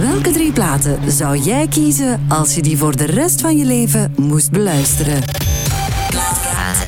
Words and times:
Welke 0.00 0.30
drie 0.30 0.52
platen 0.52 1.10
zou 1.10 1.38
jij 1.38 1.68
kiezen 1.68 2.26
als 2.28 2.54
je 2.54 2.62
die 2.62 2.76
voor 2.76 2.96
de 2.96 3.06
rest 3.06 3.40
van 3.40 3.56
je 3.56 3.64
leven 3.64 4.14
moest 4.16 4.50
beluisteren? 4.50 5.22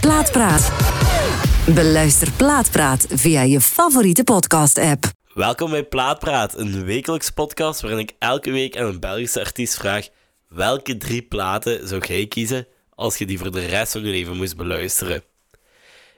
Plaatpraat. 0.01 0.73
Beluister 1.75 2.33
Plaatpraat 2.33 3.07
via 3.11 3.43
je 3.43 3.61
favoriete 3.61 4.25
podcast-app. 4.25 5.05
Welkom 5.35 5.71
bij 5.71 5.85
Plaatpraat, 5.85 6.59
een 6.59 6.85
wekelijkse 6.85 7.33
podcast 7.33 7.81
waarin 7.81 8.01
ik 8.01 8.13
elke 8.19 8.51
week 8.51 8.77
aan 8.77 8.87
een 8.87 9.01
Belgische 9.01 9.41
artiest 9.41 9.77
vraag 9.77 10.09
welke 10.49 10.97
drie 10.97 11.23
platen 11.23 11.89
zou 11.89 12.07
jij 12.07 12.27
kiezen 12.27 12.67
als 12.95 13.19
je 13.19 13.27
die 13.27 13.39
voor 13.39 13.51
de 13.51 13.67
rest 13.67 13.93
van 13.93 14.05
je 14.05 14.11
leven 14.11 14.37
moest 14.37 14.57
beluisteren. 14.57 15.23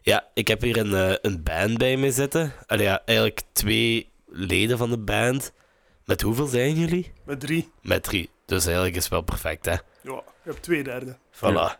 Ja, 0.03 0.29
ik 0.35 0.49
heb 0.49 0.61
hier 0.61 0.77
een, 0.77 0.95
eh, 0.95 1.17
een 1.23 1.43
band 1.43 1.79
bij 1.79 1.97
me 1.97 2.11
zitten. 2.13 2.53
Allee, 2.67 2.87
ja, 2.87 3.03
eigenlijk 3.05 3.41
twee 3.53 4.09
leden 4.27 4.79
van 4.79 4.91
de 4.91 4.99
band. 4.99 5.53
Met 6.11 6.21
hoeveel 6.21 6.47
zijn 6.47 6.75
jullie? 6.75 7.13
Met 7.25 7.41
drie. 7.41 7.71
Met 7.83 8.03
drie. 8.03 8.31
Dus 8.47 8.65
eigenlijk 8.65 8.97
is 8.97 9.03
het 9.03 9.13
wel 9.13 9.21
perfect, 9.21 9.65
hè? 9.65 9.73
Ja, 10.03 10.17
ik 10.17 10.23
heb 10.43 10.57
twee 10.57 10.83
derde. 10.83 11.17
Voilà. 11.33 11.79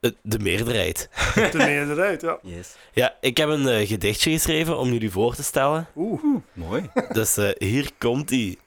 De, 0.00 0.14
de 0.22 0.38
meerderheid. 0.38 1.08
De 1.34 1.50
meerderheid, 1.56 2.20
ja. 2.20 2.38
Yes. 2.42 2.74
Ja, 2.92 3.16
ik 3.20 3.36
heb 3.36 3.48
een 3.48 3.68
eh, 3.68 3.88
gedichtje 3.88 4.30
geschreven 4.30 4.78
om 4.78 4.92
jullie 4.92 5.10
voor 5.10 5.34
te 5.34 5.42
stellen. 5.42 5.88
Oeh. 5.96 6.22
Mooi. 6.52 6.90
Dus 7.12 7.36
eh, 7.36 7.50
hier 7.58 7.90
komt 7.98 8.30
ie. 8.30 8.58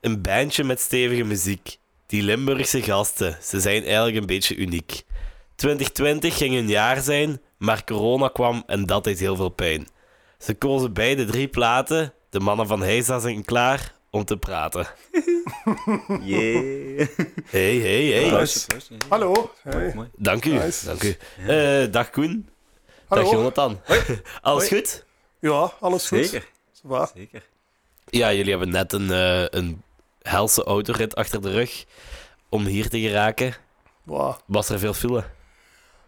Een 0.00 0.22
bandje 0.22 0.64
met 0.64 0.80
stevige 0.80 1.24
muziek. 1.24 1.76
Die 2.06 2.22
Limburgse 2.22 2.82
gasten, 2.82 3.38
ze 3.42 3.60
zijn 3.60 3.82
eigenlijk 3.84 4.16
een 4.16 4.26
beetje 4.26 4.56
uniek. 4.56 5.02
2020 5.56 6.36
ging 6.36 6.54
een 6.54 6.68
jaar 6.68 7.00
zijn, 7.00 7.40
maar 7.58 7.84
corona 7.84 8.28
kwam 8.28 8.62
en 8.66 8.86
dat 8.86 9.04
deed 9.04 9.18
heel 9.18 9.36
veel 9.36 9.48
pijn. 9.48 9.88
Ze 10.38 10.54
kozen 10.54 10.92
beide 10.92 11.24
drie 11.24 11.48
platen. 11.48 12.12
De 12.30 12.40
mannen 12.40 12.66
van 12.66 12.82
Heisa 12.82 13.18
zijn 13.18 13.44
klaar 13.44 13.96
om 14.10 14.24
te 14.24 14.36
praten. 14.36 14.86
Yeah. 16.22 17.06
Hey, 17.50 17.76
hey, 17.78 18.06
hey. 18.06 18.46
Hallo. 19.08 19.50
Hey. 19.62 19.92
Mooi. 19.94 20.08
Dank 20.16 20.44
u. 20.44 20.50
Nice. 20.50 20.86
Dank 20.86 21.02
u. 21.02 21.16
Eh, 21.46 21.92
dag 21.92 22.10
Koen. 22.10 22.48
Hallo. 23.08 23.22
Dag 23.22 23.32
Jonathan. 23.32 23.80
Alles 24.40 24.68
Hoi. 24.68 24.80
goed? 24.80 25.04
Ja, 25.40 25.72
alles 25.80 26.08
goed. 26.08 26.26
Zeker. 26.26 26.48
Va? 26.84 27.10
Zeker. 27.14 27.42
Ja, 28.06 28.32
jullie 28.32 28.50
hebben 28.50 28.70
net 28.70 28.92
een, 28.92 29.10
eh, 29.10 29.44
een 29.48 29.82
helse 30.22 30.64
autorit 30.64 31.14
achter 31.14 31.42
de 31.42 31.50
rug 31.50 31.84
om 32.48 32.64
hier 32.64 32.88
te 32.88 33.00
geraken. 33.00 33.54
Wow. 34.02 34.34
Was 34.46 34.68
er 34.68 34.78
veel 34.78 34.94
file? 34.94 35.24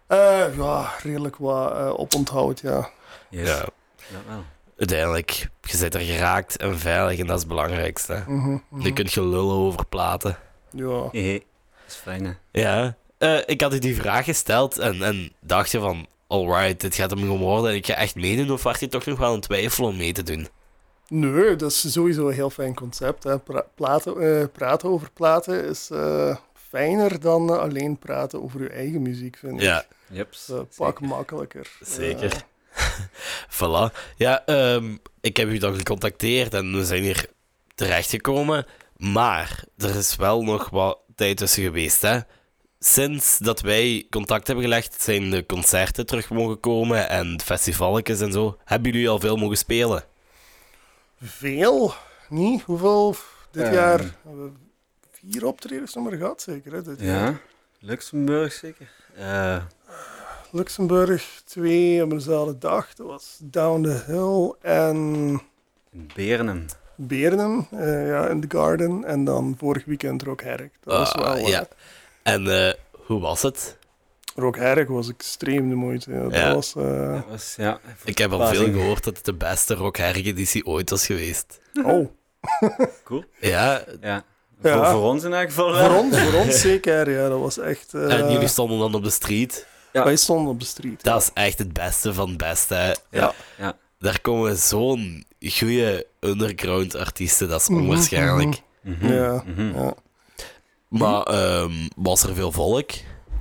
Eh, 0.06 0.56
ja, 0.56 0.92
redelijk 1.02 1.36
wat 1.36 1.72
eh, 1.72 1.98
oponthoud, 2.00 2.60
ja. 2.60 2.90
Yes. 3.28 3.48
Ja. 3.48 3.64
Ja, 4.10 4.18
wel. 4.26 4.44
Uiteindelijk, 4.80 5.30
je 5.60 5.78
bent 5.78 5.94
er 5.94 6.00
geraakt 6.00 6.56
en 6.56 6.78
veilig 6.78 7.18
en 7.18 7.26
dat 7.26 7.34
is 7.36 7.42
het 7.42 7.50
belangrijkste. 7.50 8.24
Mhm, 8.26 8.58
mhm. 8.68 8.82
Je 8.82 8.92
kunt 8.92 9.12
je 9.12 9.22
lullen 9.26 9.54
over 9.54 9.86
platen. 9.86 10.36
Ja. 10.70 11.08
Hey, 11.10 11.20
hey. 11.20 11.44
Dat 11.72 11.88
is 11.88 11.94
fijn, 11.94 12.24
hè. 12.24 12.32
Ja. 12.60 12.96
Eh, 13.18 13.38
ik 13.46 13.60
had 13.60 13.74
u 13.74 13.78
die 13.78 13.94
vraag 13.96 14.24
gesteld 14.24 14.78
en, 14.78 15.02
en 15.02 15.32
dacht 15.40 15.70
je 15.70 15.80
van... 15.80 16.06
Alright, 16.26 16.80
dit 16.80 16.94
gaat 16.94 17.10
hem 17.10 17.18
gewoon 17.18 17.38
worden 17.38 17.70
en 17.70 17.76
ik 17.76 17.86
ga 17.86 17.94
echt 17.94 18.14
meedoen. 18.14 18.50
Of 18.50 18.62
was 18.62 18.78
je 18.78 18.88
toch 18.88 19.04
nog 19.06 19.18
wel 19.18 19.34
een 19.34 19.40
twijfel 19.40 19.84
om 19.84 19.96
mee 19.96 20.12
te 20.12 20.22
doen? 20.22 20.48
Nee, 21.08 21.56
dat 21.56 21.70
is 21.70 21.92
sowieso 21.92 22.28
een 22.28 22.34
heel 22.34 22.50
fijn 22.50 22.74
concept. 22.74 23.24
Hè. 23.24 23.38
Pra- 23.38 23.66
platen, 23.74 24.40
eh, 24.40 24.46
praten 24.52 24.88
over 24.88 25.10
platen 25.12 25.64
is 25.64 25.90
eh, 25.90 26.36
fijner 26.68 27.20
dan 27.20 27.60
alleen 27.60 27.98
praten 27.98 28.42
over 28.42 28.62
je 28.62 28.68
eigen 28.68 29.02
muziek, 29.02 29.36
vind 29.36 29.52
ik. 29.54 29.60
Ja, 29.60 29.84
een 30.08 30.68
pak 30.76 31.00
makkelijker. 31.00 31.70
zeker. 31.80 32.44
Voilà. 33.58 33.92
Ja, 34.16 34.44
ehm, 34.46 34.96
ik 35.20 35.36
heb 35.36 35.48
u 35.48 35.58
dan 35.58 35.76
gecontacteerd 35.76 36.54
en 36.54 36.76
we 36.76 36.84
zijn 36.84 37.02
hier 37.02 37.26
terechtgekomen. 37.74 38.66
Maar 38.96 39.64
er 39.78 39.96
is 39.96 40.16
wel 40.16 40.42
nog 40.42 40.70
wat 40.70 40.98
tijd 41.14 41.36
tussen 41.36 41.62
geweest, 41.62 42.02
hè. 42.02 42.18
Sinds 42.78 43.38
dat 43.38 43.60
wij 43.60 44.06
contact 44.10 44.46
hebben 44.46 44.64
gelegd, 44.64 45.02
zijn 45.02 45.30
de 45.30 45.46
concerten 45.46 46.06
terug 46.06 46.30
mogen 46.30 46.60
komen 46.60 47.08
en 47.08 47.40
festivalletjes 47.44 48.20
en 48.20 48.32
zo. 48.32 48.58
Hebben 48.64 48.92
jullie 48.92 49.08
al 49.08 49.20
veel 49.20 49.36
mogen 49.36 49.56
spelen? 49.56 50.04
veel? 51.22 51.94
Niet? 52.28 52.62
Hoeveel? 52.62 53.16
Dit 53.50 53.62
Ehm. 53.62 53.74
jaar 53.74 53.98
hebben 53.98 54.44
we 54.44 54.50
vier 55.10 55.46
optredens 55.46 55.94
nog 55.94 56.04
maar 56.04 56.18
gehad, 56.18 56.42
zeker. 56.42 56.72
Hè, 56.72 56.82
dit 56.82 57.00
jaar. 57.00 57.30
Ja. 57.30 57.40
Luxemburg 57.78 58.52
zeker. 58.52 58.90
Eh, 59.16 59.62
Luxemburg, 60.52 61.42
twee 61.44 62.02
op 62.02 62.10
dezelfde 62.10 62.58
dag. 62.58 62.94
Dat 62.94 63.06
was 63.06 63.38
Down 63.42 63.82
the 63.82 64.02
Hill 64.06 64.54
en 64.72 64.96
in 65.92 66.10
Beernem. 66.14 66.64
Beernem, 66.96 67.66
eh, 67.70 68.06
ja, 68.08 68.26
in 68.28 68.40
the 68.40 68.56
Garden. 68.56 69.04
En 69.04 69.24
dan 69.24 69.54
vorig 69.58 69.84
weekend 69.84 70.22
Rockherk. 70.22 70.72
Dat 70.84 70.98
was 70.98 71.12
Ah, 71.12 71.22
wel... 71.34 71.46
ja. 71.48 71.68
En 72.22 72.66
eh, 72.66 72.72
hoe 72.92 73.20
was 73.20 73.42
het? 73.42 73.78
Rockherk 74.34 74.88
was 74.88 75.08
extreem 75.08 75.68
de 75.68 75.74
moeite. 75.74 76.12
Ja, 76.12 76.22
dat 76.22 76.32
Ja. 76.34 76.54
was... 76.54 76.74
eh, 76.76 77.12
Dat 77.14 77.24
was, 77.30 77.54
ja, 77.56 77.80
Ik 78.04 78.18
heb 78.18 78.32
al 78.32 78.46
veel 78.46 78.72
gehoord 78.72 79.04
dat 79.04 79.16
het 79.16 79.24
de 79.24 79.34
beste 79.34 79.74
Rock 79.74 79.98
editie 79.98 80.66
ooit 80.66 80.90
was 80.90 81.06
geweest. 81.06 81.60
oh, 81.84 82.08
Cool. 83.04 83.24
Ja, 83.40 83.82
Ja. 84.00 84.24
Ja. 84.62 84.76
Voor, 84.76 84.86
voor 84.86 85.02
ons 85.10 85.24
in 85.24 85.32
elk 85.32 85.48
geval. 85.48 85.74
voor 85.74 85.96
ons, 85.96 86.18
voor 86.20 86.40
ons 86.40 86.60
zeker. 86.60 87.10
Ja, 87.10 87.28
dat 87.28 87.40
was 87.40 87.58
echt... 87.58 87.94
eh, 87.94 88.18
en 88.18 88.32
jullie 88.32 88.48
stonden 88.48 88.78
dan 88.78 88.94
op 88.94 89.04
de 89.04 89.10
street. 89.10 89.66
Ja. 89.92 90.04
Wij 90.04 90.16
stonden 90.16 90.52
op 90.52 90.60
de 90.60 90.66
street. 90.66 91.02
Dat 91.04 91.20
is 91.22 91.30
echt 91.34 91.58
het 91.58 91.72
beste 91.72 92.14
van 92.14 92.28
het 92.28 92.36
beste. 92.38 92.74
hè. 92.74 92.92
Ja. 93.10 93.32
ja. 93.58 93.76
Daar 93.98 94.20
komen 94.20 94.56
zo'n 94.56 95.24
goede 95.40 96.06
underground 96.20 96.96
artiesten, 96.96 97.48
dat 97.48 97.60
is 97.60 97.68
Mhm, 97.68 97.80
onwaarschijnlijk. 97.80 98.62
Mhm, 98.82 99.12
Ja, 99.12 99.42
mhm. 99.46 99.78
ja. 99.82 99.94
Maar 100.88 101.22
ehm, 101.22 101.72
was 101.96 102.22
er 102.22 102.34
veel 102.34 102.52
volk? 102.52 102.90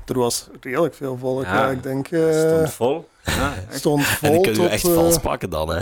Er 0.05 0.17
was 0.19 0.47
redelijk 0.61 0.95
veel 0.95 1.17
volk. 1.17 1.43
Ja, 1.43 1.53
Ja, 1.53 1.69
ik 1.69 1.83
denk... 1.83 2.07
Het 2.09 2.35
eh 2.35 2.49
stond 2.55 2.73
vol. 2.73 3.09
Ja, 3.23 3.53
stond 3.69 4.05
vol 4.05 4.29
En 4.29 4.33
die 4.35 4.41
kunnen 4.43 4.61
we 4.61 4.69
echt 4.69 4.85
eh, 4.87 4.93
vals 4.93 5.17
pakken 5.19 5.49
dan, 5.49 5.69
hè? 5.69 5.79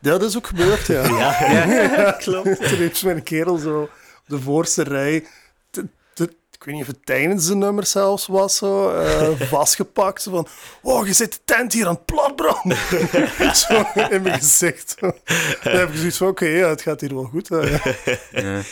Ja, 0.00 0.12
dat 0.18 0.22
is 0.22 0.36
ook 0.36 0.46
gebeurd, 0.46 0.86
ja. 0.86 1.02
Ja, 1.18 2.10
klopt. 2.18 2.68
Toen 2.68 2.78
heeft 2.78 3.04
mijn 3.04 3.22
kerel 3.22 3.56
zo 3.56 3.80
op 3.82 3.90
de 4.26 4.40
voorste 4.40 4.82
rij, 4.82 5.26
weet 6.66 6.74
niet 6.74 6.82
of 6.82 6.94
het 6.96 7.06
tijdens 7.06 7.46
de 7.46 7.54
nummer 7.54 7.86
zelfs 7.86 8.26
was, 8.26 8.56
zo, 8.56 8.90
eh, 8.90 9.40
vastgepakt. 9.54 10.22
Zo 10.22 10.30
van, 10.30 10.46
oh, 10.82 11.06
je 11.06 11.12
zit 11.12 11.32
de 11.32 11.38
tent 11.44 11.72
hier 11.72 11.86
aan 11.86 11.94
het 11.94 12.04
platbranden. 12.04 12.76
zo 13.66 13.84
in 14.10 14.22
mijn 14.22 14.38
gezicht. 14.38 14.96
Dan 15.00 15.14
heb 15.60 15.88
ik 15.88 15.96
zoiets 15.96 16.16
van, 16.16 16.28
oké, 16.28 16.46
ja, 16.46 16.68
het 16.68 16.82
gaat 16.82 17.00
hier 17.00 17.14
wel 17.14 17.24
goed. 17.24 17.48
hè, 17.48 17.60
ja. 18.42 18.62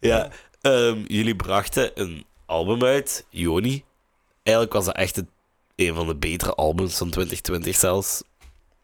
Ja. 0.00 0.30
Ehm, 0.60 0.98
jullie 1.06 1.36
brachten 1.36 1.90
een 1.94 2.24
album 2.46 2.84
uit, 2.84 3.24
Joni. 3.28 3.84
Eigenlijk 4.42 4.76
was 4.76 4.84
dat 4.84 4.96
echt 4.96 5.22
een 5.76 5.94
van 5.94 6.06
de 6.06 6.16
betere 6.16 6.54
albums 6.54 6.96
van 6.96 7.10
2020 7.10 7.76
zelfs. 7.76 8.22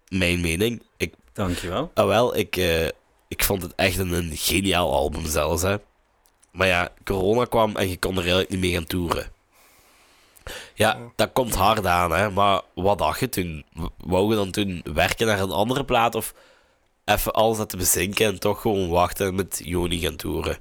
Mijn 0.09 0.41
mening. 0.41 0.83
Ik, 0.97 1.15
Dankjewel. 1.33 1.91
ah 1.95 2.07
wel, 2.07 2.37
ik, 2.37 2.57
eh, 2.57 2.87
ik 3.29 3.45
vond 3.45 3.63
het 3.63 3.73
echt 3.75 3.99
een, 3.99 4.13
een 4.13 4.37
geniaal 4.37 4.93
album 4.93 5.27
zelfs, 5.27 5.63
hè. 5.63 5.77
Maar 6.57 6.67
ja, 6.67 6.89
corona 7.05 7.45
kwam 7.45 7.77
en 7.77 7.89
je 7.89 7.99
kon 7.99 8.13
er 8.13 8.19
eigenlijk 8.19 8.51
niet 8.51 8.61
mee 8.61 8.73
gaan 8.73 8.87
toeren. 8.87 9.31
Ja, 10.75 10.99
dat 11.17 11.33
komt 11.33 11.55
hard 11.55 11.87
aan, 11.87 12.13
hè. 12.13 12.31
Maar 12.31 12.61
wat 12.75 12.99
dacht 12.99 13.21
je 13.21 13.29
toen? 13.29 13.65
Wou 13.97 14.31
je 14.31 14.37
dan 14.37 14.51
toen 14.51 14.83
werken 14.95 15.27
naar 15.27 15.41
een 15.41 15.51
andere 15.51 15.85
plaat 15.85 16.15
of 16.15 16.35
even 17.05 17.33
alles 17.33 17.59
laten 17.59 17.79
bezinken 17.79 18.27
en 18.27 18.41
toch 18.41 18.61
gewoon 18.61 18.89
wachten 18.89 19.27
en 19.27 19.35
met 19.35 19.61
Joni 19.65 19.99
gaan 19.99 20.17
toeren? 20.17 20.59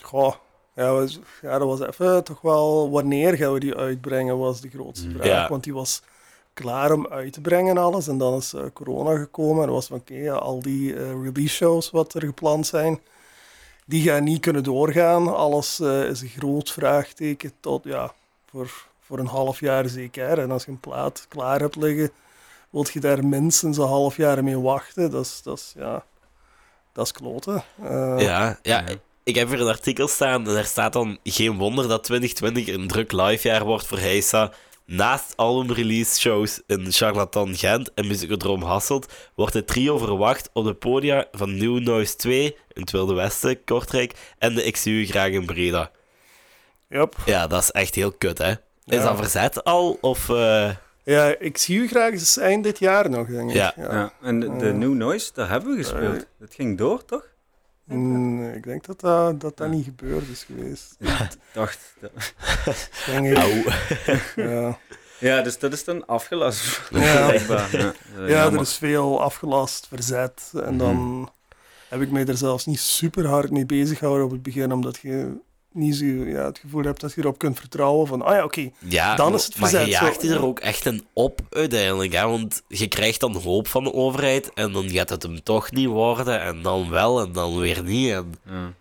Goh, 0.00 0.34
ja, 0.74 0.92
was, 0.92 1.18
ja, 1.42 1.58
dat 1.58 1.68
was 1.68 1.88
even 1.88 2.24
toch 2.24 2.40
wel, 2.40 2.90
wanneer 2.90 3.36
gaan 3.36 3.52
we 3.52 3.60
die 3.60 3.76
uitbrengen, 3.76 4.38
was 4.38 4.60
de 4.60 4.68
grootste 4.68 5.10
vraag. 5.10 5.26
Ja. 5.26 5.48
Want 5.48 5.64
die 5.64 5.74
was 5.74 6.02
klaar 6.54 6.92
om 6.92 7.06
uit 7.06 7.32
te 7.32 7.40
brengen 7.40 7.76
en 7.76 7.82
alles. 7.82 8.08
En 8.08 8.18
dan 8.18 8.36
is 8.36 8.52
eh, 8.52 8.62
corona 8.72 9.16
gekomen 9.18 9.64
en 9.64 9.70
was 9.70 9.86
van, 9.86 9.98
oké, 9.98 10.14
ja, 10.14 10.34
al 10.34 10.62
die 10.62 10.94
eh, 10.94 11.22
release 11.22 11.54
shows 11.54 11.90
wat 11.90 12.14
er 12.14 12.22
gepland 12.22 12.66
zijn, 12.66 13.00
die 13.90 14.02
gaan 14.02 14.24
niet 14.24 14.40
kunnen 14.40 14.62
doorgaan. 14.62 15.34
Alles 15.34 15.80
eh, 15.80 16.04
is 16.04 16.20
een 16.20 16.28
groot 16.28 16.70
vraagteken 16.70 17.52
tot, 17.60 17.84
ja, 17.84 18.12
voor, 18.50 18.70
voor 19.00 19.18
een 19.18 19.26
half 19.26 19.60
jaar 19.60 19.88
zeker. 19.88 20.38
En 20.38 20.50
als 20.50 20.64
je 20.64 20.70
een 20.70 20.80
plaat 20.80 21.26
klaar 21.28 21.60
hebt 21.60 21.76
liggen, 21.76 22.10
wilt 22.70 22.92
je 22.92 23.00
daar 23.00 23.24
minstens 23.26 23.76
een 23.76 23.86
half 23.86 24.16
jaar 24.16 24.44
mee 24.44 24.58
wachten. 24.58 25.10
Dat 25.10 25.24
is, 25.24 25.40
dat 25.42 25.58
is 25.58 25.72
ja, 25.76 26.04
dat 26.92 27.06
is 27.06 27.12
kloten. 27.12 27.64
Eh, 27.82 28.16
Ja, 28.18 28.58
ja, 28.62 28.84
ik 29.22 29.34
heb 29.34 29.48
hier 29.48 29.60
een 29.60 29.66
artikel 29.66 30.08
staan 30.08 30.46
en 30.46 30.54
daar 30.54 30.64
staat 30.64 30.92
dan 30.92 31.18
geen 31.24 31.58
wonder 31.58 31.88
dat 31.88 32.04
2020 32.04 32.74
een 32.74 32.88
druk 32.88 33.12
livejaar 33.12 33.64
wordt 33.64 33.86
voor 33.86 33.98
Heisa. 33.98 34.52
Naast 34.84 35.36
albumrelease 35.36 36.20
shows 36.20 36.60
in 36.66 36.92
Charlatan 36.92 37.54
Gent 37.56 37.94
en 37.94 38.06
Musicodroom 38.06 38.62
Hasselt 38.62 39.12
wordt 39.34 39.54
het 39.54 39.66
trio 39.66 39.98
verwacht 39.98 40.50
op 40.52 40.64
de 40.64 40.74
podia 40.74 41.26
van 41.32 41.56
New 41.56 41.78
Noise 41.78 42.16
2 42.16 42.56
in 42.80 42.86
het 42.86 42.90
Wilde 42.94 43.14
Westen, 43.14 43.64
Kortrijk 43.64 44.12
en 44.38 44.54
de 44.54 44.70
XU 44.70 45.06
graag 45.06 45.28
in 45.30 45.46
Breda. 45.46 45.90
Yep. 46.88 47.14
Ja, 47.26 47.46
dat 47.46 47.62
is 47.62 47.70
echt 47.70 47.94
heel 47.94 48.12
kut, 48.12 48.38
hè? 48.38 48.50
Is 48.50 48.56
Ja. 48.84 49.02
dat 49.02 49.16
verzet 49.16 49.64
al? 49.64 49.98
Of, 50.00 50.28
eh, 50.28 50.70
Ja, 51.04 51.34
ik 51.38 51.58
zie 51.58 51.78
u 51.78 51.88
graag 51.88 52.10
eens 52.10 52.36
eind 52.36 52.64
dit 52.64 52.78
jaar 52.78 53.10
nog, 53.10 53.26
denk 53.26 53.48
ik. 53.48 53.54
Ja. 53.56 53.72
Ja. 53.76 54.12
En 54.22 54.40
de, 54.40 54.56
de. 54.56 54.72
New 54.72 54.94
Noise, 54.94 55.30
daar 55.34 55.48
hebben 55.48 55.70
we 55.70 55.76
gespeeld. 55.76 56.16
Eh. 56.16 56.22
Dat 56.38 56.54
ging 56.54 56.78
door, 56.78 57.04
toch? 57.04 57.24
Mm, 57.84 58.52
ik 58.52 58.62
denk 58.64 58.86
dat 58.86 59.00
dat, 59.00 59.40
dat, 59.40 59.56
dat 59.56 59.68
niet 59.68 59.84
gebeurd 59.84 60.28
is 60.28 60.44
geweest. 60.44 60.94
Ik 60.98 61.08
dacht... 61.52 61.78
dat- 62.00 62.10
Denk 63.06 63.26
ik. 63.26 63.36
Auw. 63.36 63.62
Ja, 64.50 64.78
Ja, 65.18 65.42
dus 65.42 65.58
dat 65.58 65.72
is 65.72 65.84
dan 65.84 66.06
afgelast. 66.06 66.80
Ja. 66.90 67.32
Ja, 67.32 67.92
ja 68.26 68.44
er 68.52 68.60
is 68.60 68.76
veel 68.76 69.20
afgelast, 69.22 69.86
verzet. 69.86 70.52
En 70.64 70.78
dan 70.78 71.30
heb 71.90 72.00
ik 72.00 72.10
mij 72.10 72.26
er 72.26 72.36
zelfs 72.36 72.66
niet 72.66 72.80
super 72.80 73.26
hard 73.26 73.50
mee 73.50 73.66
bezig 73.66 73.98
gehouden 73.98 74.26
op 74.26 74.32
het 74.32 74.42
begin, 74.42 74.72
omdat 74.72 74.98
je 75.02 75.32
niet 75.72 75.96
zo, 75.96 76.04
ja, 76.04 76.44
het 76.44 76.58
gevoel 76.58 76.84
hebt 76.84 77.00
dat 77.00 77.12
je 77.12 77.20
erop 77.20 77.38
kunt 77.38 77.58
vertrouwen 77.58 78.06
van, 78.06 78.22
ah 78.22 78.34
ja, 78.34 78.44
oké, 78.44 78.70
Ja, 78.78 79.16
Dan 79.16 79.34
is 79.34 79.44
het 79.44 79.58
maar 79.58 79.70
je 79.70 79.76
verzet, 79.76 79.92
jaagt 79.92 80.22
er 80.22 80.44
ook 80.44 80.58
echt 80.58 80.84
een 80.84 81.06
op 81.12 81.40
uiteindelijk. 81.50 82.12
Hè? 82.12 82.26
Want 82.26 82.62
je 82.68 82.88
krijgt 82.88 83.20
dan 83.20 83.36
hoop 83.36 83.66
van 83.66 83.84
de 83.84 83.92
overheid 83.92 84.52
en 84.54 84.72
dan 84.72 84.88
gaat 84.90 85.08
het 85.08 85.22
hem 85.22 85.42
toch 85.42 85.70
niet 85.70 85.86
worden. 85.86 86.40
En 86.40 86.62
dan 86.62 86.90
wel 86.90 87.20
en 87.20 87.32
dan 87.32 87.58
weer 87.58 87.82
niet. 87.82 88.10
En... 88.12 88.34
Ja. 88.44 88.74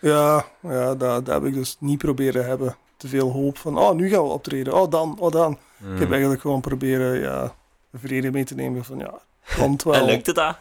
Ja, 0.00 0.46
ja 0.62 0.94
dat, 0.94 1.26
dat 1.26 1.34
heb 1.34 1.44
ik 1.44 1.54
dus 1.54 1.76
niet 1.78 1.98
proberen 1.98 2.46
hebben. 2.46 2.76
Te 2.96 3.08
veel 3.08 3.30
hoop 3.30 3.58
van, 3.58 3.78
oh, 3.78 3.94
nu 3.94 4.08
gaan 4.08 4.22
we 4.22 4.28
optreden. 4.28 4.74
Oh, 4.74 4.90
dan, 4.90 5.16
oh, 5.18 5.30
dan. 5.30 5.58
Ja. 5.76 5.92
Ik 5.92 5.98
heb 5.98 6.10
eigenlijk 6.10 6.40
gewoon 6.40 6.60
proberen, 6.60 7.20
ja, 7.20 7.54
de 7.90 7.98
vrede 7.98 8.30
mee 8.30 8.44
te 8.44 8.54
nemen 8.54 8.84
van, 8.84 8.98
ja, 8.98 9.18
komt 9.56 9.82
wel. 9.84 9.94
En 9.94 10.04
lukte 10.04 10.32
dat? 10.32 10.56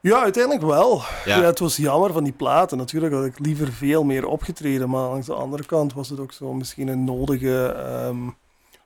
Ja, 0.00 0.22
uiteindelijk 0.22 0.64
wel. 0.64 1.02
Ja. 1.24 1.36
Ja. 1.38 1.42
het 1.44 1.58
was 1.58 1.76
jammer 1.76 2.12
van 2.12 2.24
die 2.24 2.32
platen. 2.32 2.78
Natuurlijk 2.78 3.14
had 3.14 3.24
ik 3.24 3.38
liever 3.38 3.72
veel 3.72 4.04
meer 4.04 4.26
opgetreden, 4.26 4.90
maar 4.90 5.08
langs 5.08 5.26
de 5.26 5.34
andere 5.34 5.64
kant 5.66 5.92
was 5.92 6.08
het 6.08 6.20
ook 6.20 6.32
zo 6.32 6.52
misschien 6.52 6.88
een 6.88 7.04
nodige, 7.04 7.64
ehm, 7.66 8.16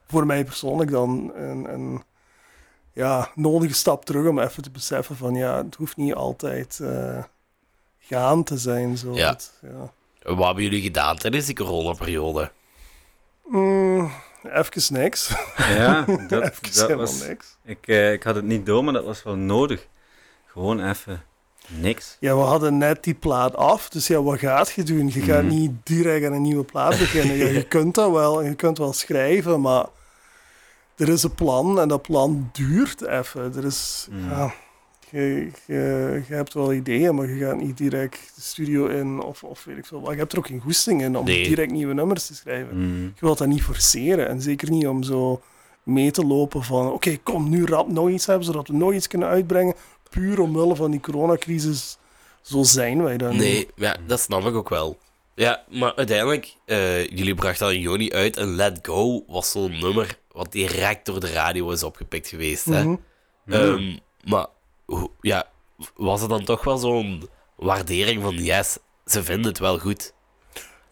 voor 0.07 0.27
mij 0.27 0.45
persoonlijk 0.45 0.91
dan, 0.91 1.33
een, 1.35 1.73
een 1.73 2.03
ja, 2.93 3.31
nodige 3.35 3.75
stap 3.75 4.05
terug 4.05 4.29
om 4.29 4.39
even 4.39 4.63
te 4.63 4.71
beseffen 4.71 5.17
van, 5.17 5.35
ja, 5.35 5.57
het 5.65 5.75
hoeft 5.75 5.97
niet 5.97 6.15
altijd 6.15 6.81
eh, 6.83 7.23
gaan 7.99 8.43
te 8.45 8.59
zijn. 8.59 8.97
Zo. 8.97 9.15
Ja. 9.15 9.31
Het- 9.31 9.53
ja. 9.63 9.93
Wat 10.35 10.45
hebben 10.47 10.63
jullie 10.65 10.83
gedaan 10.83 11.17
tijdens 11.17 11.47
die 11.47 11.55
coronaperiode? 11.55 12.51
Mm, 13.47 14.11
even 14.43 14.95
niks. 14.95 15.35
Ja, 15.57 16.05
dat, 16.29 16.43
even 16.43 16.63
dat 16.63 16.75
helemaal 16.75 16.97
was... 16.99 17.27
niks. 17.27 17.57
Ik, 17.65 17.87
eh, 17.87 18.13
ik 18.13 18.23
had 18.23 18.35
het 18.35 18.45
niet 18.45 18.67
door, 18.67 18.85
maar 18.85 18.93
dat 18.93 19.05
was 19.05 19.23
wel 19.23 19.37
nodig. 19.37 19.87
Gewoon 20.53 20.89
even 20.89 21.23
niks. 21.69 22.17
Ja, 22.21 22.35
we 22.37 22.43
hadden 22.43 22.79
net 22.79 23.05
die 23.05 23.15
plaat 23.15 23.57
af, 23.57 23.89
dus 23.89 24.07
ja, 24.07 24.23
wat 24.23 24.39
gaat 24.39 24.71
je 24.73 24.83
doen? 24.83 25.07
Je 25.15 25.21
gaat 25.21 25.43
Mhm. 25.43 25.55
niet 25.55 25.71
direct 25.83 26.27
aan 26.27 26.33
een 26.33 26.43
nieuwe 26.43 26.65
plaat 26.65 26.99
beginnen. 26.99 27.37
Ja, 27.37 27.47
je 27.47 27.63
kunt 27.67 27.95
dat 27.95 28.11
wel, 28.11 28.43
en 28.43 28.49
je 28.49 28.55
kunt 28.55 28.79
wel 28.79 28.93
schrijven, 28.93 29.61
maar 29.61 29.87
er 30.97 31.09
is 31.09 31.23
een 31.23 31.35
plan 31.35 31.81
en 31.81 31.89
dat 31.89 32.03
plan 32.03 32.49
duurt 32.53 33.03
even. 33.07 33.55
Er 33.57 33.65
is, 33.65 34.09
Mhm. 34.11 34.29
ja, 34.31 34.55
je, 35.11 35.51
je, 35.67 36.23
je 36.29 36.35
hebt 36.35 36.55
wel 36.55 36.73
ideeën, 36.73 37.15
maar 37.15 37.29
je 37.29 37.45
gaat 37.45 37.61
niet 37.61 37.77
direct 37.77 38.33
de 38.35 38.41
studio 38.41 38.87
in 38.87 39.21
of, 39.23 39.45
of 39.45 39.65
weet 39.65 39.77
ik 39.79 39.87
veel 39.87 40.01
wat. 40.01 40.13
Je 40.13 40.19
hebt 40.19 40.33
er 40.33 40.39
ook 40.39 40.47
geen 40.47 40.61
goesting 40.61 41.03
in 41.03 41.17
om 41.17 41.25
Nee. 41.25 41.49
direct 41.49 41.73
nieuwe 41.73 41.95
nummers 41.95 42.27
te 42.27 42.35
schrijven. 42.35 42.77
Mm. 42.77 43.03
Je 43.03 43.21
wilt 43.21 43.39
dat 43.39 43.49
niet 43.49 43.63
forceren 43.63 44.29
en 44.29 44.41
zeker 44.41 44.71
niet 44.71 44.87
om 44.87 45.03
zo 45.03 45.41
mee 45.83 46.11
te 46.11 46.27
lopen 46.27 46.63
van 46.65 46.93
oké, 46.93 47.17
kom 47.17 47.49
nu 47.51 47.65
rap 47.67 47.89
nog 47.89 48.09
iets 48.09 48.27
hebben, 48.27 48.45
zodat 48.47 48.69
we 48.69 48.75
nog 48.75 48.93
iets 48.93 49.07
kunnen 49.07 49.29
uitbrengen. 49.29 49.75
Puur 50.13 50.41
omwille 50.41 50.77
van 50.77 50.91
die 50.91 51.01
coronacrisis. 51.01 51.99
Zo 52.43 52.63
zijn 52.63 53.03
wij 53.03 53.17
dan 53.17 53.37
Nee, 53.37 53.69
ja, 53.77 53.97
dat 54.07 54.21
snap 54.21 54.45
ik 54.45 54.55
ook 54.55 54.69
wel. 54.69 54.99
Ja, 55.35 55.65
maar 55.71 55.95
uiteindelijk, 55.95 56.57
eh, 56.65 57.07
jullie 57.07 57.35
brachten 57.35 57.75
in 57.75 57.81
juni 57.81 58.13
uit 58.13 58.37
en 58.37 58.55
Let 58.55 58.79
Go 58.83 59.25
was 59.27 59.51
zo'n 59.51 59.79
nummer 59.81 60.19
wat 60.33 60.53
direct 60.53 61.07
door 61.07 61.21
de 61.21 61.33
radio 61.33 61.71
is 61.71 61.83
opgepikt 61.83 62.29
geweest. 62.29 62.65
Hè? 62.65 62.85
Mhm. 62.85 62.97
Ehm, 63.47 63.97
maar 64.25 64.47
ja, 65.21 65.49
was 65.97 66.21
het 66.21 66.31
dan 66.31 66.45
toch 66.45 66.65
wel 66.65 66.79
zo'n 66.79 67.29
waardering 67.57 68.23
van 68.23 68.35
yes, 68.35 68.79
ze 69.07 69.23
vinden 69.23 69.47
het 69.47 69.59
wel 69.59 69.79
goed? 69.79 70.15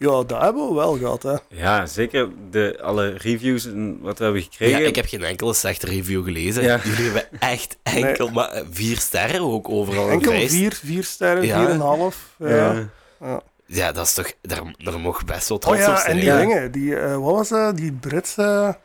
Ja, 0.03 0.23
dat 0.27 0.41
hebben 0.41 0.69
we 0.69 0.75
wel 0.75 0.97
gehad, 0.99 1.23
hè. 1.23 1.35
Ja, 1.49 1.87
zeker 1.87 2.29
de, 2.51 2.79
alle 2.83 3.09
reviews 3.11 3.67
en 3.67 3.99
wat 4.01 4.19
we 4.19 4.25
hebben 4.25 4.43
Ja, 4.43 4.49
gekregen. 4.51 4.87
ik 4.87 4.97
heb 4.97 5.07
geen 5.07 5.25
enkele 5.25 5.55
slechte 5.55 5.87
review 5.87 6.25
gelezen. 6.25 6.63
Ja. 6.63 6.81
Jullie 6.85 7.05
hebben 7.05 7.41
echt 7.41 7.77
enkel, 7.83 8.29
maar 8.31 8.49
eh, 8.51 8.65
vier 8.71 8.97
sterren 8.99 9.41
ook 9.41 9.69
overal. 9.69 10.07
in 10.07 10.13
Enkel 10.13 10.33
geweest. 10.33 10.55
vier, 10.55 10.73
vier 10.85 11.05
sterren, 11.05 11.45
Ja. 11.47 11.59
vier 11.59 11.69
en 11.69 11.75
een 11.75 11.81
half. 11.81 12.35
Ja. 12.39 12.49
Ja. 12.49 12.89
Ja. 13.21 13.41
Ja, 13.67 13.93
dat 13.93 14.07
is 14.07 14.15
toch, 14.15 14.33
daar, 14.43 14.75
daar 14.79 14.99
mocht 14.99 15.27
best 15.27 15.49
wel 15.49 15.59
Oh 15.59 15.63
trots 15.65 15.81
op 15.81 15.87
ja, 15.87 16.01
zijn. 16.01 16.11
en 16.17 16.21
die 16.21 16.37
dingen, 16.37 16.73
die, 16.73 16.97
eh, 16.97 17.17
wat 17.17 17.35
was 17.35 17.49
dat? 17.49 17.77
Die 17.77 17.93
Britse, 17.93 18.79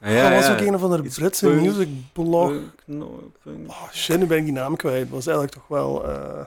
Ah, 0.00 0.12
ja, 0.12 0.22
dat 0.28 0.38
was 0.38 0.46
ja. 0.46 0.52
ook 0.52 0.60
een 0.66 0.74
of 0.74 0.82
andere 0.82 1.02
Iets 1.04 1.18
Britse 1.18 1.46
punk, 1.46 1.60
music 1.60 1.88
blog. 2.12 2.48
Punk, 2.48 2.72
no, 2.84 3.30
punk. 3.42 3.68
Oh, 3.70 3.90
shit, 3.92 4.18
nu 4.18 4.26
ben 4.26 4.38
ik 4.38 4.44
die 4.44 4.52
naam 4.52 4.76
kwijt. 4.76 5.00
Het 5.00 5.10
was 5.10 5.26
eigenlijk 5.26 5.56
toch 5.56 5.68
wel 5.68 6.08
eh, 6.08 6.44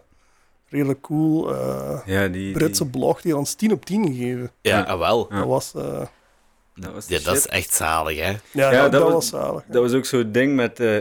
redelijk 0.70 1.02
cool. 1.02 1.56
eh, 1.56 2.00
Ja, 2.06 2.28
die, 2.28 2.52
Britse 2.54 2.84
die- 2.84 2.92
blog 2.92 3.22
die 3.22 3.38
ons 3.38 3.54
10 3.54 3.72
op 3.72 3.86
10 3.86 4.06
gegeven. 4.08 4.52
Ja, 4.62 4.78
Ja. 4.78 4.84
ah, 4.84 5.00
wel. 5.00 5.28
Ja. 5.30 5.38
Dat 5.38 5.48
was, 5.48 5.72
eh, 5.76 6.02
dat 6.76 6.94
was 6.94 7.08
Ja, 7.08 7.20
dat 7.24 7.36
is 7.36 7.48
echt 7.48 7.74
zalig, 7.74 8.18
hè? 8.20 8.30
ja, 8.52 8.72
Ja, 8.72 8.90
dat, 8.90 9.02
was- 9.04 9.12
was 9.14 9.28
zalig. 9.28 9.64
Dat 9.68 9.82
was 9.82 9.94
ook 9.94 10.06
zo'n 10.06 10.32
ding 10.32 10.56
met 10.56 10.80
eh, 10.80 10.98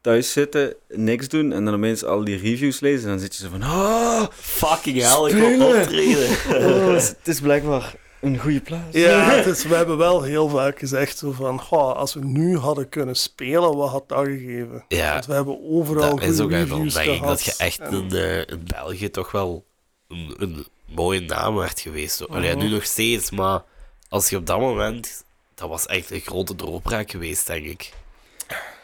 thuis 0.00 0.32
zitten, 0.32 0.74
niks 0.88 1.28
doen 1.28 1.52
en 1.52 1.64
dan 1.64 1.74
opeens 1.74 2.04
al 2.04 2.24
die 2.24 2.36
reviews 2.38 2.80
lezen. 2.80 3.02
En 3.04 3.08
dan 3.10 3.18
zit 3.18 3.36
je 3.36 3.42
zo 3.42 3.48
van, 3.50 3.62
oh, 3.62 4.22
Fucking 4.32 5.00
hell, 5.02 5.28
ik 5.30 5.56
wil 5.58 5.76
optreden. 5.76 6.28
oh, 6.66 6.92
het 6.94 7.18
is 7.28 7.40
blijkbaar 7.40 7.94
een 8.20 8.38
goede 8.38 8.60
plaats. 8.60 8.96
Ja, 8.96 9.30
het 9.30 9.46
is, 9.46 9.64
we 9.64 9.74
hebben 9.74 9.96
wel 9.96 10.22
heel 10.22 10.48
vaak 10.48 10.78
gezegd 10.78 11.18
zo 11.18 11.32
van, 11.32 11.60
goh, 11.60 11.94
als 11.96 12.14
we 12.14 12.24
nu 12.24 12.56
hadden 12.58 12.88
kunnen 12.88 13.14
spelen, 13.16 13.76
wat 13.76 13.90
had 13.90 14.08
dat 14.08 14.24
gegeven? 14.24 14.84
Ja, 14.88 15.12
Want 15.12 15.26
we 15.26 15.32
hebben 15.34 15.60
overal 15.70 16.16
dat 16.16 16.22
is 16.28 16.34
ook 16.40 16.40
goede 16.40 16.56
en 16.56 16.68
dan 16.68 16.76
reviews 16.76 16.94
denk 16.94 17.16
ik 17.20 17.22
dat 17.22 17.42
je 17.44 17.54
echt 17.58 17.78
En- 17.80 17.92
in, 17.92 18.10
eh, 18.12 18.38
in 18.38 18.62
België 18.64 19.10
toch 19.10 19.30
wel 19.32 19.64
een, 20.08 20.34
een 20.38 20.66
mooie 20.86 21.20
naam 21.20 21.54
werd 21.54 21.80
geweest. 21.80 22.28
Allee, 22.28 22.54
Mhm. 22.56 22.64
nu 22.64 22.70
nog 22.70 22.84
steeds, 22.84 23.30
maar 23.30 23.62
als 24.08 24.28
je 24.30 24.36
op 24.36 24.46
dat 24.46 24.58
moment... 24.60 25.24
Dat 25.54 25.68
was 25.68 25.86
echt 25.86 26.10
een 26.10 26.20
grote 26.20 26.54
doorbraak 26.54 27.10
geweest, 27.10 27.46
denk 27.46 27.66
ik. 27.66 27.92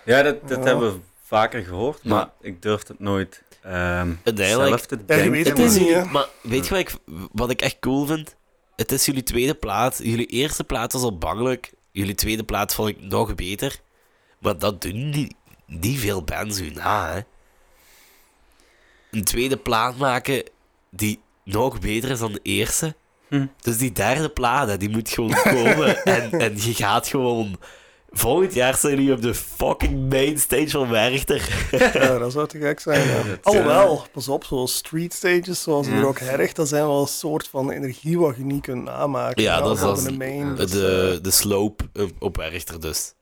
Ja, 0.04 0.22
dat, 0.22 0.48
dat 0.48 0.58
Ja. 0.58 0.64
hebben 0.64 0.92
we 0.92 0.98
vaker 1.22 1.62
gehoord, 1.64 2.04
maar 2.04 2.30
ik 2.40 2.62
durf 2.62 2.88
het 2.88 3.00
nooit 3.00 3.42
ehm, 3.62 4.12
Uiteindelijk- 4.24 4.68
zelf 4.68 4.86
te 4.86 4.94
Ja, 4.94 5.00
je 5.00 5.06
denken. 5.06 5.30
weet 5.30 5.48
Het 5.48 5.58
het 5.58 5.66
is 5.72 5.78
niet, 5.78 6.10
maar 6.12 6.26
weet 6.42 6.64
je 6.66 6.70
wat 6.70 6.78
ik, 6.80 6.94
wat 7.32 7.50
ik 7.50 7.60
echt 7.62 7.76
cool 7.80 8.06
vind? 8.06 8.36
Het 8.76 8.92
is 8.92 9.04
jullie 9.04 9.22
tweede 9.22 9.54
plaat. 9.54 10.00
Jullie 10.02 10.26
eerste 10.26 10.64
plaat 10.64 10.92
was 10.92 11.02
al 11.02 11.18
bangelijk. 11.18 11.72
Jullie 11.90 12.14
tweede 12.14 12.44
plaat 12.44 12.74
vond 12.74 12.88
ik 12.88 13.00
nog 13.00 13.34
beter. 13.34 13.80
Maar 14.38 14.58
dat 14.58 14.82
doen 14.82 15.10
niet, 15.10 15.34
niet 15.66 15.98
veel 15.98 16.22
bands 16.22 16.60
u 16.60 16.70
na, 16.70 17.12
hè. 17.12 17.20
Een 19.10 19.24
tweede 19.24 19.56
plaat 19.56 19.96
maken 19.96 20.42
die 20.90 21.20
nog 21.44 21.80
beter 21.80 22.10
is 22.10 22.18
dan 22.18 22.32
de 22.32 22.40
eerste. 22.42 22.94
Hm. 23.28 23.46
Dus 23.60 23.78
die 23.78 23.92
derde 23.92 24.28
plaat, 24.28 24.68
hè, 24.68 24.76
die 24.76 24.88
moet 24.88 25.08
gewoon 25.08 25.42
komen. 25.42 26.04
en, 26.04 26.30
en 26.30 26.62
je 26.62 26.74
gaat 26.74 27.08
gewoon... 27.08 27.58
Volgend 28.14 28.54
jaar 28.54 28.76
zijn 28.76 28.94
jullie 28.96 29.12
op 29.12 29.22
de 29.22 29.34
fucking 29.34 30.08
mainstage 30.10 30.68
van 30.70 30.90
Werchter. 30.90 31.48
Ja, 32.02 32.18
dat 32.18 32.32
zou 32.32 32.48
te 32.48 32.58
gek 32.58 32.80
zijn. 32.80 33.08
Ja. 33.08 33.22
Dat, 33.22 33.38
Alhoewel, 33.42 34.06
pas 34.12 34.28
op, 34.28 34.44
zo 34.44 34.66
street 34.66 35.12
stages 35.12 35.62
zoals 35.62 35.88
Rock 35.88 36.18
Herrig, 36.18 36.52
dat 36.52 36.68
zijn 36.68 36.82
wel 36.86 37.00
een 37.00 37.06
soort 37.06 37.48
van 37.48 37.70
energie 37.70 38.18
wat 38.18 38.36
je 38.36 38.44
niet 38.44 38.62
kunt 38.62 38.84
namaken. 38.84 39.42
Ja, 39.42 39.60
dat 39.60 39.76
is 39.76 39.82
als- 39.82 40.04
de 40.04 40.12
main. 40.12 40.54
dus, 40.54 40.70
De, 40.70 41.12
eh, 41.16 41.22
de 41.22 41.30
slope 41.30 41.84
op- 42.18 42.36
Werchter 42.36 42.80
dus. 42.80 43.14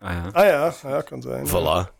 Ah 0.00 0.10
ja. 0.12 0.28
Ah 0.32 0.44
ja, 0.46 0.74
ja, 0.90 1.00
kan 1.00 1.22
zijn. 1.22 1.46
Voilà. 1.48 1.94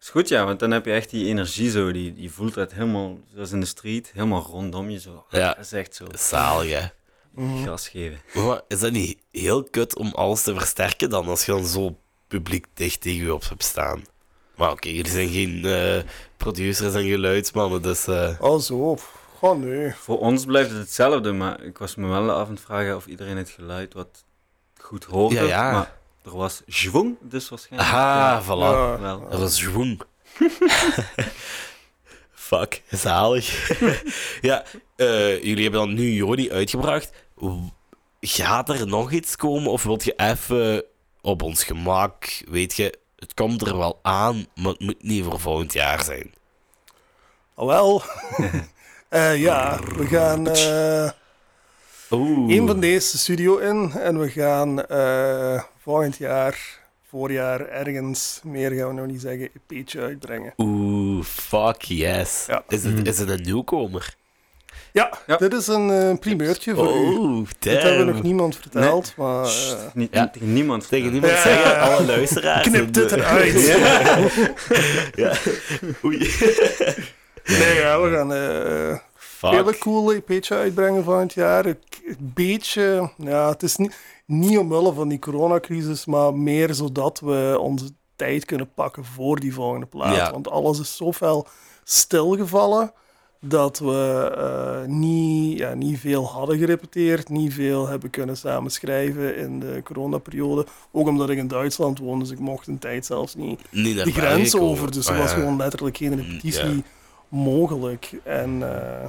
Is 0.00 0.08
goed, 0.10 0.28
ja, 0.28 0.44
want 0.44 0.58
dan 0.60 0.70
heb 0.70 0.84
je 0.84 0.92
echt 0.92 1.10
die 1.10 1.26
energie 1.26 1.70
zo. 1.70 1.92
Die, 1.92 2.14
die 2.14 2.30
voelt 2.32 2.54
het 2.54 2.72
helemaal, 2.72 3.18
zoals 3.34 3.52
in 3.52 3.60
de 3.60 3.66
street, 3.66 4.10
helemaal 4.14 4.42
rondom 4.50 4.90
je 4.90 5.00
zo. 5.00 5.24
Ja. 5.30 5.48
Dat 5.54 5.64
is 5.64 5.72
echt 5.72 5.94
zo. 5.94 6.04
Zalig, 6.18 6.70
hè. 6.80 6.86
Mhm. 7.34 7.64
Gas 7.64 7.88
geven. 7.88 8.20
Maar 8.32 8.60
is 8.68 8.80
dat 8.80 8.92
niet 8.92 9.18
heel 9.32 9.64
kut 9.64 9.96
om 9.96 10.12
alles 10.14 10.42
te 10.42 10.54
versterken 10.54 11.10
dan, 11.10 11.28
als 11.28 11.44
je 11.46 11.52
dan 11.52 11.64
zo 11.66 11.98
publiek 12.28 12.66
dicht 12.74 13.00
tegen 13.00 13.24
je 13.24 13.34
op 13.34 13.48
hebt 13.48 13.64
staan? 13.64 14.04
Maar 14.56 14.70
oké, 14.70 14.88
jullie 14.88 15.10
zijn 15.10 15.28
geen 15.28 15.64
eh, 15.64 16.02
producers 16.36 16.94
en 16.94 17.08
geluidsmannen, 17.08 17.82
dus... 17.82 18.06
eh, 18.06 18.30
Oh 18.40 18.60
zo, 18.60 18.98
oh 19.40 19.58
nee. 19.58 19.92
Voor 19.94 20.18
ons 20.18 20.44
blijft 20.44 20.70
het 20.70 20.78
hetzelfde, 20.78 21.32
maar 21.32 21.62
ik 21.62 21.78
was 21.78 21.94
me 21.94 22.06
wel 22.08 22.30
af 22.30 22.46
aan 22.46 22.54
het 22.54 22.62
vragen 22.64 22.96
of 22.96 23.06
iedereen 23.06 23.36
het 23.36 23.50
geluid 23.50 23.94
wat 23.94 24.24
goed 24.80 25.04
hoorde. 25.04 25.34
Ja, 25.34 25.42
ja. 25.42 25.72
Maar 25.72 25.92
er 26.24 26.36
was 26.36 26.62
schwung, 26.66 27.16
dus 27.20 27.48
waarschijnlijk. 27.48 27.90
aha, 27.92 28.42
voilà. 28.42 28.46
Ja, 28.46 29.00
wel. 29.00 29.28
Dat 29.30 29.48
is 29.50 29.56
schwung. 29.56 30.00
Fuck, 32.32 32.82
zalig. 32.90 33.70
ja, 34.40 34.64
eh, 34.96 35.42
jullie 35.42 35.62
hebben 35.62 35.80
dan 35.80 35.94
nu 35.94 36.12
Joni 36.12 36.50
uitgebracht. 36.52 37.10
Gaat 38.20 38.68
er 38.68 38.86
nog 38.86 39.12
iets 39.12 39.36
komen, 39.36 39.70
of 39.70 39.82
wilt 39.82 40.04
je 40.04 40.14
even 40.16 40.84
op 41.20 41.42
ons 41.42 41.64
gemak, 41.64 42.42
weet 42.48 42.74
je, 42.74 42.98
het 43.16 43.34
komt 43.34 43.66
er 43.66 43.76
wel 43.76 43.98
aan, 44.02 44.46
maar 44.54 44.72
het 44.72 44.80
moet 44.80 45.02
niet 45.02 45.24
voor 45.24 45.40
volgend 45.40 45.72
jaar 45.72 46.04
zijn. 46.04 46.34
Oh, 47.54 47.66
wel. 47.66 48.02
Eh, 49.08 49.36
ja, 49.36 49.80
we 49.96 50.06
gaan 50.06 50.48
eh 50.48 51.10
Oeh. 52.10 52.56
een 52.56 52.66
van 52.66 52.80
deze 52.80 53.18
studio 53.18 53.56
in 53.56 53.92
en 53.92 54.20
we 54.20 54.30
gaan 54.30 54.86
eh, 54.86 55.62
volgend 55.82 56.16
jaar 56.16 56.80
voorjaar 57.08 57.60
ergens 57.68 58.40
meer, 58.44 58.70
gaan 58.70 58.88
we 58.88 58.94
nou 58.94 59.06
niet 59.06 59.20
zeggen, 59.20 59.48
EP'tje 59.68 60.00
uitbrengen. 60.00 60.52
Oeh, 60.56 61.24
fuck 61.24 61.82
yes. 61.82 62.44
Ja. 62.46 62.64
Is, 62.68 62.84
het, 62.84 63.06
is 63.06 63.18
het 63.18 63.28
een 63.28 63.42
nieuwkomer? 63.42 64.14
Ja, 64.94 65.10
Ja. 65.26 65.36
dit 65.36 65.52
is 65.52 65.66
een 65.66 65.90
eh, 65.90 66.18
primeurtje 66.18 66.74
voor 66.74 66.96
u. 66.96 67.16
Oh, 67.16 67.46
Dit 67.58 67.72
hebben 67.82 67.98
we 67.98 68.04
nog 68.04 68.12
damn. 68.14 68.26
niemand 68.26 68.56
verteld, 68.56 69.14
maar... 69.16 69.46
Sst, 69.46 69.72
eh, 69.72 69.78
niet, 69.94 70.08
Ja. 70.12 70.28
Tegen 70.28 70.52
niemand. 70.52 70.88
Tegen 70.88 71.10
niemand 71.12 71.32
Ja, 71.32 71.40
zeggen, 71.42 71.70
ja. 71.70 71.78
alle 71.94 72.06
luisteraars. 72.06 72.68
knip 72.68 72.92
dit 72.92 73.08
de- 73.08 73.16
eruit. 73.16 73.62
ja. 75.24 75.32
Oei. 76.04 76.18
Nee, 77.44 77.74
ja, 77.74 78.00
we 78.00 78.10
gaan 78.10 78.32
eh 78.32 78.98
Fuck. 79.14 79.50
hele 79.50 79.78
coole 79.78 80.14
EP'tje 80.26 80.54
uitbrengen 80.54 81.04
van 81.04 81.18
het 81.18 81.32
jaar. 81.32 81.66
Een 81.66 81.76
beetje, 82.18 83.10
ja, 83.16 83.48
het 83.48 83.62
is 83.62 83.76
niet, 83.76 83.96
niet 84.26 84.58
omwille 84.58 84.92
van 84.92 85.08
die 85.08 85.18
coronacrisis, 85.18 86.06
maar 86.06 86.34
meer 86.34 86.74
zodat 86.74 87.20
we 87.20 87.56
onze 87.60 87.84
tijd 88.16 88.44
kunnen 88.44 88.70
pakken 88.74 89.04
voor 89.04 89.40
die 89.40 89.54
volgende 89.54 89.86
plaat. 89.86 90.16
Ja. 90.16 90.30
Want 90.30 90.50
alles 90.50 90.80
is 90.80 90.96
zoveel 90.96 91.46
stilgevallen 91.84 92.92
dat 93.46 93.78
we 93.78 94.30
eh, 94.36 94.88
niet, 94.88 95.58
ja, 95.58 95.74
niet 95.74 95.98
veel 95.98 96.26
hadden 96.26 96.58
gerepeteerd, 96.58 97.28
niet 97.28 97.54
veel 97.54 97.86
hebben 97.88 98.10
kunnen 98.10 98.36
samen 98.36 98.70
schrijven 98.70 99.36
in 99.36 99.60
de 99.60 99.80
coronaperiode. 99.84 100.66
Ook 100.92 101.08
omdat 101.08 101.30
ik 101.30 101.38
in 101.38 101.48
Duitsland 101.48 101.98
woon, 101.98 102.18
dus 102.18 102.30
ik 102.30 102.38
mocht 102.38 102.66
een 102.66 102.78
tijd 102.78 103.06
zelfs 103.06 103.34
niet 103.34 103.60
de 103.70 104.12
grens 104.12 104.56
over. 104.56 104.92
Dus 104.92 105.06
er 105.06 105.12
Ah, 105.14 105.18
was 105.20 105.30
ja. 105.30 105.36
gewoon 105.36 105.56
letterlijk 105.56 105.96
geen 105.96 106.16
repetitie 106.16 106.74
Ja. 106.76 106.82
mogelijk. 107.28 108.12
En 108.22 108.62
eh, 108.62 109.08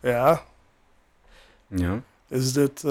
ja, 0.00 0.42
Mm. 1.68 1.78
Ja. 1.78 2.00
is 2.28 2.52
dit... 2.52 2.84
eh, 2.84 2.90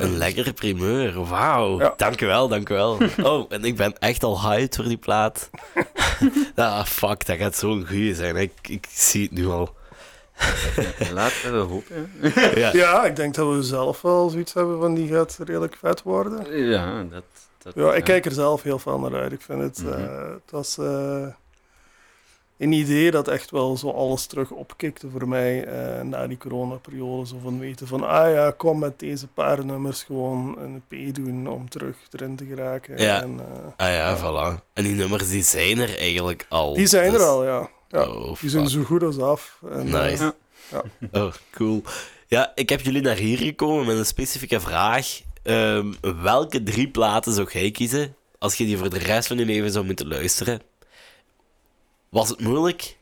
Een 0.00 0.16
lekkere 0.16 0.52
primeur, 0.52 1.24
wauw. 1.24 1.78
Ja. 1.80 1.94
Dankjewel, 1.96 2.48
dankjewel. 2.48 2.98
Oh, 3.22 3.46
en 3.48 3.64
ik 3.64 3.76
ben 3.76 3.98
echt 3.98 4.22
al 4.24 4.40
hyped 4.42 4.76
voor 4.76 4.84
die 4.84 4.96
plaat. 4.96 5.50
ah, 6.54 6.84
fuck, 6.84 7.26
dat 7.26 7.36
gaat 7.36 7.56
zo'n 7.56 7.86
goeie 7.86 8.14
zijn. 8.14 8.36
Ik, 8.36 8.52
ik 8.62 8.86
zie 8.90 9.22
het 9.22 9.30
nu 9.32 9.46
al. 9.46 9.74
Laten 11.12 11.52
we 11.52 11.58
hopen. 11.58 12.10
Ja. 12.54 12.72
ja, 12.72 13.04
ik 13.04 13.16
denk 13.16 13.34
dat 13.34 13.54
we 13.54 13.62
zelf 13.62 14.02
wel 14.02 14.28
zoiets 14.28 14.52
hebben 14.52 14.78
van 14.80 14.94
die 14.94 15.08
gaat 15.08 15.38
redelijk 15.44 15.76
vet 15.80 16.02
worden. 16.02 16.68
Ja, 16.68 17.04
dat... 17.10 17.24
dat 17.58 17.74
Ja, 17.74 17.94
ik 17.94 18.04
kijk 18.04 18.24
er 18.24 18.32
zelf 18.32 18.62
heel 18.62 18.78
veel 18.78 18.98
naar 18.98 19.20
uit. 19.20 19.32
Ik 19.32 19.40
vind 19.40 19.60
het... 19.60 19.82
Mhm. 19.82 19.92
eh, 19.92 20.30
het 20.30 20.50
was 20.50 20.78
eh, 20.78 21.26
een 22.58 22.72
idee 22.72 23.10
dat 23.10 23.28
echt 23.28 23.50
wel 23.50 23.76
zo 23.76 23.90
alles 23.90 24.26
terug 24.26 24.50
opkikte 24.50 25.08
voor 25.10 25.28
mij 25.28 25.64
eh, 25.64 26.02
na 26.02 26.26
die 26.26 26.36
coronaperiode. 26.38 27.26
Zo 27.26 27.36
van 27.42 27.58
weten 27.58 27.86
van, 27.86 28.04
ah 28.04 28.32
ja, 28.32 28.50
kom 28.50 28.78
met 28.78 28.98
deze 28.98 29.26
paar 29.26 29.64
nummers 29.64 30.02
gewoon 30.02 30.58
een 30.58 30.82
EP 30.88 31.14
doen 31.14 31.48
om 31.48 31.68
terug 31.68 31.96
erin 32.10 32.36
te 32.36 32.44
geraken. 32.44 32.98
Ja. 32.98 33.22
En, 33.22 33.40
eh, 33.76 33.86
Ah 33.86 33.92
ja, 33.92 34.18
voilà. 34.18 34.62
En 34.72 34.84
die 34.84 34.94
nummers 34.94 35.28
die 35.28 35.42
zijn 35.42 35.78
er 35.78 35.98
eigenlijk 35.98 36.46
al. 36.48 36.74
Die 36.74 36.86
zijn 36.86 37.12
Dus- 37.12 37.20
er 37.20 37.26
al, 37.26 37.44
ja. 37.44 37.68
Ja. 37.88 38.08
Oh, 38.08 38.40
die 38.40 38.50
zijn 38.50 38.68
zo 38.68 38.82
goed 38.82 39.02
als 39.02 39.18
af. 39.18 39.58
En, 39.70 39.84
Nice. 39.84 40.34
eh, 40.70 40.78
Oh, 41.22 41.32
cool. 41.52 41.82
Ja, 42.26 42.52
ik 42.54 42.68
heb 42.68 42.80
jullie 42.80 43.02
naar 43.02 43.16
hier 43.16 43.38
gekomen 43.38 43.86
met 43.86 43.96
een 43.96 44.06
specifieke 44.06 44.60
vraag. 44.60 45.20
Ehm, 45.42 45.92
welke 46.22 46.62
drie 46.62 46.88
platen 46.88 47.32
zou 47.32 47.50
jij 47.52 47.70
kiezen 47.70 48.14
als 48.38 48.54
je 48.54 48.64
die 48.64 48.78
voor 48.78 48.90
de 48.90 48.98
rest 48.98 49.28
van 49.28 49.36
je 49.38 49.44
leven 49.44 49.70
zou 49.70 49.84
moeten 49.84 50.08
luisteren? 50.08 50.60
Was 52.08 52.28
het 52.28 52.40
moeilijk? 52.40 52.96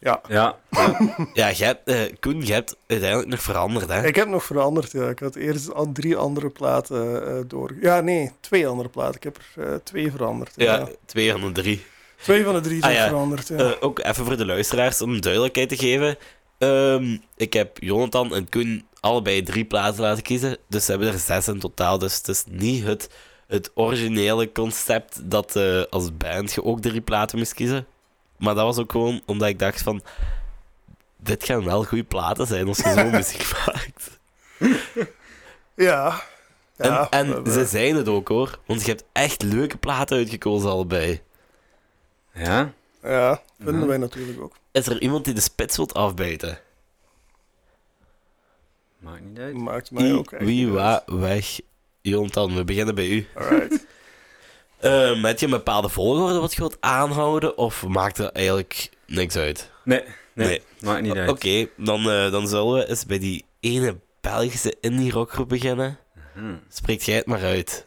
ja. 0.00 0.20
Ja, 0.28 0.56
ja. 0.70 0.96
Ja, 1.34 1.50
jij 1.52 1.66
hebt, 1.66 1.88
eh, 1.88 2.14
Koen, 2.20 2.40
jij 2.40 2.54
hebt 2.54 2.76
uiteindelijk 2.86 3.28
nog 3.30 3.42
veranderd, 3.42 3.88
hè? 3.88 4.06
Ik 4.06 4.14
heb 4.16 4.28
nog 4.28 4.44
veranderd, 4.44 4.92
ja. 4.92 5.08
Ik 5.08 5.18
had 5.18 5.34
eerst 5.34 5.72
al 5.72 5.92
drie 5.92 6.16
andere 6.16 6.50
platen 6.50 7.26
eh 7.26 7.40
door... 7.46 7.74
Ja, 7.80 8.00
nee, 8.00 8.30
twee 8.40 8.66
andere 8.68 8.88
platen. 8.88 9.14
Ik 9.14 9.22
heb 9.22 9.38
er 9.56 9.66
eh, 9.72 9.74
twee 9.84 10.10
veranderd. 10.10 10.52
Ja, 10.56 10.76
Ja. 10.76 10.88
twee 11.06 11.30
van 11.32 11.40
de 11.40 11.52
drie. 11.62 11.84
Twee 12.22 12.44
van 12.44 12.54
de 12.54 12.60
drie 12.60 12.80
zijn 12.80 12.92
Ah, 12.92 12.98
ja. 12.98 13.08
veranderd, 13.08 13.48
ja. 13.48 13.56
Eh, 13.56 13.70
ook 13.80 13.98
even 13.98 14.24
voor 14.24 14.36
de 14.36 14.46
luisteraars, 14.46 15.02
om 15.02 15.20
duidelijkheid 15.20 15.68
te 15.68 15.76
geven. 15.76 16.16
Ehm, 16.58 17.16
ik 17.36 17.52
heb 17.52 17.76
Jonathan 17.82 18.34
en 18.34 18.48
Koen 18.48 18.86
allebei 19.00 19.42
drie 19.42 19.64
platen 19.64 20.00
laten 20.02 20.22
kiezen. 20.22 20.56
Dus 20.68 20.84
ze 20.84 20.90
hebben 20.90 21.12
er 21.12 21.18
zes 21.18 21.48
in 21.48 21.58
totaal. 21.58 21.98
Dus 21.98 22.16
het 22.16 22.28
is 22.28 22.44
niet 22.48 22.84
het, 22.84 23.10
het 23.46 23.70
originele 23.74 24.52
concept 24.52 25.30
dat 25.30 25.56
eh, 25.56 25.82
als 25.90 26.16
band 26.16 26.52
je 26.52 26.64
ook 26.64 26.80
drie 26.80 27.00
platen 27.00 27.38
moest 27.38 27.54
kiezen. 27.54 27.86
Maar 28.38 28.54
dat 28.54 28.64
was 28.64 28.78
ook 28.78 28.92
gewoon 28.92 29.20
omdat 29.26 29.48
ik 29.48 29.58
dacht 29.58 29.82
van... 29.82 30.02
Dit 31.20 31.44
gaan 31.44 31.64
wel 31.64 31.84
goede 31.84 32.04
platen 32.04 32.46
zijn 32.46 32.68
als 32.68 32.76
je 32.78 32.92
zo 32.92 33.04
muziek 33.10 33.52
maakt. 33.66 34.18
ja. 35.74 36.22
ja. 36.76 37.06
en 37.10 37.34
en 37.44 37.52
ze 37.52 37.64
zijn 37.64 37.96
het 37.96 38.08
ook 38.08 38.28
hoor. 38.28 38.58
Want 38.66 38.80
je 38.80 38.90
hebt 38.90 39.04
echt 39.12 39.42
leuke 39.42 39.76
platen 39.76 40.16
uitgekozen 40.16 40.70
allebei. 40.70 41.20
Ja. 42.38 42.72
Ja, 43.02 43.42
vinden 43.56 43.80
Ja. 43.80 43.86
wij 43.86 43.96
natuurlijk 43.96 44.40
ook. 44.40 44.56
Is 44.72 44.86
er 44.86 45.00
iemand 45.02 45.24
die 45.24 45.34
de 45.34 45.40
spits 45.40 45.76
wilt 45.76 45.94
afbijten? 45.94 46.58
Maakt 48.98 49.24
niet 49.24 49.38
uit. 49.38 49.54
Maakt 49.54 49.90
mij 49.90 50.02
Wie, 50.02 50.18
ook 50.18 50.32
echt 50.32 50.44
wie 50.44 50.66
niet 50.66 51.02
weg. 51.06 51.58
Jonathan, 52.00 52.54
we 52.54 52.64
beginnen 52.64 52.94
bij 52.94 53.08
u. 53.08 53.26
uit. 53.34 53.50
Alright. 53.50 53.86
Ehm 54.78 55.24
heb 55.24 55.38
je 55.38 55.44
een 55.44 55.50
bepaalde 55.52 55.88
volgorde 55.88 56.38
wat 56.38 56.52
je 56.52 56.58
wilt 56.60 56.76
aanhouden? 56.80 57.56
Of 57.58 57.86
maakt 57.86 58.18
er 58.18 58.30
eigenlijk 58.32 58.90
niks 59.06 59.36
uit? 59.36 59.70
Nee, 59.84 60.02
nee, 60.32 60.46
Nee. 60.48 60.62
maakt 60.80 61.02
niet 61.02 61.14
uit. 61.16 61.28
Oké, 61.28 61.68
dan, 61.76 62.10
eh, 62.10 62.30
dan 62.30 62.48
zullen 62.48 62.74
we 62.74 62.88
eens 62.88 63.06
bij 63.06 63.18
die 63.18 63.44
ene 63.60 63.96
Belgische 64.20 64.76
indie 64.80 65.12
rockgroep 65.12 65.48
beginnen. 65.48 65.98
Hm. 66.34 66.54
Spreekt 66.68 67.04
jij 67.04 67.16
het 67.16 67.26
maar 67.26 67.42
uit. 67.42 67.86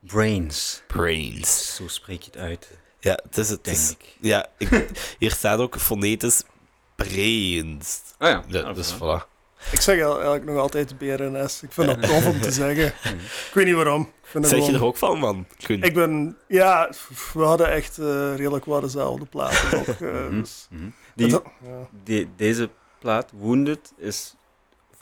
Brains. 0.00 0.82
Brains. 0.86 1.74
Zo 1.74 1.88
spreek 1.88 2.22
je 2.22 2.30
het 2.30 2.40
uit, 2.40 2.70
Ja, 3.04 3.18
het 3.22 3.36
is 3.38 3.48
het. 3.48 3.64
denk 3.64 3.76
is- 3.76 3.90
ik. 3.90 4.16
ja, 4.20 4.46
ik, 4.58 4.68
hier 5.18 5.30
staat 5.30 5.58
ook 5.58 5.78
fonetisch 5.78 6.42
Brains. 6.96 8.00
Oh 8.18 8.28
ja. 8.28 8.42
Ja, 8.46 8.60
Ah, 8.60 8.74
dus 8.74 8.94
voilà. 8.94 8.96
voilà. 8.98 9.30
Ik 9.72 9.80
zeg 9.80 10.00
eigenlijk 10.00 10.44
nog 10.44 10.56
altijd 10.58 10.98
BRNS. 10.98 11.62
Ik 11.62 11.72
vind 11.72 11.86
dat 11.86 12.02
tof 12.02 12.26
om 12.26 12.40
te 12.40 12.50
zeggen. 12.62 12.86
Ik 12.86 13.50
weet 13.54 13.66
niet 13.66 13.74
waarom. 13.74 14.12
Zeg 14.40 14.66
je 14.66 14.72
er 14.72 14.84
ook 14.84 14.96
van, 14.96 15.18
man? 15.18 15.46
Ik 15.66 15.94
ben... 15.94 16.36
Ja, 16.48 16.90
we 17.32 17.42
hadden 17.42 17.70
echt 17.70 17.98
eh, 17.98 18.36
redelijk 18.36 18.64
wat 18.64 18.82
dezelfde 18.82 19.24
platen 19.26 19.78
ook. 19.78 19.86
eh, 20.00 20.10
Mhm. 20.12 20.40
dus, 20.40 20.66
Mhm. 20.70 20.88
Die, 21.14 21.28
dat- 21.28 21.42
ja. 21.64 21.88
die, 22.04 22.28
deze 22.36 22.70
plaat, 22.98 23.30
Wounded, 23.34 23.92
is 23.96 24.34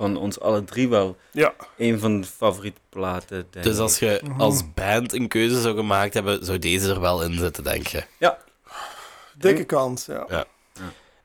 van 0.00 0.16
ons 0.16 0.40
alle 0.40 0.64
drie 0.64 0.88
wel 0.88 1.16
ja, 1.30 1.54
een 1.76 1.98
van 2.00 2.20
de 2.20 2.26
favoriete 2.26 2.80
platen. 2.88 3.46
denk 3.50 3.64
Dus 3.64 3.78
als 3.78 3.98
je 3.98 4.20
Mhm. 4.24 4.40
als 4.40 4.72
band 4.74 5.12
een 5.12 5.28
keuze 5.28 5.60
zou 5.60 5.76
gemaakt 5.76 6.14
hebben, 6.14 6.44
zou 6.44 6.58
deze 6.58 6.90
er 6.90 7.00
wel 7.00 7.22
in 7.22 7.38
zitten, 7.38 7.64
denk 7.64 7.86
je? 7.86 8.04
dikke 9.36 9.64
kans, 9.64 10.06
ja. 10.06 10.24
Ja. 10.28 10.44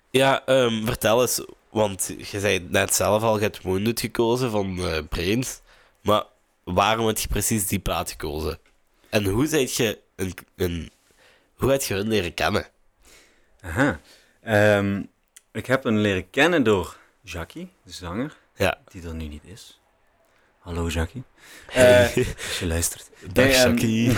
Ja, 0.09 0.45
ehm, 0.45 0.85
vertel 0.85 1.21
eens, 1.21 1.45
want 1.69 2.13
je 2.31 2.39
zei 2.39 2.67
net 2.69 2.93
zelf 2.93 3.23
al, 3.23 3.35
je 3.35 3.41
hebt 3.41 3.61
Wounded 3.61 3.99
gekozen 3.99 4.51
van 4.51 4.77
eh 4.79 4.97
Brains. 5.09 5.59
Maar 6.01 6.23
waarom 6.63 7.07
heb 7.07 7.17
je 7.17 7.27
precies 7.27 7.67
die 7.67 7.79
plaat 7.79 8.09
gekozen? 8.11 8.59
En 9.09 9.25
hoe 9.25 9.47
zijt 9.47 9.75
je 9.75 9.99
een, 10.15 10.33
een, 10.55 10.91
hoe 11.55 11.71
heb 11.71 11.81
je 11.81 11.93
hun 11.93 12.07
leren 12.07 12.33
kennen? 12.33 12.65
Aha. 13.61 13.99
Ehm, 14.41 15.01
ik 15.51 15.65
heb 15.65 15.83
hem 15.83 15.97
leren 15.97 16.29
kennen 16.29 16.63
door 16.63 16.97
Jackie, 17.21 17.69
de 17.83 17.91
zanger, 17.91 18.37
Ja. 18.55 18.77
die 18.91 19.07
er 19.07 19.13
nu 19.13 19.27
niet 19.27 19.43
is. 19.43 19.81
Hallo 20.59 20.87
Jackie. 20.87 21.23
Eh, 21.73 22.01
als 22.47 22.59
je 22.59 22.67
luistert. 22.67 23.09
Dag, 23.33 23.45
ehm, 23.45 23.69
Jackie. 23.69 24.17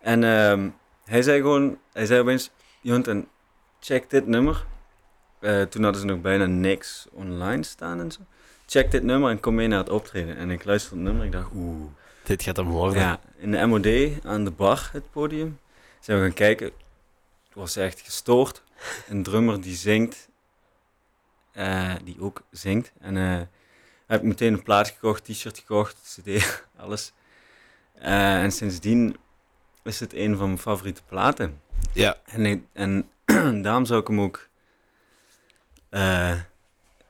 En 0.00 0.24
ehm, 0.24 0.68
hij 1.04 1.22
zei 1.22 1.40
gewoon, 1.40 1.78
hij 1.92 2.06
zei 2.06 2.20
opeens, 2.20 2.50
Jonathan, 2.80 3.28
check 3.80 4.10
dit 4.10 4.26
nummer. 4.26 4.66
Eh, 5.40 5.62
toen 5.62 5.82
hadden 5.82 6.00
ze 6.00 6.06
nog 6.06 6.20
bijna 6.20 6.46
niks 6.46 7.06
online 7.12 7.62
staan 7.62 8.00
en 8.00 8.12
zo. 8.12 8.20
Check 8.66 8.90
dit 8.90 9.02
nummer 9.02 9.30
en 9.30 9.40
kom 9.40 9.54
mee 9.54 9.68
naar 9.68 9.78
het 9.78 9.88
optreden. 9.88 10.36
En 10.36 10.50
ik 10.50 10.64
luisterde 10.64 10.96
het 10.96 11.04
nummer 11.04 11.22
en 11.22 11.32
ik 11.32 11.32
dacht, 11.32 11.50
oeh. 11.54 11.90
Dit 12.24 12.42
gaat 12.42 12.56
hem 12.56 12.68
worden. 12.68 13.02
Ja, 13.02 13.20
in 13.36 13.50
de 13.50 13.66
MOD, 13.66 14.24
aan 14.24 14.44
de 14.44 14.50
bar, 14.50 14.88
het 14.92 15.10
podium, 15.10 15.58
zijn 16.00 16.18
we 16.18 16.24
gaan 16.24 16.34
kijken. 16.34 16.66
Het 16.66 17.54
was 17.54 17.76
echt 17.76 18.00
gestoord. 18.00 18.62
Een 19.08 19.22
drummer 19.22 19.60
die 19.60 19.76
zingt, 19.76 20.28
eh, 21.56 21.94
die 22.04 22.20
ook 22.20 22.42
zingt. 22.50 22.92
En 23.00 23.16
eh 23.16 23.40
heb 24.06 24.20
ik 24.20 24.26
meteen 24.26 24.52
een 24.52 24.62
plaat 24.62 24.88
gekocht, 24.88 25.24
t-shirt 25.24 25.58
gekocht, 25.58 26.20
cd, 26.22 26.60
alles. 26.82 27.12
Eh, 27.92 28.42
en 28.42 28.52
sindsdien 28.52 29.16
is 29.82 30.00
het 30.00 30.14
een 30.14 30.36
van 30.36 30.46
mijn 30.46 30.58
favoriete 30.58 31.02
platen. 31.02 31.60
Ja. 31.92 32.16
En, 32.24 32.66
en 32.72 33.10
daarom 33.62 33.84
zou 33.84 34.00
ik 34.00 34.06
hem 34.06 34.20
ook, 34.20 34.48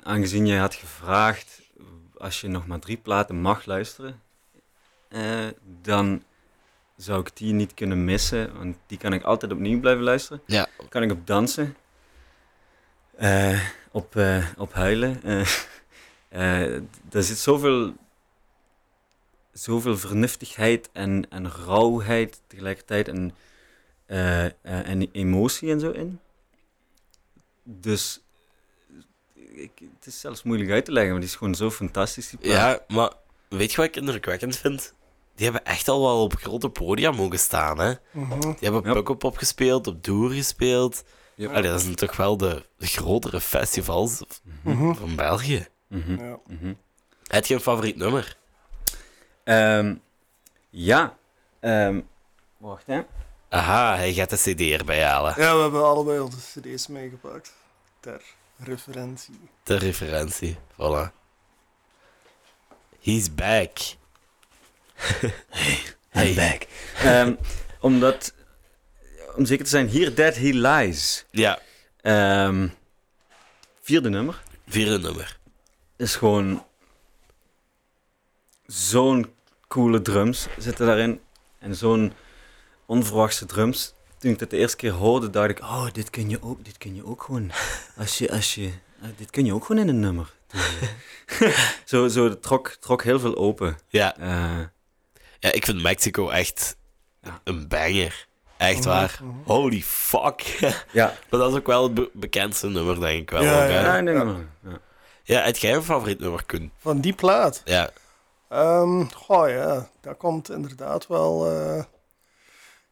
aangezien 0.03 0.47
jij 0.47 0.59
had 0.59 0.75
gevraagd, 0.75 1.63
als 2.19 2.41
je 2.41 2.49
nog 2.49 2.67
maar 2.67 2.79
drie 2.79 2.97
platen 2.97 3.41
mag 3.41 3.65
luisteren, 3.65 4.23
dan 5.83 6.23
zou 6.97 7.21
ik 7.21 7.37
die 7.37 7.53
niet 7.53 7.75
kunnen 7.75 8.05
missen, 8.05 8.57
want 8.59 8.77
die 8.87 8.99
kan 8.99 9.13
ik 9.13 9.23
altijd 9.23 9.53
opnieuw 9.53 9.81
blijven 9.81 10.05
luisteren. 10.05 10.43
Ja. 10.47 10.67
Kan 10.89 11.03
ik 11.03 11.11
op 11.11 11.27
dansen, 11.27 11.77
eh, 13.17 13.61
op, 13.97 14.17
eh, 14.17 14.47
op 14.57 14.73
huilen. 14.73 15.23
eh, 15.23 15.41
eh, 16.29 16.75
er 17.11 17.23
zit 17.23 17.39
zoveel 17.39 17.93
zoveel 19.53 19.97
vernuftigheid 19.99 20.89
en, 20.93 21.27
en 21.31 21.51
rauwheid 21.51 22.41
tegelijkertijd 22.47 23.09
en, 23.09 23.35
eh, 24.07 24.45
eh, 24.45 24.53
en 24.63 25.09
emotie 25.13 25.71
en 25.71 25.81
zo 25.81 25.91
in. 25.91 26.21
Dus 27.63 28.21
ik, 29.35 29.71
het 29.95 30.07
is 30.07 30.21
zelfs 30.21 30.43
moeilijk 30.43 30.71
uit 30.71 30.85
te 30.85 30.93
leggen, 30.93 31.11
maar 31.13 31.21
die 31.21 31.29
is 31.31 31.37
gewoon 31.37 31.55
zo 31.55 31.71
fantastisch. 31.71 32.29
Die. 32.31 32.51
Ja, 32.51 32.81
maar 32.89 33.13
weet 33.49 33.71
je 33.71 33.77
wat 33.77 33.87
ik 33.87 33.97
indrukwekkend 33.97 34.57
vind? 34.57 34.95
Die 35.35 35.45
hebben 35.45 35.65
echt 35.65 35.89
al 35.89 36.01
wel 36.03 36.23
op 36.23 36.35
grote 36.35 36.69
podia 36.69 37.11
mogen 37.11 37.39
staan, 37.39 37.79
hè? 37.79 37.93
Mhm. 38.13 38.41
Die 38.41 38.55
hebben 38.61 38.83
Ja. 38.85 38.93
Pukkelpop 38.93 39.37
gespeeld, 39.37 39.87
op 39.87 40.05
Doer 40.05 40.31
gespeeld. 40.31 41.05
Ja. 41.37 41.51
Allee, 41.53 41.71
dat 41.71 41.81
zijn 41.81 41.95
toch 41.95 42.17
wel 42.17 42.37
de, 42.37 42.65
de 42.79 42.87
grotere 42.87 43.41
festivals 43.41 44.23
Mhm. 44.63 44.95
van 44.95 45.17
België. 45.17 45.67
Mhm, 45.89 46.25
Ja. 46.25 46.39
mhm. 46.47 46.73
Heb 47.27 47.45
je 47.47 47.55
een 47.55 47.61
favoriet 47.61 47.97
nummer? 47.97 48.37
Ehm, 49.45 49.95
ja. 50.71 51.17
Ehm, 51.61 52.01
wacht, 52.57 52.87
hè. 52.87 53.03
Aha, 53.49 53.97
hij 53.97 54.13
gaat 54.13 54.31
de 54.31 54.37
CD 54.37 54.61
erbij 54.81 55.05
halen. 55.05 55.35
ja, 55.37 55.55
we 55.57 55.63
hebben 55.63 55.85
allebei 55.85 56.19
onze 56.21 56.37
cd's 56.61 56.87
meegepakt. 56.87 57.53
Ter 58.01 58.23
referentie. 58.59 59.41
Ter 59.63 59.79
referentie. 59.79 60.57
Voilà. 60.73 61.13
He's 63.01 63.35
back. 63.35 63.79
I'm 66.15 66.35
back. 66.35 66.67
Ehm, 67.03 67.35
omdat, 67.81 68.35
om 69.37 69.45
zeker 69.47 69.65
te 69.65 69.71
zijn, 69.71 69.91
Here 69.91 70.15
Dead 70.15 70.35
He 70.37 70.51
Lies. 70.53 71.25
Ja, 71.31 71.59
Ehm, 72.01 72.69
vierde 73.83 74.09
nummer. 74.09 74.43
vierde 74.69 74.99
nummer. 74.99 75.39
Is 75.97 76.17
gewoon 76.17 76.65
zo'n 78.67 79.33
coole 79.69 80.03
drums 80.03 80.47
zitten 80.59 80.87
daarin. 80.87 81.21
En 81.59 81.75
zo'n 81.77 82.13
onverwachte 82.87 83.47
drums. 83.47 83.95
Toen 84.19 84.31
ik 84.31 84.39
dat 84.39 84.51
de 84.51 84.57
eerste 84.57 84.77
keer 84.77 84.91
hoorde, 84.93 85.31
dacht 85.31 85.51
ik, 85.51 85.59
oh, 85.61 85.87
dit 85.93 86.11
kun 86.11 86.31
je 86.31 86.43
ook, 86.43 86.65
dit 86.65 86.79
kun 86.79 86.95
je 86.95 87.07
ook 87.07 87.23
gewoon, 87.23 87.51
als 87.97 88.19
je, 88.19 88.31
als 88.31 88.55
je, 88.55 88.73
eh, 89.03 89.09
dit 89.17 89.31
kun 89.31 89.45
je 89.45 89.55
ook 89.55 89.65
gewoon 89.65 89.83
in 89.83 89.89
een 89.89 90.01
nummer. 90.01 90.35
zo, 91.85 92.09
zo 92.09 92.39
trok, 92.39 92.69
trok 92.81 93.03
heel 93.03 93.21
veel 93.21 93.37
open. 93.37 93.79
Ja, 93.89 94.17
Eh, 94.19 94.61
ja 95.39 95.53
ik 95.53 95.65
vind 95.65 95.83
Mexico 95.83 96.29
echt 96.29 96.77
Ja. 97.23 97.41
een 97.45 97.69
banger. 97.69 98.27
Echt 98.59 98.79
Mhm, 98.79 98.89
waar. 98.89 99.19
mhm. 99.23 99.33
Holy 99.45 99.81
fuck. 99.83 100.41
ja, 100.93 101.15
maar 101.31 101.41
dat 101.41 101.51
is 101.53 101.59
ook 101.59 101.67
wel 101.67 101.83
het 101.83 101.95
be- 101.95 102.11
bekendste 102.13 102.69
nummer, 102.69 103.01
denk 103.01 103.21
ik 103.21 103.31
wel. 103.31 103.43
Ja, 103.43 103.53
ook, 103.55 103.59
hè? 103.71 103.81
ja. 103.81 103.97
ja, 103.97 104.11
ja. 104.63 104.81
Ja, 105.23 105.41
heb 105.43 105.57
jij 105.57 105.75
een 105.75 105.83
favoriet 105.83 106.19
nummer, 106.21 106.45
Koen? 106.47 106.73
Van 106.79 107.01
die 107.01 107.13
plaat. 107.15 107.63
Ja. 107.65 107.91
Ehm 108.49 109.05
goh 109.15 109.49
ja, 109.49 109.89
dat 110.01 110.17
komt 110.17 110.51
inderdaad 110.51 111.07
wel 111.07 111.51
eh, 111.51 111.85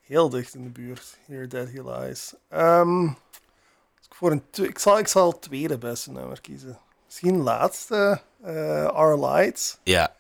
heel 0.01 0.29
dicht 0.29 0.55
in 0.55 0.63
de 0.63 0.71
buurt. 0.71 1.19
Here 1.27 1.47
Dead 1.47 1.69
He 1.73 1.83
Lies. 1.83 2.35
Ehm, 2.49 3.01
als 3.07 4.07
ik, 4.09 4.15
voor 4.15 4.31
een 4.31 4.45
ik, 4.53 4.79
zal, 4.79 4.99
ik 4.99 5.09
zal 5.09 5.31
het 5.31 5.43
tweede 5.43 5.79
beste 5.79 6.11
nummer 6.11 6.41
kiezen. 6.41 6.79
Misschien 7.05 7.37
laatste, 7.43 8.21
eh 8.45 8.85
Our 8.87 9.27
Lights. 9.27 9.79
Ja. 9.83 10.15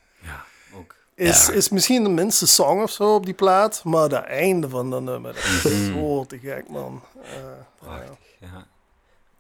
Is, 1.15 1.47
Ja. 1.47 1.53
is 1.53 1.69
misschien 1.69 2.03
de 2.03 2.09
minste 2.09 2.47
song 2.47 2.83
of 2.83 2.91
zo 2.91 3.15
op 3.15 3.25
die 3.25 3.35
plaat, 3.35 3.85
maar 3.85 4.09
dat 4.09 4.25
einde 4.25 4.69
van 4.69 4.91
dat 4.91 5.03
nummer 5.03 5.35
dat 5.35 5.45
is 5.45 5.63
Mhm. 5.89 5.93
zo 5.93 6.25
te 6.25 6.39
gek, 6.39 6.69
man. 6.69 7.03
Eh, 7.23 7.31
Prachtig, 7.79 8.17
ja. 8.41 8.67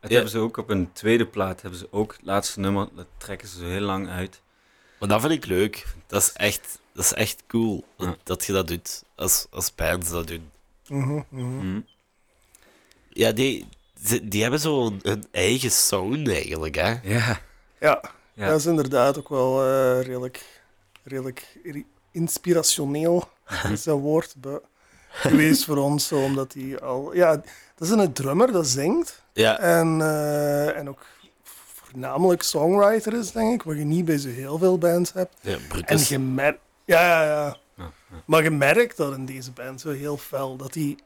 Het 0.00 0.10
Ja. 0.10 0.16
hebben 0.16 0.30
ze 0.30 0.38
ook 0.38 0.56
op 0.56 0.70
een 0.70 0.92
tweede 0.92 1.26
plaat, 1.26 1.60
hebben 1.62 1.78
ze 1.78 1.88
ook 1.90 2.12
het 2.12 2.20
laatste 2.24 2.60
nummer, 2.60 2.88
dat 2.94 3.06
trekken 3.16 3.48
ze 3.48 3.58
zo 3.58 3.64
heel 3.64 3.80
lang 3.80 4.08
uit. 4.08 4.40
Maar 4.98 5.08
dat 5.08 5.20
vind 5.20 5.32
ik 5.32 5.46
leuk. 5.46 5.86
Dat 6.06 6.22
is 6.22 6.32
echt, 6.32 6.78
dat 6.92 7.04
is 7.04 7.12
echt 7.12 7.42
cool 7.46 7.84
dat, 7.96 8.06
Ja. 8.08 8.16
dat 8.22 8.44
je 8.44 8.52
dat 8.52 8.68
doet. 8.68 9.02
Als, 9.14 9.46
als 9.50 9.74
bands 9.74 10.10
dat 10.10 10.26
doen. 10.26 10.50
ja. 10.82 10.94
Mhm, 10.96 11.20
mhm. 11.28 11.80
Ja, 13.08 13.32
die, 13.32 13.68
die 14.22 14.42
hebben 14.42 14.60
zo 14.60 14.86
een, 14.86 14.98
een 15.02 15.26
eigen 15.30 15.70
sound 15.70 16.28
eigenlijk, 16.28 16.74
hè? 16.74 16.94
Ja, 17.02 17.40
Ja, 17.80 18.00
Ja. 18.32 18.48
dat 18.48 18.58
is 18.58 18.66
inderdaad 18.66 19.18
ook 19.18 19.28
wel 19.28 19.60
eh, 19.66 20.00
redelijk, 20.02 20.62
redelijk 21.04 21.58
inspirationeel, 22.10 23.28
is 23.72 23.82
dat 23.82 23.98
woord, 24.00 24.34
geweest 25.10 25.64
voor 25.64 25.76
ons. 25.76 26.06
Zo, 26.06 26.22
omdat 26.22 26.52
hij 26.52 26.80
al... 26.80 27.14
Ja, 27.14 27.36
dat 27.76 27.88
is 27.88 27.90
een 27.90 28.12
drummer 28.12 28.52
dat 28.52 28.66
zingt 28.66 29.22
Ja, 29.32 29.58
en, 29.58 30.00
eh, 30.00 30.76
en 30.76 30.88
ook 30.88 31.06
voornamelijk 31.42 32.42
songwriter 32.42 33.12
is, 33.12 33.32
denk 33.32 33.52
ik, 33.54 33.62
wat 33.62 33.76
je 33.76 33.84
niet 33.84 34.04
bij 34.04 34.18
zo 34.18 34.28
heel 34.28 34.58
veel 34.58 34.78
bands 34.78 35.12
hebt. 35.12 35.34
ja 35.40 35.56
En 35.84 35.98
je 36.08 36.18
merkt... 36.18 36.58
Ja, 36.84 37.00
ja, 37.24 37.24
ja. 37.24 37.56
Maar 38.24 38.42
je 38.42 38.50
merkt 38.50 38.96
dat 38.96 39.14
in 39.14 39.26
deze 39.26 39.50
band 39.50 39.80
zo 39.80 39.90
heel 39.90 40.16
fel, 40.16 40.56
dat 40.56 40.74
hij 40.74 40.98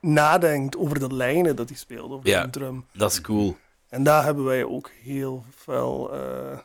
nadenkt 0.00 0.76
over 0.76 0.98
de 0.98 1.14
lijnen 1.14 1.56
dat 1.56 1.68
hij 1.68 1.78
speelt, 1.78 2.10
over 2.10 2.28
Ja. 2.28 2.42
de 2.42 2.50
drum. 2.50 2.86
Dat 2.92 3.12
is 3.12 3.20
cool. 3.20 3.56
En 3.88 4.02
daar 4.02 4.24
hebben 4.24 4.44
wij 4.44 4.64
ook 4.64 4.90
heel 5.02 5.44
veel... 5.56 6.12
eh. 6.12 6.58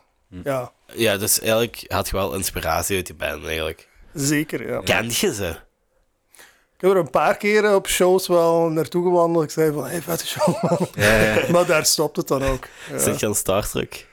Ja, 0.44 0.72
Ja, 0.94 1.16
dus 1.16 1.40
eigenlijk 1.40 1.84
had 1.88 2.08
je 2.08 2.16
wel 2.16 2.34
inspiratie 2.34 2.96
uit 2.96 3.06
die 3.06 3.14
band, 3.14 3.44
eigenlijk. 3.46 3.88
zeker, 4.14 4.68
ja. 4.68 4.80
Kent 4.80 5.16
je 5.16 5.34
ze? 5.34 5.48
Ik 6.76 6.84
heb 6.84 6.90
er 6.90 6.96
een 6.96 7.10
paar 7.10 7.36
keren 7.36 7.74
op 7.74 7.88
shows 7.88 8.26
wel 8.26 8.68
naartoe 8.68 9.02
gewandeld. 9.02 9.44
Ik 9.44 9.50
zei 9.50 9.72
van, 9.72 9.86
hey, 9.86 10.02
vette 10.02 10.26
show, 10.26 10.62
man. 10.62 10.88
ja, 10.94 11.20
ja. 11.22 11.44
Maar 11.52 11.66
daar 11.66 11.86
stopt 11.86 12.16
het 12.16 12.28
dan 12.28 12.42
ook. 12.44 12.64
Ja. 12.90 12.98
Zit 12.98 13.20
je 13.20 13.26
aan 13.26 13.34
Star 13.34 13.68
Trek? 13.68 14.06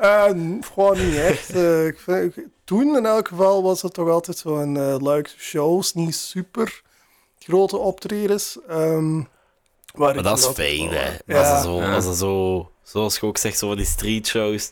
N- 0.00 0.60
gewoon 0.72 1.06
niet 1.06 1.16
echt. 1.16 1.50
Eh, 1.50 1.86
ik 1.86 1.98
vind, 2.00 2.36
ik- 2.36 2.46
toen 2.64 2.96
in 2.96 3.06
elk 3.06 3.28
geval 3.28 3.62
was 3.62 3.82
het 3.82 3.94
toch 3.94 4.08
altijd 4.08 4.38
zo'n 4.38 4.76
eh 4.76 4.96
leuke 5.00 5.30
shows. 5.38 5.94
Niet 5.94 6.14
super 6.16 6.82
grote 7.38 7.76
optredens. 7.76 8.58
ehm, 8.68 9.16
Maar 9.94 10.22
dat 10.22 10.38
is 10.38 10.46
fijn, 10.46 10.88
hè? 10.88 11.38
Als, 11.38 11.62
zo, 11.62 11.80
als 11.80 12.18
zo, 12.18 12.70
zoals 12.82 13.18
je 13.18 13.26
ook 13.26 13.38
zegt, 13.38 13.58
zo 13.58 13.66
van 13.68 13.76
die 13.76 13.86
street 13.86 14.26
shows, 14.26 14.70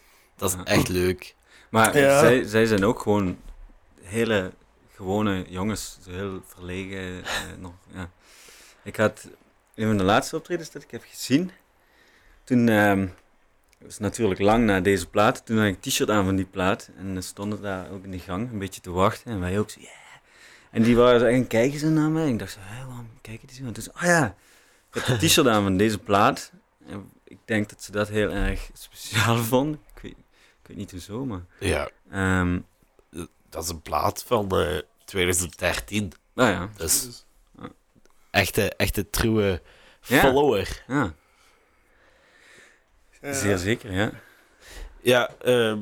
dat 0.52 0.66
is 0.66 0.72
echt 0.72 0.88
leuk. 0.88 1.35
Maar 1.70 1.98
Ja. 1.98 2.18
zij, 2.20 2.42
zij 2.44 2.66
zijn 2.66 2.85
ook 2.85 3.00
gewoon 3.00 3.38
hele 4.02 4.52
gewone 4.94 5.44
jongens, 5.48 5.98
zo 6.04 6.11
heel 6.11 6.42
verlegen. 6.46 7.24
eh, 7.24 7.30
nog, 7.59 7.72
ja. 7.94 8.11
Ik 8.83 8.96
had 8.96 9.28
een 9.74 9.87
van 9.87 9.96
de 9.96 10.04
laatste 10.04 10.37
optredens 10.37 10.70
dat 10.70 10.83
ik 10.83 10.90
heb 10.90 11.02
gezien. 11.11 11.50
Toen, 12.44 12.68
ehm 12.68 13.00
het 13.78 13.92
was 13.92 13.98
natuurlijk 13.98 14.40
lang 14.40 14.64
na 14.64 14.80
deze 14.80 15.07
plaat, 15.09 15.46
toen 15.46 15.57
had 15.59 15.66
ik 15.66 15.74
een 15.74 15.80
t-shirt 15.80 16.11
aan 16.11 16.24
van 16.24 16.37
die 16.37 16.44
plaat. 16.44 16.90
En 16.96 17.14
dan 17.14 17.22
stonden 17.22 17.62
daar 17.62 17.90
ook 17.90 18.04
in 18.04 18.11
de 18.11 18.18
gang 18.18 18.50
een 18.50 18.59
beetje 18.59 18.80
te 18.80 18.90
wachten. 18.90 19.33
En 19.33 19.40
wij 19.40 19.59
ook 19.59 19.70
zo, 19.70 19.80
yeah. 19.80 19.92
En 20.70 20.83
die 20.83 20.96
waren 20.96 21.20
zo 21.20 21.26
echt 21.26 21.37
een 21.37 21.46
kijken 21.46 21.78
ze 21.78 21.88
naar 21.88 22.11
mij. 22.11 22.22
En 22.22 22.28
ik 22.28 22.38
dacht 22.38 22.52
zo, 22.52 22.59
hé, 22.62 22.87
waarom 22.87 23.09
kijken 23.20 23.46
die 23.48 23.57
zo? 23.57 23.64
En 23.64 23.72
toen 23.72 23.92
ah 23.92 24.02
ja, 24.02 24.35
ik 24.92 25.02
heb 25.04 25.09
een 25.09 25.18
t-shirt 25.28 25.46
aan 25.46 25.62
van 25.62 25.76
deze 25.76 25.98
plaat. 25.98 26.52
En 26.88 27.11
ik 27.24 27.38
denk 27.44 27.68
dat 27.68 27.83
ze 27.83 27.92
dat 27.92 28.09
heel 28.09 28.30
erg 28.30 28.70
speciaal 28.72 29.37
vonden. 29.52 29.80
Ik 30.64 30.70
weet, 30.70 30.77
niet 30.77 30.90
hoezo, 30.90 31.24
maar... 31.24 31.44
Ja, 31.61 31.88
Ehm 32.11 32.59
dat 33.48 33.64
is 33.64 33.68
een 33.70 33.83
plaat 33.83 34.22
van 34.27 34.50
eh, 34.50 34.79
2013. 35.05 36.12
nou 36.35 36.50
ja, 36.50 36.68
Dus 36.77 37.03
Dus, 37.03 37.24
echte, 38.31 38.70
echte 38.77 39.11
trouwe 39.11 39.62
Ja. 40.07 40.20
follower. 40.20 40.85
ja, 40.88 41.14
ja. 43.22 43.33
zeer 43.33 43.59
zeker, 43.59 43.92
ja. 43.92 44.11
Ja, 45.00 45.31
ehm 45.42 45.79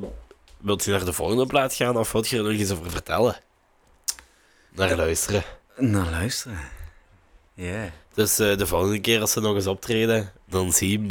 wilt 0.58 0.84
je 0.84 0.90
naar 0.90 1.04
de 1.04 1.12
volgende 1.12 1.46
plaat 1.46 1.74
gaan 1.74 1.96
of 1.96 2.12
wilt 2.12 2.28
je 2.28 2.36
er 2.36 2.42
nog 2.42 2.52
iets 2.52 2.70
over 2.72 2.90
vertellen? 2.90 3.36
Naar 4.68 4.96
luisteren. 4.96 5.42
Nou, 5.76 6.10
luisteren. 6.10 6.58
Ja. 7.54 7.90
Dus 8.14 8.38
eh, 8.38 8.56
de 8.56 8.66
volgende 8.66 9.00
keer 9.00 9.20
als 9.20 9.32
ze 9.32 9.40
nog 9.40 9.54
eens 9.54 9.66
optreden, 9.66 10.32
dan 10.46 10.72
zien 10.72 11.08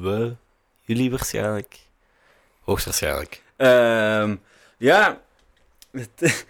we 0.00 0.34
jullie 0.80 1.10
waarschijnlijk. 1.10 1.78
Hoogstwaarschijnlijk. 2.68 3.42
Ehm, 3.56 4.36
ja, 4.76 5.20
het, 5.90 6.46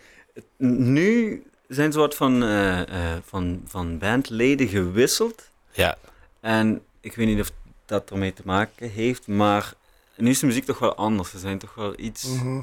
nu 0.97 1.43
zijn 1.69 1.93
ze 1.93 1.99
wat 1.99 2.15
van, 2.15 2.43
eh, 2.43 2.81
eh, 2.81 3.19
van, 3.25 3.63
van 3.67 3.99
bandleden 3.99 4.69
gewisseld. 4.69 5.51
Ja, 5.71 5.97
En 6.41 6.83
ik 7.01 7.15
weet 7.15 7.27
niet 7.27 7.41
of 7.41 7.51
dat 7.87 8.11
ermee 8.11 8.33
te 8.33 8.43
maken 8.45 8.91
heeft, 8.91 9.27
maar 9.27 9.73
nu 10.17 10.31
is 10.31 10.39
de 10.39 10.47
muziek 10.47 10.65
toch 10.65 10.79
wel 10.79 10.95
anders. 10.95 11.31
Ze 11.31 11.39
zijn 11.39 11.59
toch 11.59 11.75
wel 11.75 11.95
iets... 11.99 12.25
Mhm. 12.25 12.61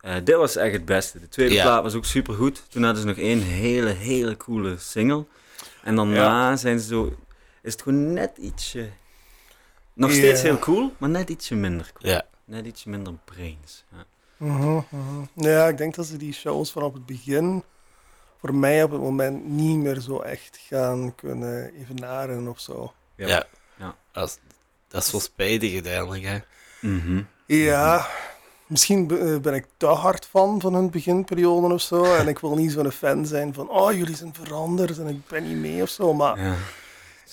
Eh, 0.00 0.14
dit 0.24 0.36
was 0.36 0.56
echt 0.56 0.72
het 0.72 0.84
beste. 0.84 1.20
De 1.20 1.28
tweede 1.28 1.54
Ja. 1.54 1.62
plaat 1.62 1.82
was 1.82 1.94
ook 1.94 2.04
super 2.04 2.34
goed. 2.34 2.62
Toen 2.68 2.82
hadden 2.82 3.00
ze 3.02 3.08
nog 3.08 3.16
één 3.16 3.40
hele, 3.42 3.90
hele 3.90 4.36
coole 4.36 4.78
single. 4.78 5.24
En 5.82 5.96
daarna 5.96 6.56
zijn 6.56 6.80
ze 6.80 6.86
zo. 6.86 7.16
Is 7.62 7.72
het 7.72 7.82
gewoon 7.82 8.12
net 8.12 8.36
ietsje. 8.36 8.88
Nog 9.92 10.12
steeds 10.12 10.42
heel 10.42 10.58
cool, 10.58 10.94
maar 10.98 11.08
net 11.08 11.30
ietsje 11.30 11.54
minder 11.54 11.90
cool. 11.94 12.12
ja. 12.12 12.26
Net 12.48 12.66
ietsje 12.66 12.88
minder 12.88 13.14
brains. 13.24 13.84
Ja. 13.92 14.04
Mhm, 14.36 14.80
mhm. 14.88 15.24
Ja, 15.34 15.68
ik 15.68 15.78
denk 15.78 15.94
dat 15.94 16.06
ze 16.06 16.16
die 16.16 16.32
shows 16.32 16.70
van 16.70 16.82
op 16.82 16.94
het 16.94 17.06
begin 17.06 17.62
voor 18.40 18.54
mij 18.54 18.82
op 18.82 18.90
het 18.90 19.00
moment 19.00 19.44
niet 19.44 19.76
meer 19.76 20.00
zo 20.00 20.20
echt 20.20 20.60
gaan 20.68 21.14
kunnen 21.14 21.74
evenaren 21.74 22.48
of 22.48 22.60
zo. 22.60 22.92
Ja. 23.14 23.46
Ja. 23.78 23.96
Dat, 24.12 24.28
is, 24.28 24.38
dat 24.88 25.02
is 25.02 25.10
wel 25.10 25.20
spijtig 25.20 25.72
uiteindelijk, 25.72 26.24
hè. 26.24 26.38
Mhm. 26.80 27.22
Ja, 27.46 28.06
misschien 28.66 29.10
eh, 29.10 29.38
ben 29.38 29.54
ik 29.54 29.66
te 29.76 29.86
hard 29.86 30.26
fan 30.26 30.60
van 30.60 30.74
hun 30.74 30.90
beginperiode 30.90 31.74
of 31.74 31.80
zo. 31.82 32.14
En 32.14 32.28
ik 32.28 32.38
wil 32.38 32.54
niet 32.56 32.72
zo'n 32.72 32.90
fan 32.90 33.26
zijn 33.26 33.54
van, 33.54 33.70
oh, 33.70 33.92
jullie 33.92 34.16
zijn 34.16 34.34
veranderd 34.34 34.98
en 34.98 35.06
ik 35.08 35.26
ben 35.26 35.48
niet 35.48 35.56
mee 35.56 35.82
of 35.82 35.88
zo. 35.88 36.14
Maar 36.14 36.40
Ja, 36.40 36.56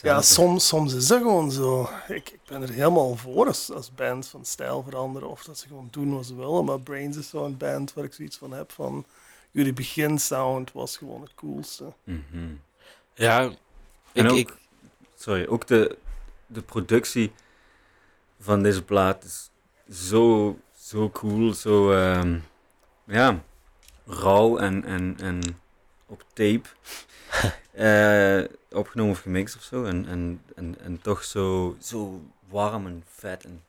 ja, 0.01 0.21
soms, 0.21 0.67
soms 0.67 0.93
is 0.93 1.07
dat 1.07 1.21
gewoon 1.21 1.51
zo. 1.51 1.89
Ik, 2.07 2.29
ik 2.29 2.39
ben 2.47 2.61
er 2.61 2.69
helemaal 2.69 3.15
voor 3.15 3.47
als, 3.47 3.71
als 3.71 3.93
bands 3.95 4.27
van 4.27 4.45
stijl 4.45 4.83
veranderen. 4.83 5.29
Of 5.29 5.43
dat 5.43 5.57
ze 5.57 5.67
gewoon 5.67 5.87
doen 5.91 6.15
wat 6.15 6.25
ze 6.25 6.35
willen. 6.35 6.65
Maar 6.65 6.79
Brains 6.79 7.17
is 7.17 7.29
zo'n 7.29 7.57
band 7.57 7.93
waar 7.93 8.03
ik 8.03 8.13
zoiets 8.13 8.37
van 8.37 8.51
heb 8.51 8.71
van... 8.71 9.05
Jullie 9.51 9.73
beginsound 9.73 10.71
was 10.71 10.97
gewoon 10.97 11.21
het 11.21 11.35
coolste. 11.35 11.93
Mhm. 12.03 12.53
Ja, 13.13 13.41
En 14.13 14.25
ik, 14.25 14.31
ook- 14.31 14.37
ik, 14.37 14.53
Sorry, 15.17 15.45
ook 15.47 15.67
de, 15.67 15.97
de 16.47 16.61
productie 16.61 17.31
van 18.39 18.63
deze 18.63 18.83
plaat 18.83 19.23
is 19.23 19.49
zo, 20.07 20.57
zo 20.77 21.09
cool, 21.09 21.53
zo 21.53 21.91
ehm, 21.91 22.37
ja, 23.05 23.43
rauw 24.05 24.57
en, 24.57 24.85
en, 24.85 25.15
en 25.19 25.41
op 26.05 26.23
tape. 26.33 26.61
Eh, 27.75 28.43
opgenomen 28.71 29.11
of 29.11 29.19
gemixt 29.21 29.55
of 29.55 29.63
zo. 29.63 29.83
En, 29.83 30.05
en, 30.07 30.41
en, 30.55 30.75
en 30.81 31.01
toch 31.01 31.23
zo, 31.23 31.75
zo 31.81 32.21
warm 32.49 32.85
en 32.85 33.03
vet. 33.15 33.43
En 33.45 33.63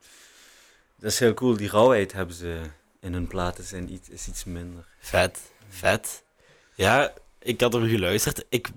dat 0.99 1.11
is 1.12 1.19
heel 1.19 1.35
cool. 1.35 1.57
Die 1.57 1.69
rauwheid 1.71 2.12
hebben 2.12 2.35
ze 2.37 2.61
in 3.01 3.12
hun 3.12 3.27
platen 3.27 3.64
zijn 3.64 3.92
iets, 3.92 4.09
is 4.09 4.29
iets 4.29 4.45
minder. 4.45 4.87
vet, 4.99 5.40
vet. 5.69 6.23
Ja, 6.75 7.12
ik 7.38 7.61
had 7.61 7.73
hem 7.73 7.88
geluisterd. 7.88 8.45
Ik 8.49 8.69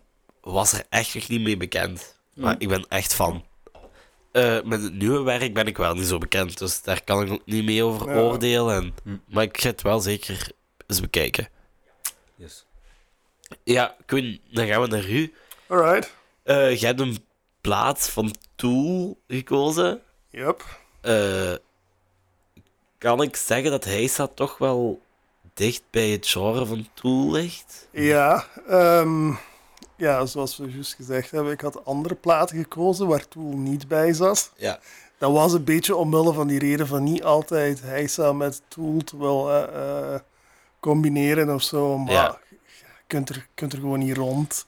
was 0.41 0.73
er 0.73 0.83
echt 0.89 1.13
nog 1.15 1.27
niet 1.29 1.41
mee 1.41 1.57
bekend. 1.57 2.17
Maar 2.33 2.55
ik 2.57 2.67
ben 2.67 2.85
echt 2.87 3.13
fan. 3.13 3.45
Eh, 4.31 4.61
met 4.63 4.83
het 4.83 4.93
nieuwe 4.93 5.21
werk 5.23 5.53
ben 5.53 5.67
ik 5.67 5.77
wel 5.77 5.93
niet 5.93 6.07
zo 6.07 6.17
bekend, 6.17 6.57
dus 6.57 6.81
daar 6.81 7.03
kan 7.03 7.21
ik 7.25 7.31
ook 7.31 7.45
niet 7.45 7.65
mee 7.65 7.83
over 7.83 8.07
Ja. 8.09 8.15
oordelen. 8.21 8.75
En, 8.75 8.93
Hm. 9.03 9.33
Maar 9.33 9.43
ik 9.43 9.61
ga 9.61 9.69
het 9.69 9.81
wel 9.81 9.99
zeker 9.99 10.51
eens 10.87 10.99
bekijken. 11.01 11.47
Yes. 12.35 12.65
Ja, 13.63 13.95
Quinn, 14.05 14.41
dan 14.51 14.67
gaan 14.67 14.81
we 14.81 14.87
naar 14.87 15.09
u. 15.09 15.33
Alright. 15.67 16.13
Eh 16.43 16.79
jij 16.79 16.87
hebt 16.89 16.99
een 16.99 17.25
plaat 17.61 18.09
van 18.09 18.35
Tool 18.55 19.17
gekozen. 19.27 20.01
Yep. 20.29 20.63
Eh, 21.01 21.53
kan 22.97 23.21
ik 23.21 23.35
zeggen 23.35 23.71
dat 23.71 23.83
Heisa 23.83 24.27
toch 24.27 24.57
wel 24.57 25.01
dicht 25.53 25.83
bij 25.89 26.09
het 26.09 26.27
genre 26.27 26.65
van 26.65 26.87
Tool 26.93 27.31
ligt? 27.31 27.87
Ja, 27.91 28.45
ehm, 28.67 29.31
ja, 29.95 30.25
zoals 30.25 30.57
we 30.57 30.71
juist 30.71 30.93
gezegd 30.95 31.31
hebben, 31.31 31.53
ik 31.53 31.61
had 31.61 31.85
andere 31.85 32.15
platen 32.15 32.57
gekozen 32.57 33.07
waar 33.07 33.27
Tool 33.27 33.57
niet 33.57 33.87
bij 33.87 34.13
zat. 34.13 34.51
Ja. 34.55 34.79
Dat 35.17 35.31
was 35.31 35.53
een 35.53 35.63
beetje 35.63 35.95
omwille 35.95 36.33
van 36.33 36.47
die 36.47 36.59
reden 36.59 36.87
van 36.87 37.03
niet 37.03 37.23
altijd 37.23 37.81
Heisa 37.81 38.33
met 38.33 38.61
Tool 38.67 38.97
te 39.03 39.17
willen 39.17 39.73
eh, 39.73 40.19
combineren 40.79 41.53
of 41.53 41.63
zo. 41.63 41.97
Maar 41.97 42.13
Ja. 42.13 42.39
Je 43.09 43.15
kunt 43.15 43.29
er, 43.29 43.47
kunt 43.53 43.73
er 43.73 43.79
gewoon 43.79 43.99
niet 43.99 44.17
rond. 44.17 44.65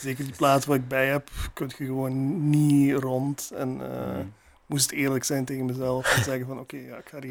Zeker 0.00 0.24
die 0.24 0.36
plaat 0.36 0.64
waar 0.64 0.76
ik 0.76 0.88
bij 0.88 1.06
heb, 1.06 1.30
kun 1.52 1.70
je 1.78 1.84
gewoon 1.84 2.50
niet 2.50 2.94
rond. 2.94 3.50
En 3.54 3.80
eh, 3.80 4.24
moest 4.66 4.90
eerlijk 4.90 5.24
zijn 5.24 5.44
tegen 5.44 5.64
mezelf 5.64 6.16
en 6.16 6.24
zeggen 6.24 6.46
van 6.46 6.58
oké, 6.58 6.76
ja, 6.76 6.96
ik 6.96 7.08
ga 7.08 7.20
die, 7.20 7.30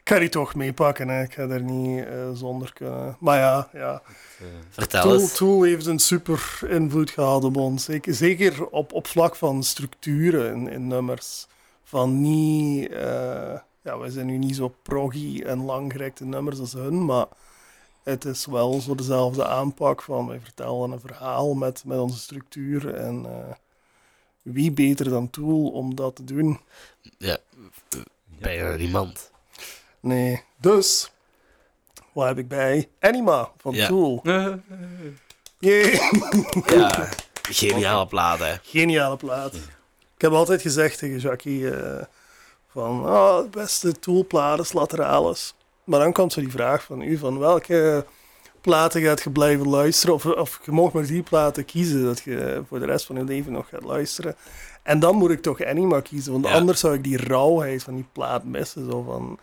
ik 0.00 0.08
ga 0.08 0.18
die 0.18 0.28
toch 0.28 0.54
meepakken. 0.54 1.08
Hè. 1.08 1.22
Ik 1.22 1.32
ga 1.32 1.42
er 1.42 1.60
niet 1.62 2.04
eh, 2.04 2.30
zonder 2.32 2.72
kunnen. 2.72 3.16
Maar 3.20 3.38
ja, 3.38 3.68
ja. 3.72 4.02
Eh, 4.38 4.46
Vertel 4.70 5.02
Tool, 5.02 5.20
eens. 5.20 5.34
Tool 5.36 5.62
heeft 5.62 5.86
een 5.86 5.98
super 5.98 6.58
invloed 6.68 7.10
gehad 7.10 7.44
op 7.44 7.56
ons. 7.56 7.84
Zeker, 7.84 8.14
zeker 8.14 8.66
op, 8.66 8.92
op 8.92 9.06
vlak 9.06 9.36
van 9.36 9.62
structuren 9.62 10.54
in, 10.54 10.68
in 10.68 10.86
nummers. 10.86 11.46
Van 11.84 12.20
niet... 12.20 12.90
ja, 13.82 13.98
wij 13.98 14.10
zijn 14.10 14.26
nu 14.26 14.36
niet 14.36 14.56
zo 14.56 14.74
proggy 14.82 15.42
en 15.42 15.64
langgerekte 15.64 16.24
nummers 16.24 16.58
als 16.58 16.72
hun, 16.72 17.04
maar 17.04 17.26
het 18.06 18.24
is 18.24 18.46
wel 18.46 18.80
zo 18.80 18.94
dezelfde 18.94 19.46
aanpak 19.46 20.02
van 20.02 20.26
wij 20.26 20.40
vertellen 20.40 20.90
een 20.90 21.00
verhaal 21.00 21.54
met, 21.54 21.84
met 21.84 21.98
onze 21.98 22.18
structuur 22.18 22.94
en 22.94 23.26
eh, 23.26 23.54
wie 24.42 24.72
beter 24.72 25.08
dan 25.08 25.30
Tool 25.30 25.68
om 25.68 25.94
dat 25.94 26.16
te 26.16 26.24
doen? 26.24 26.60
Ja, 27.18 27.38
bijna 28.24 28.76
niemand. 28.76 29.30
Nee, 30.00 30.42
dus 30.60 31.10
wat 32.12 32.26
heb 32.26 32.38
ik 32.38 32.48
bij? 32.48 32.88
Anima 33.00 33.50
van 33.56 33.74
Ja. 33.74 33.86
Tool. 33.86 34.22
Ja, 35.58 37.08
geniale 37.42 38.06
plaat, 38.06 38.38
hè. 38.38 38.54
Geniale 38.62 39.16
plaat. 39.16 39.54
Ik 40.14 40.22
heb 40.22 40.32
altijd 40.32 40.62
gezegd 40.62 40.98
tegen 40.98 41.18
Jackie 41.18 41.70
eh, 41.70 42.04
van 42.68 43.06
oh, 43.06 43.38
de 43.38 43.48
beste 43.48 43.98
toolplaat 43.98 44.58
is 44.58 44.72
Lateralis. 44.72 45.54
Maar 45.86 46.00
dan 46.00 46.12
komt 46.12 46.32
zo 46.32 46.40
die 46.40 46.50
vraag 46.50 46.82
van 46.84 47.02
u 47.02 47.16
van 47.16 47.38
welke 47.38 48.04
platen 48.60 49.02
gaat 49.02 49.22
je 49.22 49.30
blijven 49.30 49.68
luisteren 49.68 50.14
of, 50.14 50.26
of 50.26 50.60
je 50.64 50.72
mag 50.72 50.92
maar 50.92 51.06
die 51.06 51.22
platen 51.22 51.64
kiezen 51.64 52.04
dat 52.04 52.20
je 52.24 52.62
voor 52.68 52.78
de 52.78 52.86
rest 52.86 53.06
van 53.06 53.16
je 53.16 53.24
leven 53.24 53.52
nog 53.52 53.68
gaat 53.68 53.84
luisteren. 53.84 54.36
En 54.82 54.98
dan 55.00 55.16
moet 55.16 55.30
ik 55.30 55.42
toch 55.42 55.64
Anima 55.64 56.00
kiezen, 56.00 56.32
want 56.32 56.46
Ja. 56.46 56.52
anders 56.52 56.80
zou 56.80 56.94
ik 56.94 57.04
die 57.04 57.16
rauwheid 57.16 57.82
van 57.82 57.94
die 57.94 58.06
plaat 58.12 58.44
missen. 58.44 58.90
Zo 58.90 59.02
van, 59.02 59.38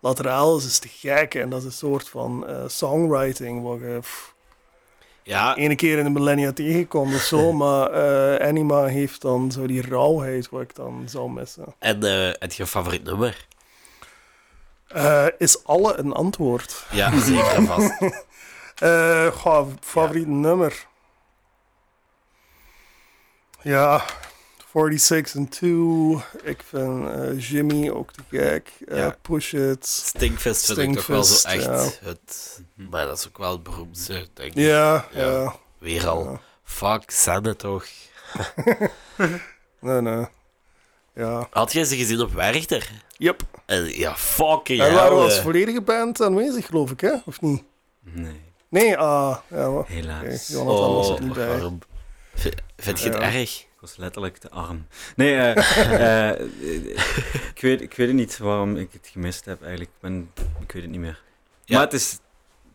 Lateralis 0.00 0.66
is 0.66 0.78
te 0.78 0.88
gek 0.88 1.34
en 1.34 1.48
dat 1.50 1.58
is 1.58 1.64
een 1.64 1.72
soort 1.72 2.08
van 2.08 2.46
eh, 2.46 2.54
songwriting 2.66 3.62
waar 3.62 3.88
je 3.90 3.98
pff, 3.98 4.34
Ja, 5.22 5.56
ene 5.56 5.74
keer 5.74 5.98
in 5.98 6.04
de 6.04 6.10
millennia 6.10 6.52
tegenkomt 6.52 7.14
of 7.14 7.20
zo, 7.20 7.52
maar 7.62 7.90
eh, 7.90 8.48
Anima 8.48 8.84
heeft 8.84 9.20
dan 9.20 9.52
zo 9.52 9.66
die 9.66 9.82
rauwheid 9.82 10.48
wat 10.50 10.60
ik 10.62 10.74
dan 10.74 11.02
zou 11.06 11.30
missen. 11.30 11.64
en 11.78 12.02
eh 12.02 12.30
heb 12.38 12.52
je 12.52 12.66
favoriet 12.66 13.04
nummer? 13.04 13.46
Eh, 14.92 15.26
is 15.38 15.64
alle 15.64 15.96
een 15.96 16.12
antwoord? 16.12 16.84
Ja, 16.90 17.20
zeker 17.20 17.52
en 17.54 17.66
vast. 17.66 17.92
Goh, 19.40 19.68
favoriet 19.80 20.26
nummer? 20.26 20.86
Ja, 23.62 24.04
46 24.72 25.34
en 25.34 25.48
2. 25.48 26.24
Ik 26.42 26.62
vind 26.68 27.08
eh, 27.08 27.50
Jimmy 27.50 27.90
ook 27.90 28.12
te 28.12 28.20
gek. 28.30 28.70
Ja. 28.86 29.16
Push 29.22 29.52
It. 29.52 29.86
Stinkfist 29.86 30.64
vind 30.66 30.78
ik 30.78 30.94
toch 30.94 31.06
wel 31.06 31.24
zo 31.24 31.48
echt 31.48 32.00
het... 32.00 32.60
Maar 32.74 33.06
dat 33.06 33.18
is 33.18 33.26
ook 33.28 33.38
wel 33.38 33.52
het 33.52 33.62
beroemdste, 33.62 34.12
denk 34.34 34.50
ik. 34.50 34.54
Ja, 34.54 35.06
Ja. 35.12 35.54
Weer 35.78 36.08
al. 36.08 36.40
Fuck, 36.64 37.10
Sanne 37.10 37.56
toch. 37.56 37.84
Nee, 39.80 40.00
nee. 40.00 40.26
Ja. 41.14 41.48
Had 41.50 41.72
jij 41.72 41.84
ze 41.84 41.96
gezien 41.96 42.20
op 42.20 42.32
Werchter? 42.32 42.90
Yep. 43.16 43.42
En 43.66 43.84
ja, 43.98 44.16
fucking 44.16 44.80
En 44.80 44.90
hell, 44.90 44.98
als 45.08 45.36
eh. 45.36 45.42
volledige 45.42 45.80
band 45.80 46.20
aanwezig, 46.22 46.66
geloof 46.66 46.90
ik, 46.90 47.00
hè? 47.00 47.12
Of 47.24 47.40
niet? 47.40 47.62
nee, 48.00 48.40
Nee, 48.68 48.96
ah. 48.96 49.36
Ja, 49.50 49.70
oké. 49.70 49.92
helaas. 49.92 50.48
Jonathan 50.48 50.94
was 50.94 51.08
er 51.08 51.14
Oh, 51.14 51.20
niet 51.20 51.32
bij. 51.32 51.46
waarom? 51.48 51.78
V- 52.34 52.46
Vind 52.76 53.00
je 53.00 53.08
het 53.08 53.18
Ja. 53.18 53.22
erg? 53.32 53.60
Ik 53.60 53.88
was 53.88 53.96
letterlijk 53.96 54.36
te 54.36 54.50
arm. 54.50 54.86
Nee, 55.16 55.34
eh, 55.36 56.30
eh, 56.30 56.40
ik, 57.54 57.60
weet, 57.60 57.80
ik 57.80 57.94
weet 57.94 58.12
niet 58.12 58.38
waarom 58.38 58.76
ik 58.76 58.92
het 58.92 59.08
gemist 59.12 59.44
heb 59.44 59.60
eigenlijk. 59.62 59.90
Ik, 59.90 60.00
ben, 60.00 60.30
ik 60.60 60.72
weet 60.72 60.82
het 60.82 60.90
niet 60.90 61.00
meer. 61.00 61.22
Ja. 61.64 61.76
Maar 61.76 61.84
het 61.84 61.92
is, 61.94 62.10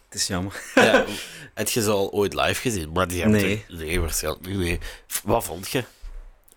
het 0.06 0.16
is 0.20 0.28
jammer. 0.28 0.62
Ja, 0.76 1.06
heb 1.54 1.70
je 1.70 1.82
ze 1.82 1.90
al 1.90 2.12
ooit 2.12 2.34
live 2.34 2.62
gezien? 2.62 2.92
Maar 2.92 3.08
die 3.08 3.22
hebben 3.22 3.42
Nee. 3.42 3.66
toch- 3.68 3.78
nee, 3.78 4.00
waarschijnlijk 4.00 4.48
niet. 4.48 4.58
Nee. 4.58 4.80
Wat 5.24 5.44
vond 5.44 5.70
je? 5.70 5.84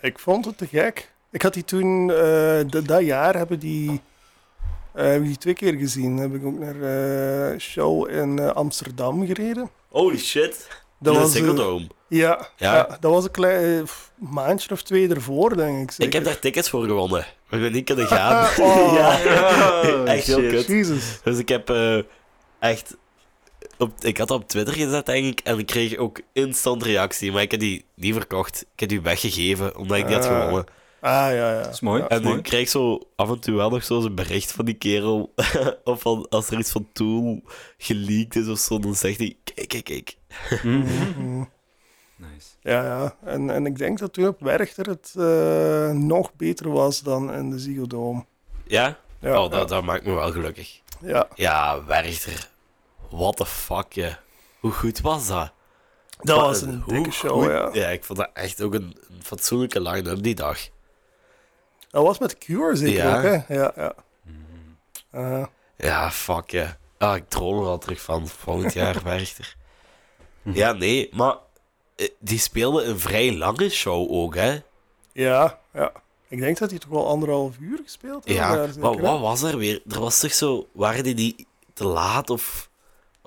Ik 0.00 0.18
vond 0.18 0.44
het 0.44 0.58
te 0.58 0.66
gek. 0.66 1.10
Ik 1.32 1.42
had 1.42 1.54
die 1.54 1.64
toen, 1.64 2.10
eh, 2.12 2.60
dat- 2.66 2.86
dat 2.86 3.00
jaar 3.04 3.36
hebben 3.36 3.58
die, 3.58 4.00
eh, 4.94 5.04
heb 5.06 5.20
ik 5.20 5.26
die 5.26 5.36
twee 5.38 5.54
keer 5.54 5.74
gezien. 5.74 6.16
Heb 6.16 6.34
ik 6.34 6.44
ook 6.44 6.58
naar 6.58 6.80
eh, 6.82 7.52
een 7.52 7.60
show 7.60 8.10
in 8.10 8.38
eh, 8.38 8.46
Amsterdam 8.50 9.26
gereden. 9.26 9.70
Holy 9.88 10.18
shit. 10.18 10.68
Dat 10.98 11.14
Dat 11.14 11.22
was, 11.22 11.34
eh, 11.34 11.54
Dome. 11.56 11.86
ja, 12.08 12.48
Ja. 12.56 12.74
ja. 12.74 12.96
dat 13.00 13.12
was 13.12 13.24
een 13.24 13.30
klein 13.30 13.82
eh, 13.82 13.88
maandje 14.30 14.70
of 14.70 14.82
twee 14.82 15.08
ervoor, 15.08 15.56
denk 15.56 15.90
ik. 15.90 15.98
Ik 16.06 16.12
heb 16.12 16.24
daar 16.24 16.38
tickets 16.38 16.68
voor 16.70 16.84
gewonnen. 16.84 17.20
We 17.20 17.26
hebben 17.56 17.72
niet 17.72 17.84
kunnen 17.84 18.06
gaan. 18.06 18.48
Oh. 18.64 18.92
ja. 18.98 19.18
Oh, 19.82 20.08
echt 20.08 20.26
heel 20.26 20.36
kut. 20.48 20.66
Jezus. 20.66 21.20
Dus 21.24 21.38
ik 21.38 21.48
heb 21.48 21.70
eh, 21.70 21.98
echt... 22.58 22.96
Op, 23.78 23.92
ik 24.00 24.18
had 24.18 24.28
dat 24.28 24.42
op 24.42 24.48
Twitter 24.48 24.74
gezet, 24.74 25.06
denk 25.06 25.26
ik, 25.26 25.40
en 25.44 25.58
ik 25.58 25.66
kreeg 25.66 25.96
ook 25.96 26.20
instant 26.32 26.82
reactie. 26.82 27.32
Maar 27.32 27.42
ik 27.42 27.50
heb 27.50 27.60
die 27.60 27.84
niet 27.94 28.14
verkocht. 28.14 28.60
Ik 28.74 28.80
heb 28.80 28.88
die 28.88 29.00
weggegeven, 29.00 29.76
omdat 29.76 29.96
ik 29.96 30.06
die 30.06 30.16
had 30.16 30.24
Ah. 30.26 30.40
gewonnen. 30.40 30.64
Ah, 31.00 31.10
ja, 31.10 31.52
ja. 31.52 31.62
Dat 31.62 31.72
is 31.72 31.80
mooi. 31.80 32.02
Ja. 32.02 32.08
En 32.08 32.24
ik 32.24 32.42
krijg 32.42 32.68
zo 32.68 32.98
af 33.16 33.28
en 33.30 33.40
toe 33.40 33.54
wel 33.56 33.70
nog 33.70 33.84
zo'n 33.84 34.14
bericht 34.14 34.52
van 34.52 34.64
die 34.64 34.74
kerel. 34.74 35.34
of 35.84 36.00
van, 36.00 36.26
als 36.28 36.50
er 36.50 36.58
iets 36.58 36.70
van 36.70 36.88
Tool 36.92 37.42
geleakt 37.78 38.36
is 38.36 38.48
of 38.48 38.58
zo, 38.58 38.78
dan 38.78 38.94
zegt 38.94 39.18
hij: 39.18 39.36
Kijk, 39.44 39.68
kijk, 39.68 39.84
kijk. 39.84 40.16
Mhm. 40.62 40.78
Mhm. 40.78 41.44
Nice. 42.16 42.48
Ja, 42.60 42.82
ja. 42.84 43.16
En, 43.24 43.50
en 43.50 43.66
ik 43.66 43.78
denk 43.78 43.98
dat 43.98 44.12
toen 44.12 44.26
op 44.26 44.40
Werchter 44.40 44.86
het 44.86 45.14
eh, 45.16 45.90
nog 45.90 46.34
beter 46.34 46.70
was 46.70 47.00
dan 47.00 47.32
in 47.32 47.50
de 47.50 47.58
Ziggo 47.58 47.86
Dome. 47.86 48.24
Ja? 48.66 48.98
Ja, 49.20 49.42
oh, 49.44 49.50
dat, 49.50 49.68
dat 49.68 49.84
maakt 49.84 50.04
me 50.06 50.12
wel 50.14 50.32
gelukkig. 50.32 50.80
ja. 51.00 51.28
Ja, 51.34 51.84
Werchter. 51.84 52.48
What 53.10 53.36
the 53.36 53.46
fuck, 53.46 53.92
je. 53.92 54.14
Hoe 54.60 54.70
goed 54.72 55.00
was 55.00 55.26
dat? 55.26 55.52
Dat 56.20 56.40
was 56.40 56.62
een 56.62 56.82
dikke 56.86 57.10
show, 57.10 57.42
goed- 57.42 57.74
ja. 57.74 57.88
ik 57.88 58.04
vond 58.04 58.18
dat 58.18 58.30
echt 58.34 58.62
ook 58.62 58.74
een, 58.74 58.96
een 59.10 59.22
fatsoenlijke 59.22 59.80
line-up 59.82 60.22
die 60.22 60.34
dag. 60.34 60.58
Dat 61.90 62.04
was 62.04 62.18
met 62.18 62.38
Cure 62.38 62.76
zeker 62.76 63.02
Ja. 63.04 63.16
ook, 63.16 63.22
hè? 63.22 63.54
Ja, 63.54 63.72
ja. 63.76 63.94
Uh, 65.14 65.46
Ja, 65.76 66.10
fuck 66.10 66.50
ja. 66.50 66.76
Ah, 66.98 67.16
ik 67.16 67.28
droom 67.28 67.60
er 67.60 67.66
al 67.66 67.78
terug 67.78 68.00
van. 68.00 68.28
Volgend 68.28 68.72
jaar 68.72 69.02
Werchter. 69.04 69.56
Ja, 70.42 70.72
nee, 70.72 71.08
maar 71.12 71.36
eh, 71.96 72.08
die 72.18 72.38
speelde 72.38 72.82
een 72.84 72.98
vrij 73.00 73.36
lange 73.36 73.68
show 73.68 74.10
ook, 74.12 74.34
hè? 74.34 74.58
Ja, 75.12 75.58
ja. 75.72 75.92
Ik 76.28 76.40
denk 76.40 76.58
dat 76.58 76.70
hij 76.70 76.78
toch 76.78 76.90
wel 76.90 77.06
anderhalf 77.08 77.56
uur 77.60 77.80
gespeeld 77.84 78.24
heeft. 78.24 78.38
Ja, 78.38 78.66
maar 78.80 79.00
wat 79.00 79.20
was 79.20 79.42
er 79.42 79.56
weer? 79.58 79.82
Er 79.88 80.00
was 80.00 80.20
toch 80.20 80.32
zo... 80.32 80.68
Waren 80.72 81.16
die 81.16 81.46
te 81.74 81.84
laat 81.84 82.30
of... 82.30 82.69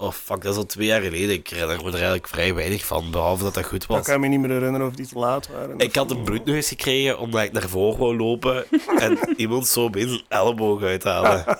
Oh, 0.04 0.12
fuck, 0.12 0.42
dat 0.42 0.52
is 0.52 0.58
al 0.58 0.66
twee 0.66 0.88
jaar 0.88 1.02
geleden. 1.02 1.30
Ik 1.36 1.48
herinner 1.48 1.78
me 1.78 1.88
er 1.88 1.94
eigenlijk 1.94 2.28
vrij 2.28 2.54
weinig 2.54 2.86
van, 2.86 3.12
behalve 3.12 3.44
dat 3.44 3.54
dat 3.54 3.66
goed 3.66 3.84
Ik 3.84 3.89
was. 3.89 4.06
kan 4.06 4.20
me 4.20 4.28
niet 4.28 4.39
meer 4.39 4.50
herinneren 4.50 4.88
of 4.88 4.94
die 4.94 5.08
te 5.08 5.20
laat 5.20 5.48
waren. 5.48 5.78
Ik 5.80 5.96
had 5.96 6.12
een 6.12 6.24
bloedneus 6.24 6.68
gekregen 6.68 7.18
omdat 7.20 7.42
ik 7.44 7.52
naar 7.52 7.70
voren 7.70 8.00
wou 8.00 8.18
lopen 8.18 8.66
en 9.00 9.18
iemand 9.38 9.68
zo 9.68 9.84
opeens 9.84 10.12
een 10.12 10.24
elleboog 10.28 10.82
uithalen. 10.84 11.46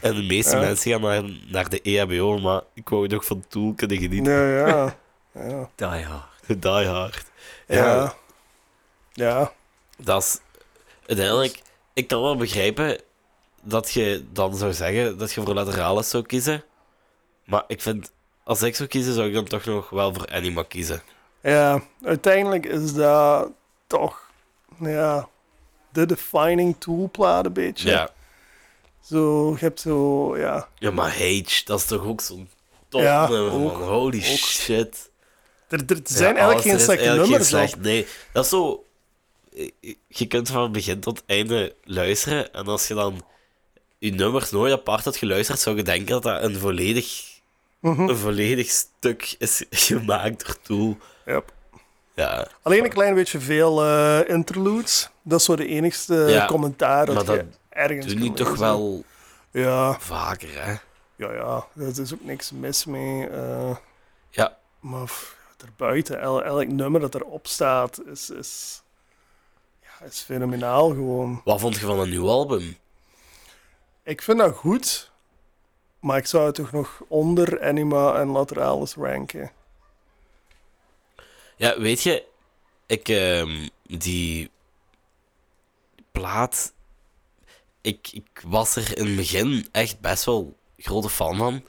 En 0.00 0.14
de 0.14 0.22
meeste 0.22 0.56
Ja. 0.56 0.62
mensen 0.62 0.90
gaan 0.92 1.00
naar, 1.00 1.22
naar 1.48 1.68
de 1.68 1.80
EHBO, 1.82 2.38
maar 2.38 2.60
ik 2.74 2.88
wou 2.88 3.06
nog 3.06 3.24
van 3.24 3.44
Tool 3.48 3.72
kunnen 3.76 3.96
genieten. 3.98 4.32
Ja, 4.32 4.66
ja. 4.66 4.96
Ja. 5.48 5.68
Die 5.74 6.04
hard. 6.04 6.62
Die 6.62 6.70
hard. 6.70 7.24
Ja, 7.66 7.76
Ja. 7.76 8.14
ja. 9.12 9.52
dat 9.98 10.22
is... 10.22 10.38
Uiteindelijk, 11.06 11.60
ik 11.92 12.06
kan 12.08 12.22
wel 12.22 12.36
begrijpen 12.36 13.00
dat 13.62 13.92
je 13.92 14.24
dan 14.32 14.56
zou 14.56 14.72
zeggen 14.72 15.18
dat 15.18 15.32
je 15.32 15.42
voor 15.42 15.54
Lateralis 15.54 16.08
zou 16.10 16.22
kiezen. 16.26 16.64
Maar 17.46 17.64
ik 17.66 17.82
vind, 17.82 18.10
als 18.44 18.62
ik 18.62 18.76
zou 18.76 18.88
kiezen, 18.88 19.14
zou 19.14 19.26
ik 19.28 19.34
dan 19.34 19.44
toch 19.44 19.64
nog 19.64 19.90
wel 19.90 20.14
voor 20.14 20.26
Anima 20.32 20.62
kiezen. 20.62 21.02
Ja, 21.42 21.82
uiteindelijk 22.02 22.66
is 22.66 22.92
dat 22.94 23.50
toch 23.86 24.30
ja, 24.80 25.28
de 25.92 26.06
defining 26.06 26.76
toolplaat 26.78 27.44
een 27.46 27.52
beetje. 27.52 27.88
Ja, 27.90 28.10
Zo, 29.00 29.50
je 29.50 29.56
hebt 29.58 29.80
zo, 29.80 30.36
ja. 30.38 30.68
ja 30.78 30.90
maar 30.90 31.10
Hage, 31.10 31.62
dat 31.64 31.78
is 31.78 31.86
toch 31.86 32.04
ook 32.04 32.20
zo'n 32.20 32.48
top 32.88 33.00
Ja, 33.00 33.28
ook. 33.28 33.76
Holy 33.82 34.16
Ook. 34.16 34.22
shit. 34.22 35.10
Er, 35.68 35.82
er 35.86 36.00
zijn 36.04 36.34
Ja, 36.34 36.40
eigenlijk 36.40 36.68
geen 36.68 36.80
slechte 36.80 37.08
nummers 37.08 37.30
geen 37.30 37.44
slecht- 37.44 37.78
Nee, 37.80 38.06
dat 38.32 38.44
is 38.44 38.50
zo... 38.50 38.84
Je 40.08 40.26
kunt 40.28 40.48
van 40.50 40.72
begin 40.72 41.00
tot 41.00 41.22
einde 41.26 41.74
luisteren. 41.84 42.52
En 42.52 42.66
als 42.66 42.88
je 42.88 42.94
dan 42.94 43.24
je 43.98 44.12
nummers 44.12 44.50
nooit 44.50 44.72
apart 44.72 45.04
had 45.04 45.16
geluisterd, 45.16 45.60
zou 45.60 45.76
je 45.76 45.82
denken 45.82 46.06
dat 46.06 46.22
dat 46.22 46.42
een 46.42 46.56
volledig, 46.58 47.24
Mhm. 47.80 48.08
een 48.08 48.16
volledig 48.16 48.68
stuk 48.70 49.34
is 49.38 49.64
gemaakt 49.70 50.46
door 50.46 50.60
Tool. 50.60 50.96
Yep. 51.26 51.52
Ja, 52.14 52.48
Alleen 52.62 52.84
een 52.84 52.90
klein 52.90 53.14
beetje 53.14 53.40
veel 53.40 53.82
eh, 53.84 54.28
interludes. 54.28 55.10
Dat 55.22 55.38
is 55.38 55.44
zo 55.44 55.56
de 55.56 55.66
enigste 55.66 56.14
Ja, 56.14 56.46
commentaar 56.46 57.06
dat, 57.06 57.14
maar 57.14 57.36
je 57.36 57.44
dat 57.44 57.58
ergens 57.68 58.06
doe 58.06 58.14
niet 58.14 58.36
toch 58.36 58.56
wel 58.56 59.04
Ja, 59.50 60.00
vaker, 60.00 60.64
hè? 60.64 60.70
ja, 61.16 61.32
ja, 61.32 61.66
er 61.76 62.00
is 62.00 62.14
ook 62.14 62.24
niks 62.24 62.50
mis 62.50 62.84
mee. 62.84 63.28
eh, 63.28 63.76
Ja, 64.30 64.56
maar 64.80 65.04
pff, 65.04 65.36
daarbuiten, 65.56 66.20
el- 66.20 66.42
elk 66.44 66.66
nummer 66.68 67.00
dat 67.00 67.14
erop 67.14 67.46
staat, 67.46 68.00
is, 68.06 68.30
is, 68.30 68.82
ja, 69.82 70.06
is 70.06 70.20
fenomenaal 70.20 70.88
gewoon. 70.88 71.40
wat 71.44 71.60
vond 71.60 71.74
je 71.74 71.80
van 71.86 71.98
een 72.00 72.08
nieuw 72.10 72.28
album? 72.28 72.76
Ik 74.02 74.22
vind 74.22 74.38
dat 74.38 74.54
goed, 74.54 75.10
maar 76.06 76.16
ik 76.16 76.26
zou 76.26 76.52
toch 76.52 76.72
nog 76.72 77.02
onder 77.08 77.62
Anima 77.62 78.14
en 78.14 78.28
Lateralis 78.28 78.94
ranken. 78.94 79.52
Ja, 81.56 81.80
weet 81.80 82.02
je, 82.02 82.24
ik, 82.86 83.08
ehm, 83.08 83.68
die 83.82 84.50
plaat, 86.12 86.72
ik, 87.80 88.08
ik 88.12 88.42
was 88.44 88.76
er 88.76 88.98
in 88.98 89.06
het 89.06 89.16
begin 89.16 89.68
echt 89.72 90.00
best 90.00 90.24
wel 90.24 90.56
grote 90.78 91.08
fan 91.10 91.36
van. 91.36 91.64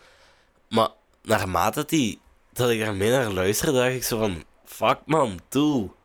Maar 0.69 0.89
naarmate 1.21 1.85
die, 1.85 2.19
dat 2.53 2.69
ik 2.69 2.93
meer 2.93 3.11
naar 3.11 3.31
luisterde, 3.31 3.77
dacht 3.77 3.93
ik 3.93 4.03
zo 4.03 4.17
van, 4.17 4.43
fuck 4.65 4.99
man, 5.05 5.39
Tool. 5.47 5.95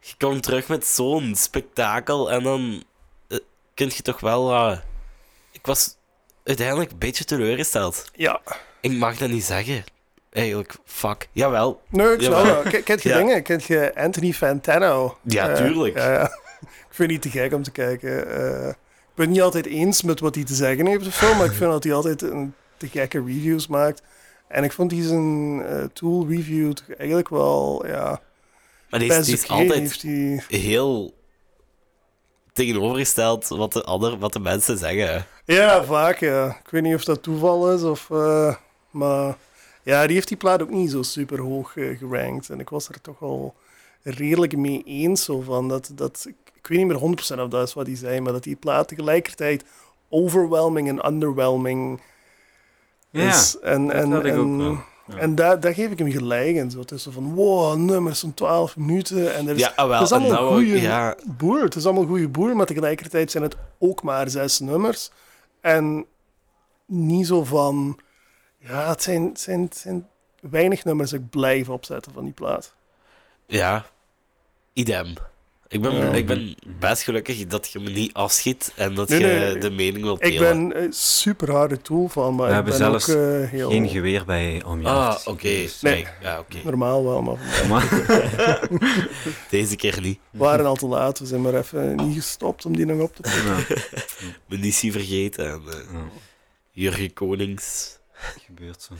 Je 0.00 0.14
komt 0.18 0.42
terug 0.42 0.68
met 0.68 0.86
zo'n 0.86 1.34
spektakel 1.34 2.30
en 2.30 2.42
dan 2.42 2.84
eh, 3.28 3.38
kun 3.74 3.86
je 3.94 4.02
toch 4.02 4.20
wel... 4.20 4.52
eh, 4.52 4.78
ik 5.52 5.66
was 5.66 5.95
uiteindelijk 6.46 6.90
een 6.90 6.98
beetje 6.98 7.24
teleurgesteld. 7.24 8.04
Ja, 8.14 8.40
Ik 8.80 8.92
mag 8.92 9.16
dat 9.16 9.28
niet 9.30 9.44
zeggen. 9.44 9.84
Eigenlijk, 10.32 10.74
fuck. 10.84 11.28
Jawel, 11.32 11.80
nee, 11.88 12.12
ik 12.12 12.20
Jawel. 12.20 12.44
zou 12.44 12.62
wel. 12.62 12.70
Ken- 12.72 12.82
Kent 12.82 13.02
je 13.02 13.08
Ja. 13.08 13.16
dingen? 13.18 13.42
Kent 13.42 13.64
je 13.64 13.92
Anthony 13.94 14.32
Fantano? 14.32 15.18
Ja, 15.22 15.48
Eh, 15.48 15.56
tuurlijk. 15.56 15.96
Ja, 15.96 16.12
ja. 16.18 16.24
Ik 16.60 16.68
vind 17.02 17.10
het 17.12 17.24
niet 17.24 17.32
te 17.32 17.38
gek 17.38 17.52
om 17.52 17.62
te 17.62 17.70
kijken. 17.70 18.30
Eh, 18.30 18.68
ik 18.68 19.14
ben 19.14 19.26
het 19.26 19.28
niet 19.28 19.40
altijd 19.40 19.66
eens 19.66 20.02
met 20.02 20.20
wat 20.20 20.34
hij 20.34 20.44
te 20.44 20.54
zeggen 20.54 20.86
heeft 20.86 21.06
of 21.06 21.14
zo, 21.14 21.34
maar 21.34 21.44
ik 21.46 21.52
vind 21.52 21.70
dat 21.70 21.84
hij 21.84 21.92
altijd 21.92 22.22
een 22.22 22.54
te 22.76 22.88
gekke 22.88 23.18
reviews 23.26 23.66
maakt. 23.66 24.02
En 24.48 24.64
ik 24.64 24.72
vond 24.72 24.90
die 24.90 25.02
zijn 25.02 25.62
eh, 25.66 25.84
tool 25.92 26.26
review 26.28 26.72
toch 26.72 26.96
eigenlijk 26.96 27.28
wel, 27.28 27.86
ja, 27.86 28.20
maar 28.90 29.00
die 29.00 29.08
is, 29.10 29.16
best 29.16 29.26
die 29.26 29.34
is 29.36 29.42
oké. 29.44 29.52
altijd 29.52 29.78
Heeft 29.80 30.02
hij... 30.02 30.42
heel 30.48 31.14
tegenovergesteld 32.56 33.48
wat 33.48 33.72
de, 33.72 33.84
ander, 33.84 34.18
wat 34.18 34.32
de 34.32 34.38
mensen 34.40 34.78
zeggen. 34.78 35.26
Ja, 35.44 35.84
vaak, 35.84 36.18
ja. 36.18 36.46
Ik 36.64 36.70
weet 36.70 36.82
niet 36.82 36.94
of 36.94 37.04
dat 37.04 37.22
toeval 37.22 37.72
is 37.72 37.82
of... 37.82 38.10
eh, 38.10 38.54
maar 38.90 39.36
ja, 39.82 40.06
die 40.06 40.14
heeft 40.14 40.28
die 40.28 40.36
plaat 40.36 40.62
ook 40.62 40.70
niet 40.70 40.90
zo 40.90 41.02
super 41.02 41.40
hoog 41.40 41.76
eh, 41.76 41.98
gerankt. 41.98 42.50
En 42.50 42.60
ik 42.60 42.68
was 42.68 42.88
er 42.88 43.00
toch 43.00 43.18
wel 43.18 43.54
redelijk 44.02 44.56
mee 44.56 44.82
eens. 44.84 45.24
Zo 45.24 45.40
van 45.40 45.68
dat, 45.68 45.90
dat, 45.94 46.26
ik, 46.28 46.66
weet 46.66 46.78
niet 46.78 46.86
meer 46.86 47.16
100% 47.36 47.40
of 47.40 47.48
dat 47.48 47.66
is 47.68 47.74
wat 47.74 47.86
hij 47.86 47.96
zei, 47.96 48.20
maar 48.20 48.32
dat 48.32 48.42
die 48.42 48.56
plaat 48.56 48.88
tegelijkertijd 48.88 49.64
overwhelming 50.08 50.88
en 50.88 51.06
underwhelming 51.06 52.00
Ja, 53.10 53.28
is. 53.28 53.58
En, 53.58 53.86
dat 53.86 54.08
had 54.10 54.24
ik 54.24 54.36
ook 54.36 54.56
wel. 54.56 54.78
Ja. 55.08 55.16
en 55.16 55.34
daar, 55.34 55.60
daar 55.60 55.74
geef 55.74 55.90
ik 55.90 55.98
hem 55.98 56.10
gelijk 56.10 56.56
in. 56.56 56.70
Zo. 56.70 56.78
Het 56.78 56.90
is 56.90 57.02
zo 57.02 57.10
van, 57.10 57.34
wow, 57.34 57.76
nummers 57.76 58.20
van 58.20 58.34
12 58.34 58.76
minuten. 58.76 59.34
En 59.34 59.48
er 59.48 59.54
is, 59.54 59.60
Ja, 59.60 59.72
ah, 59.76 59.88
wel. 59.88 59.94
het 59.98 60.06
is 60.06 60.12
allemaal 60.12 60.30
nou 60.30 60.52
goede 60.54 60.80
ja, 60.80 61.16
boer. 61.26 61.62
Het 61.62 61.74
is 61.74 61.84
allemaal 61.84 62.06
goede 62.06 62.28
boer, 62.28 62.56
maar 62.56 62.66
tegelijkertijd 62.66 63.30
zijn 63.30 63.42
het 63.42 63.56
ook 63.78 64.02
maar 64.02 64.30
zes 64.30 64.58
nummers. 64.60 65.10
En 65.60 66.06
niet 66.86 67.26
zo 67.26 67.44
van... 67.44 67.98
Ja, 68.58 68.88
het 68.88 69.02
zijn, 69.02 69.22
het 69.24 69.40
zijn, 69.40 69.60
het 69.62 69.76
zijn 69.76 70.06
weinig 70.40 70.84
nummers 70.84 71.10
dat 71.10 71.20
ik 71.20 71.30
blijf 71.30 71.68
opzetten 71.68 72.12
van 72.12 72.24
die 72.24 72.32
plaat. 72.32 72.74
ja, 73.46 73.84
idem. 74.72 75.14
Ik 75.68 75.80
ben, 75.82 75.92
Ja. 75.94 76.12
ik 76.12 76.26
ben 76.26 76.54
best 76.78 77.02
gelukkig 77.02 77.46
dat 77.46 77.70
je 77.72 77.78
me 77.78 77.90
niet 77.90 78.12
afschiet 78.14 78.72
en 78.76 78.94
dat 78.94 79.08
Nee, 79.08 79.18
je 79.20 79.26
nee, 79.26 79.58
de 79.58 79.70
mening 79.70 80.04
wilt 80.04 80.24
Ik 80.24 80.32
delen. 80.38 80.68
ben 80.68 80.82
eh, 80.82 80.90
super 80.90 81.50
harde 81.50 81.82
tool 81.82 82.08
van, 82.08 82.34
maar 82.34 82.42
We 82.44 82.48
ik 82.48 82.54
hebben 82.54 82.78
ben 82.78 82.82
zelfs 82.82 83.08
ook 83.10 83.16
eh, 83.16 83.50
heel... 83.50 83.70
Geen 83.70 83.88
geweer 83.88 84.24
bij 84.24 84.62
om 84.66 84.80
je 84.80 84.86
af 84.88 85.16
Ah, 85.16 85.22
te 85.22 85.30
oké. 85.30 85.42
dus- 85.48 85.80
Nee. 85.80 85.94
Nee, 85.94 86.06
ja, 86.22 86.38
oké. 86.38 86.56
Normaal 86.64 87.04
wel, 87.04 87.22
maar 87.22 87.38
Maar, 87.68 87.88
Deze 89.50 89.76
keer 89.76 90.00
niet. 90.00 90.18
we 90.30 90.38
waren 90.38 90.66
al 90.66 90.76
te 90.76 90.86
laat. 90.86 91.18
We 91.18 91.26
zijn 91.26 91.40
maar 91.42 91.54
even 91.54 91.96
niet 91.96 92.14
gestopt 92.16 92.64
om 92.66 92.76
die 92.76 92.86
nog 92.86 93.00
op 93.00 93.14
te 93.16 93.22
pakken. 93.22 93.76
ja, 93.76 94.32
Munitie 94.46 94.92
vergeten 94.92 95.46
en 95.50 95.62
eh, 95.68 95.74
ja, 95.92 95.98
Jurgen 96.70 97.12
Konings. 97.12 97.98
gebeurt 98.46 98.82
zo. 98.82 98.94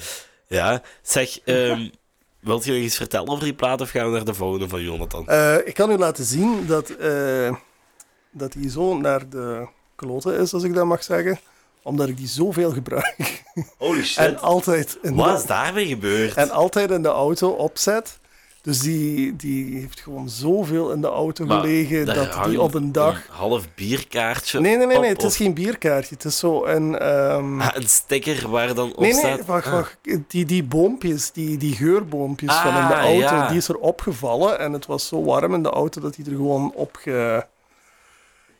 Ja, 0.47 0.83
zeg, 1.03 1.39
ehm 1.41 1.89
wilt 2.47 2.65
je 2.65 2.73
nog 2.73 2.81
iets 2.81 2.97
vertellen 2.97 3.29
over 3.29 3.45
die 3.45 3.55
plaat 3.55 3.81
of 3.81 3.91
gaan 3.91 4.07
we 4.07 4.17
naar 4.17 4.25
de 4.25 4.35
volgende 4.35 4.69
van 4.69 4.83
Jonathan? 4.83 5.29
Eh, 5.29 5.55
ik 5.67 5.75
kan 5.75 5.91
u 5.91 5.97
laten 5.97 6.25
zien 6.25 6.67
dat, 6.67 6.91
eh, 6.91 7.55
dat 8.31 8.55
hij 8.55 8.71
zo 8.71 8.97
naar 8.99 9.29
de 9.29 9.67
kloten 9.97 10.39
is, 10.39 10.55
als 10.55 10.63
ik 10.63 10.75
dat 10.75 10.85
mag 10.87 11.05
zeggen. 11.05 11.39
Omdat 11.83 12.09
ik 12.09 12.17
die 12.17 12.29
zoveel 12.29 12.73
gebruik. 12.73 13.43
Holy 13.79 14.05
shit. 14.07 14.17
En 14.19 14.39
altijd 14.41 14.99
in 15.03 15.15
Wat 15.15 15.27
de, 15.29 15.35
is 15.43 15.47
daarmee 15.47 15.87
gebeurd? 15.87 16.35
en 16.35 16.51
altijd 16.51 16.91
in 16.91 17.03
de 17.03 17.09
auto 17.09 17.49
opzet. 17.51 18.19
Dus 18.67 18.79
die, 18.81 19.37
die 19.37 19.79
heeft 19.81 20.01
gewoon 20.01 20.29
zoveel 20.29 20.91
in 20.93 21.01
de 21.01 21.07
auto 21.07 21.45
Maar 21.45 21.61
gelegen 21.61 22.07
dat 22.07 22.39
die 22.45 22.61
op 22.61 22.75
een 22.75 22.93
dag... 22.93 23.15
Een 23.15 23.35
half 23.35 23.67
bierkaartje. 23.75 24.61
Nee, 24.61 24.77
nee, 24.77 24.87
nee, 24.87 24.99
nee 24.99 25.11
op, 25.11 25.17
het 25.17 25.23
is 25.23 25.31
of- 25.31 25.37
geen 25.37 25.55
bierkaartje. 25.55 26.15
Het 26.15 26.25
is 26.25 26.39
zo 26.39 26.65
een... 26.65 26.99
Ah, 26.99 27.69
een 27.75 27.89
sticker 27.89 28.49
waar 28.51 28.75
dan 28.75 28.91
op 28.95 29.01
Nee, 29.01 29.11
nee, 29.13 29.21
staat. 29.21 29.45
wacht, 29.47 29.67
Ah. 29.67 29.73
wacht. 29.73 29.97
Die, 30.27 30.45
die 30.45 30.65
boompjes, 30.65 31.31
die, 31.33 31.57
die 31.57 31.75
geurboompjes 31.75 32.55
van 32.55 32.77
in 32.83 32.87
de 32.89 32.95
Ah, 32.95 33.01
auto, 33.05 33.19
ja. 33.19 33.49
die 33.49 33.57
is 33.57 33.69
er 33.69 33.77
opgevallen. 33.79 34.59
En 34.59 34.73
het 34.73 34.87
was 34.87 35.07
zo 35.09 35.25
warm 35.25 35.55
in 35.55 35.63
de 35.63 35.71
auto 35.71 36.01
dat 36.01 36.17
hij 36.17 36.25
er 36.25 36.31
gewoon 36.31 36.73
op 36.75 36.97
ge, 37.01 37.47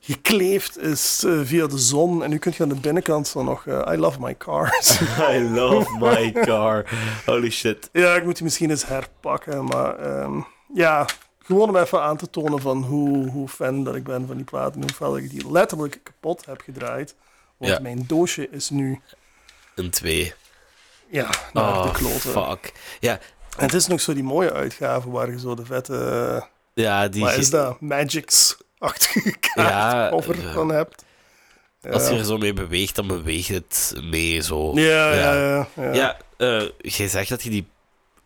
gekleefd 0.07 0.79
is 0.79 1.23
eh, 1.27 1.41
via 1.45 1.67
de 1.67 1.79
zon. 1.79 2.23
En 2.23 2.31
nu 2.31 2.39
kun 2.39 2.53
je 2.57 2.63
aan 2.63 2.69
de 2.69 2.75
binnenkant 2.75 3.29
zo 3.29 3.43
nog... 3.43 3.67
eh, 3.67 3.93
I 3.93 3.97
love 3.97 4.21
my 4.21 4.37
cars. 4.37 5.01
I 5.35 5.41
love 5.51 5.97
my 5.99 6.33
car. 6.33 6.85
Holy 7.27 7.51
shit. 7.51 7.89
ja, 7.93 8.15
ik 8.15 8.25
moet 8.25 8.35
die 8.35 8.45
misschien 8.45 8.71
eens 8.71 8.87
herpakken. 8.87 9.65
Maar 9.65 9.99
ehm, 9.99 10.41
ja, 10.75 11.07
gewoon 11.45 11.69
om 11.69 11.77
even 11.77 12.03
aan 12.03 12.17
te 12.17 12.31
tonen 12.31 12.61
van 12.61 12.83
hoe, 12.83 13.29
hoe 13.31 13.49
fan 13.49 13.85
dat 13.85 13.95
ik 13.95 14.05
ben 14.05 14.27
van 14.27 14.37
die 14.37 14.45
plaat. 14.45 14.75
En 14.75 14.81
hoe 14.81 14.93
fel 14.95 15.17
ik 15.17 15.31
die 15.31 15.51
letterlijk 15.51 16.01
kapot 16.03 16.47
heb 16.47 16.61
gedraaid. 16.61 17.15
Want 17.57 17.73
Ja. 17.73 17.79
mijn 17.81 18.05
doosje 18.07 18.51
is 18.51 18.71
nu 18.71 19.01
Een 19.75 19.91
twee. 19.91 20.33
ja, 21.11 21.29
naar 21.53 21.65
Oh, 21.77 21.83
de 21.83 21.91
kloten. 21.91 22.21
fuck. 22.31 22.73
Ja, 23.01 23.13
En 23.57 23.65
het 23.65 23.75
is 23.75 23.87
nog 23.87 24.01
zo 24.01 24.15
die 24.15 24.23
mooie 24.23 24.53
uitgave 24.53 25.11
waar 25.11 25.31
je 25.31 25.39
zo 25.39 25.55
de 25.55 25.65
vette... 25.65 26.47
ja 26.75 27.09
die... 27.09 27.23
Wat 27.23 27.33
is 27.37 27.51
dat? 27.51 27.81
Magics-achtige 27.81 28.65
Ja, 28.79 28.93
kaart 29.55 30.13
over 30.13 30.39
eh, 30.47 30.55
van 30.55 30.69
hebt. 30.69 31.05
Als 31.93 32.09
je 32.09 32.19
er 32.19 32.25
zo 32.25 32.39
mee 32.39 32.53
beweegt, 32.53 32.95
dan 32.97 33.07
beweegt 33.07 33.49
het 33.49 33.95
mee 34.03 34.41
zo. 34.43 34.73
Ja, 34.75 35.13
Ja. 35.13 35.35
ja, 35.35 35.67
ja. 35.75 35.85
ja. 35.85 35.93
Ja, 35.93 36.17
eh, 36.37 36.69
jij 36.79 37.09
zegt 37.09 37.29
dat 37.29 37.43
je 37.43 37.51
die 37.51 37.67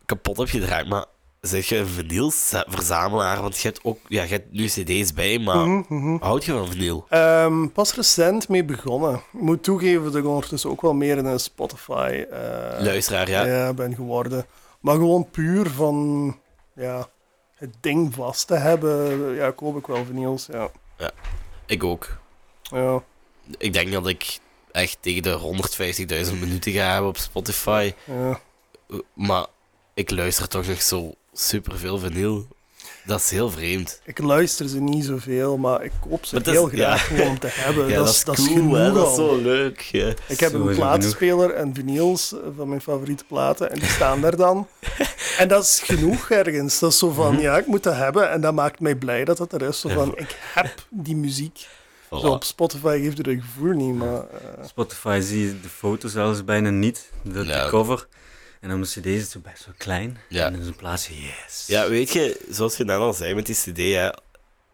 kapot 0.07 0.37
hebt 0.37 0.51
gedraaid, 0.51 0.89
maar 0.89 1.05
zeg 1.41 1.67
je 1.69 1.77
een 1.77 1.87
vinylverzamelaar? 1.87 3.43
Want 3.43 3.59
je 3.59 3.69
hebt 3.69 3.81
ook, 3.83 3.99
ja, 4.09 4.23
je 4.23 4.29
hebt 4.29 4.53
nu 4.53 4.67
cd's 4.67 5.13
bij, 5.15 5.39
maar 5.39 5.57
Mhm, 5.57 5.83
mhm. 5.89 6.17
houd 6.25 6.45
je 6.45 6.53
van 6.53 6.69
vinyl? 6.69 7.07
Ehm, 7.09 7.67
pas 7.69 7.95
recent 7.95 8.49
mee 8.49 8.65
begonnen. 8.65 9.15
Ik 9.15 9.41
moet 9.41 9.63
toegeven 9.63 10.05
dat 10.05 10.15
ik 10.15 10.27
ondertussen 10.27 10.71
ook 10.71 10.83
wel 10.83 10.95
meer 10.95 11.17
in 11.17 11.25
een 11.25 11.41
Spotify 11.41 12.25
eh, 12.31 12.39
Luisteraar, 12.79 13.31
ja. 13.31 13.45
ja, 13.47 13.73
ben 13.73 13.95
geworden. 13.95 14.47
Maar 14.81 14.95
gewoon 14.95 15.31
puur 15.31 15.71
van 15.71 16.37
ja, 16.75 17.09
het 17.61 17.75
ding 17.81 18.15
vast 18.15 18.47
te 18.47 18.55
hebben, 18.55 19.19
ja, 19.35 19.51
koop 19.51 19.77
ik 19.77 19.87
wel 19.87 20.05
vinyls. 20.05 20.47
Ja. 20.47 20.71
Ik 21.67 21.85
ook. 21.85 22.19
Ja, 22.63 23.03
Ik 23.59 23.73
denk 23.73 23.93
dat 23.93 24.07
ik 24.09 24.39
echt 24.73 24.97
tegen 25.01 25.23
de 25.23 25.39
150.000 26.33 26.39
minuten 26.41 26.73
ga 26.73 26.93
hebben 26.93 27.11
op 27.11 27.17
Spotify. 27.17 27.93
ja. 28.05 28.41
Maar 29.13 29.47
ik 29.95 30.11
luister 30.11 30.49
toch 30.49 30.67
nog 30.67 30.83
zo 30.83 31.15
superveel 31.33 31.99
vinyl. 31.99 32.47
Dat 33.11 33.21
is 33.21 33.31
heel 33.31 33.51
vreemd. 33.51 34.01
Ik 34.05 34.19
luister 34.19 34.69
ze 34.69 34.81
niet 34.81 35.05
zoveel, 35.05 35.57
maar 35.57 35.85
ik 35.85 35.93
koop 36.09 36.25
ze 36.25 36.37
is- 36.37 36.47
heel 36.47 36.67
graag 36.69 37.17
ja. 37.17 37.29
om 37.29 37.39
te 37.39 37.47
hebben. 37.65 37.89
Ja, 37.89 37.95
dat, 37.97 38.05
dat 38.05 38.09
is, 38.09 38.17
is 38.19 38.25
dat 38.25 38.39
is 38.39 38.45
cool, 38.45 38.57
genoeg 38.57 38.77
hè. 38.77 38.93
Dat 38.93 39.09
is 39.11 39.15
zo 39.15 39.37
leuk. 39.37 39.81
Ja. 39.81 40.13
Ik 40.27 40.41
heb 40.41 40.53
een 40.53 40.75
plaatspeler 40.75 41.51
en 41.51 41.75
vinyls 41.75 42.35
van 42.57 42.69
mijn 42.69 42.81
favoriete 42.81 43.25
platen 43.25 43.71
en 43.71 43.79
die 43.79 43.89
staan 43.89 44.21
daar 44.21 44.37
dan. 44.37 44.67
En 45.39 45.49
dat 45.49 45.63
is 45.65 45.81
genoeg 45.85 46.31
ergens. 46.31 46.79
Dat 46.79 46.93
is 46.93 46.99
zo 46.99 47.11
van, 47.11 47.33
Mhm. 47.33 47.43
ja, 47.43 47.59
ik 47.59 47.67
moet 47.67 47.83
dat 47.83 47.95
hebben 47.97 48.31
en 48.31 48.41
dat 48.41 48.55
maakt 48.55 48.81
mij 48.81 48.95
blij 48.95 49.25
dat 49.25 49.37
dat 49.37 49.53
er 49.53 49.63
is. 49.63 49.81
Zo 49.81 49.89
van, 49.89 50.13
ik 50.17 50.37
heb 50.55 50.75
die 50.89 51.17
muziek. 51.17 51.67
Zo 52.11 52.17
op. 52.17 52.45
Spotify 52.45 52.99
geeft 53.03 53.17
het 53.17 53.27
dat 53.27 53.35
gevoel 53.41 53.73
niet, 53.73 53.95
maar... 53.95 54.15
eh, 54.15 54.67
Spotify 54.67 55.21
zie 55.23 55.47
je 55.47 55.61
de 55.61 55.69
foto 55.69 56.09
zelfs 56.09 56.45
bijna 56.45 56.71
niet, 56.71 57.11
de, 57.23 57.45
Ja. 57.45 57.65
de 57.65 57.71
cover. 57.71 58.07
En 58.61 58.69
dan 58.69 58.81
de 58.81 58.87
cd 58.87 59.07
is 59.07 59.21
het 59.21 59.31
zo 59.31 59.41
best 59.41 59.65
wel 59.65 59.75
klein. 59.79 60.19
Ja. 60.29 60.47
En 60.47 60.55
in 60.55 60.63
zijn 60.63 60.77
plaats, 60.77 61.09
yes. 61.09 61.65
Ja, 61.67 61.89
weet 61.89 62.13
je, 62.13 62.41
zoals 62.51 62.77
je 62.77 62.85
net 62.85 62.97
al 62.99 63.13
zei 63.13 63.35
met 63.35 63.47
die 63.47 63.55
CD, 63.55 63.77
hè, 63.77 64.11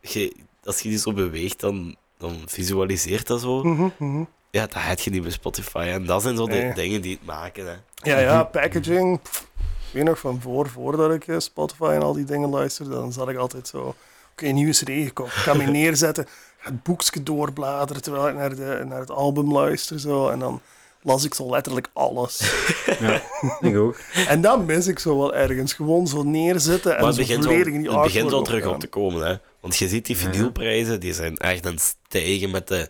je, 0.01 0.33
als 0.65 0.81
je 0.81 0.89
die 0.89 0.99
zo 0.99 1.13
beweegt, 1.13 1.61
dan, 1.61 1.97
dan 2.19 2.43
visualiseert 2.47 3.27
dat 3.27 3.41
zo. 3.41 3.63
mhm, 3.65 3.89
mhm. 3.99 4.25
Ja, 4.51 4.67
dat 4.67 4.83
heb 4.83 4.99
je 5.01 5.11
niet 5.11 5.23
bij 5.23 5.31
Spotify. 5.31 5.87
En 5.91 6.07
dat 6.07 6.23
zijn 6.23 6.37
zo 6.37 6.47
de 6.47 6.53
Nee. 6.53 6.75
dingen 6.75 7.01
die 7.03 7.13
het 7.17 7.27
maken. 7.27 7.67
Hè. 7.67 7.75
Ja, 8.11 8.19
ja, 8.19 8.43
packaging. 8.45 9.23
pff, 9.23 9.41
ik 9.59 9.93
weet 9.93 10.05
nog 10.05 10.19
van 10.19 10.41
voor, 10.41 10.69
voordat 10.69 11.13
ik 11.15 11.27
eh, 11.29 11.39
Spotify 11.39 11.91
en 11.95 12.03
al 12.03 12.13
die 12.13 12.25
dingen 12.25 12.49
luisterde, 12.49 12.91
dan 12.91 13.13
zat 13.13 13.29
ik 13.29 13.37
altijd 13.37 13.69
zo... 13.69 13.95
Oké, 14.33 14.47
nieuwe 14.47 14.73
CD 14.73 14.89
gekocht. 14.89 15.37
Ik 15.37 15.43
kan 15.43 15.57
me 15.57 15.65
neerzetten, 15.81 16.27
het 16.59 16.83
boekje 16.83 17.23
doorbladeren 17.23 18.03
terwijl 18.03 18.29
ik 18.29 18.35
naar, 18.35 18.55
de, 18.57 18.83
naar 18.87 19.01
het 19.01 19.11
album 19.11 19.53
luister. 19.53 20.01
Zo, 20.01 20.29
en 20.29 20.39
dan 20.39 20.61
las 21.07 21.25
ik 21.25 21.35
zo 21.35 21.51
letterlijk 21.51 21.89
alles. 21.93 22.41
Ja, 23.01 23.23
ik 23.69 23.77
ook. 23.77 23.97
En 24.29 24.41
dat 24.41 24.67
mis 24.67 24.87
ik 24.87 24.99
zo 24.99 25.19
wel 25.19 25.35
ergens. 25.35 25.73
Gewoon 25.73 26.07
zo 26.07 26.23
neerzetten 26.23 26.91
en 26.93 26.97
Maar 26.99 27.07
het 27.07 27.15
zo 27.17 27.21
begint, 27.23 27.45
volledig 27.45 27.73
in 27.73 27.81
die 27.83 27.91
het 27.91 28.03
begint 28.03 28.31
wel 28.31 28.43
terug 28.43 28.67
op 28.67 28.81
te 28.81 28.87
komen. 28.87 29.27
Hè. 29.27 29.37
Want 29.61 29.77
je 29.77 29.89
ziet 29.89 30.07
die 30.07 30.17
vinylprijzen, 30.17 31.01
die 31.01 31.13
zijn 31.13 31.37
echt 31.37 31.67
aan 31.67 31.73
het 31.73 31.97
stijgen 32.07 32.51
met 32.51 32.69
de 32.69 32.89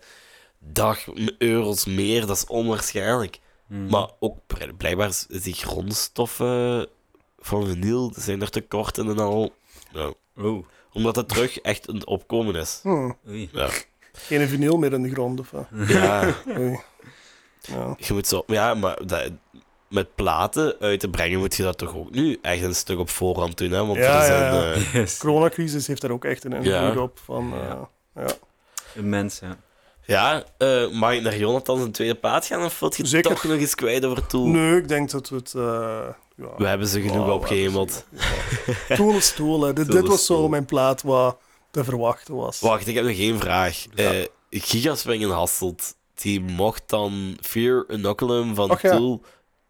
dag 0.58 0.98
euro's 1.38 1.84
meer. 1.84 2.26
Dat 2.26 2.36
is 2.36 2.46
onwaarschijnlijk. 2.46 3.38
Hmm. 3.66 3.88
Maar 3.88 4.08
ook 4.18 4.38
bl- 4.46 4.72
blijkbaar 4.76 5.08
is 5.08 5.26
die 5.42 5.54
grondstoffen 5.54 6.86
van 7.38 7.66
vinyl 7.66 8.12
zijn 8.16 8.40
er 8.40 8.50
tekorten 8.50 9.08
en 9.08 9.18
al. 9.18 9.52
Ja. 9.92 10.12
Oh, 10.36 10.66
Omdat 10.92 11.16
het 11.16 11.28
terug 11.28 11.58
echt 11.58 11.88
een 11.88 12.06
opkomen 12.06 12.54
is. 12.54 12.78
Hm, 12.82 13.10
oei. 13.28 13.48
Ja. 13.52 13.68
geen 14.12 14.48
vinyl 14.48 14.76
meer 14.78 14.92
in 14.92 15.02
de 15.02 15.10
grond. 15.10 15.40
Of, 15.40 15.50
wat? 15.50 15.66
ja. 15.88 16.34
Oei. 16.58 16.80
Ja. 17.66 17.94
Je 17.98 18.12
moet 18.12 18.26
zo, 18.26 18.42
ja, 18.46 18.74
maar 18.74 18.98
dat, 19.06 19.30
met 19.88 20.14
platen 20.14 20.76
uit 20.80 21.00
te 21.00 21.08
brengen 21.08 21.38
moet 21.38 21.56
je 21.56 21.62
dat 21.62 21.78
toch 21.78 21.96
ook 21.96 22.10
nu 22.10 22.38
echt 22.42 22.62
een 22.62 22.74
stuk 22.74 22.98
op 22.98 23.08
voorhand 23.10 23.58
doen, 23.58 23.70
hè? 23.70 23.86
Want 23.86 23.98
Ja, 23.98 24.18
er 24.20 24.26
zijn, 24.26 24.42
ja, 24.54 24.62
ja. 24.64 24.72
eh, 24.72 24.94
Yes. 25.00 25.18
coronacrisis 25.18 25.86
heeft 25.86 26.00
daar 26.00 26.10
ook 26.10 26.24
echt 26.24 26.44
een 26.44 26.52
invloed 26.52 26.72
Ja. 26.94 26.98
op. 27.00 27.18
Van, 27.24 27.52
Ja. 27.54 27.88
eh, 28.14 28.26
ja. 28.26 28.32
Immens, 28.94 29.38
ja. 29.38 29.56
ja, 30.04 30.44
eh, 30.58 30.90
mag 30.90 31.12
ik 31.12 31.22
naar 31.22 31.36
Jonathan 31.36 31.78
zijn 31.78 31.92
tweede 31.92 32.14
plaat 32.14 32.46
gaan 32.46 32.64
of 32.64 32.78
wilt 32.80 32.96
je 32.96 33.06
Zeker. 33.06 33.30
toch 33.30 33.44
nog 33.44 33.58
eens 33.58 33.74
kwijt 33.74 34.04
over 34.04 34.26
Tool? 34.26 34.46
Nee, 34.46 34.76
ik 34.76 34.88
denk 34.88 35.10
dat 35.10 35.28
we 35.28 35.36
het... 35.36 35.54
eh, 35.54 35.62
ja. 36.36 36.48
We 36.56 36.66
hebben 36.66 36.86
ze 36.88 37.00
genoeg 37.00 37.30
opgehemeld. 37.32 38.04
Tool 38.88 39.12
is 39.14 39.32
Tool, 39.34 39.62
hè. 39.62 39.72
Dit, 39.72 39.86
Tool 39.90 40.00
dit 40.00 40.08
was 40.08 40.26
zo 40.26 40.48
mijn 40.48 40.64
plaat 40.64 41.02
wat 41.02 41.38
te 41.70 41.84
verwachten 41.84 42.34
was. 42.34 42.60
Wacht, 42.60 42.86
ik 42.86 42.94
heb 42.94 43.04
nog 43.04 43.16
één 43.16 43.38
vraag. 43.40 43.84
Ja. 43.94 44.12
Eh 44.12 44.24
Gigaswing 44.50 45.22
in 45.22 45.28
Hasselt, 45.30 45.94
die 46.22 46.40
mocht 46.40 46.82
dan 46.86 47.36
Fear 47.40 47.84
Inoculum 47.88 48.54
van 48.54 48.70
Och, 48.70 48.80
ja. 48.80 48.90
Tool 48.96 49.22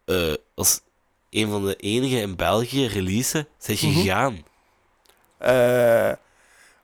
eh, 0.05 0.33
als 0.55 0.81
een 1.29 1.49
van 1.49 1.65
de 1.65 1.75
enige 1.75 2.15
in 2.19 2.35
België 2.35 2.85
releasen. 2.87 3.47
Zijn 3.57 3.77
je 3.79 3.87
Mhm. 3.87 3.95
gegaan? 3.99 4.43
Eh, 5.37 6.11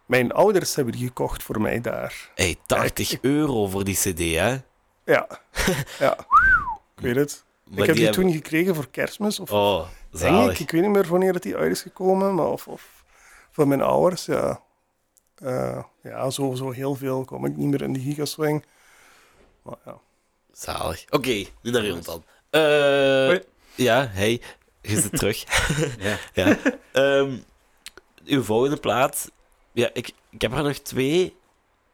mijn 0.05 0.31
ouders 0.31 0.75
hebben 0.75 0.93
die 0.93 1.07
gekocht 1.07 1.43
voor 1.43 1.61
mij 1.61 1.81
daar. 1.81 2.29
Hey, 2.35 2.55
80 2.65 3.17
euro 3.21 3.67
voor 3.67 3.83
die 3.83 3.95
cd, 3.95 4.19
hè? 4.19 4.57
Ja, 5.05 5.27
ja. 5.99 6.17
Ik 6.95 7.03
weet 7.03 7.15
het. 7.15 7.43
Maar 7.63 7.79
ik 7.79 7.85
heb 7.85 7.95
die 7.95 8.09
toen 8.09 8.31
gekregen 8.31 8.75
voor 8.75 8.89
kerstmis. 8.89 9.39
Of 9.39 9.51
Oh, 9.51 9.87
denk 10.09 10.51
ik. 10.51 10.59
Ik 10.59 10.71
weet 10.71 10.81
niet 10.81 10.89
meer 10.91 11.07
wanneer 11.07 11.33
het 11.33 11.43
die 11.43 11.55
uit 11.55 11.71
is 11.71 11.81
gekomen. 11.81 12.35
Maar 12.35 12.45
of, 12.47 12.67
of 12.67 13.03
van 13.51 13.67
mijn 13.67 13.81
ouders, 13.81 14.25
ja. 14.25 14.61
Eh, 15.35 15.83
ja, 16.03 16.29
sowieso 16.29 16.71
heel 16.71 16.95
veel 16.95 17.25
kom 17.25 17.45
ik 17.45 17.55
niet 17.55 17.67
meer 17.67 17.81
in 17.81 17.93
de 17.93 17.99
gigaswing. 17.99 18.65
Maar 19.63 19.77
ja. 19.85 19.99
Zalig. 20.51 21.05
Oké, 21.09 21.45
nu 21.61 21.71
naar 21.71 21.85
Jonathan. 21.85 22.23
Eh 22.49 22.61
Hoi. 23.25 23.43
ja, 23.75 24.07
hey, 24.11 24.41
je 24.81 25.01
zit 25.01 25.17
terug. 25.17 25.43
ja. 26.07 26.17
ja. 26.43 26.57
Ehm, 26.91 27.37
uw 28.25 28.43
volgende 28.43 28.77
plaat. 28.77 29.31
Ja, 29.71 29.89
ik, 29.93 30.11
ik 30.29 30.41
heb 30.41 30.53
er 30.53 30.63
nog 30.63 30.77
twee, 30.77 31.35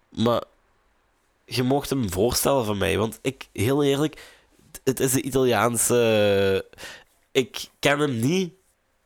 maar 0.10 0.43
je 1.45 1.63
mocht 1.63 1.89
hem 1.89 2.12
voorstellen 2.12 2.65
van 2.65 2.77
mij, 2.77 2.97
want 2.97 3.19
ik, 3.21 3.47
heel 3.53 3.84
eerlijk, 3.84 4.38
het 4.84 4.99
is 4.99 5.12
de 5.12 5.21
Italiaanse. 5.21 6.65
Ik 7.32 7.67
ken 7.79 7.99
hem 7.99 8.19
niet 8.19 8.53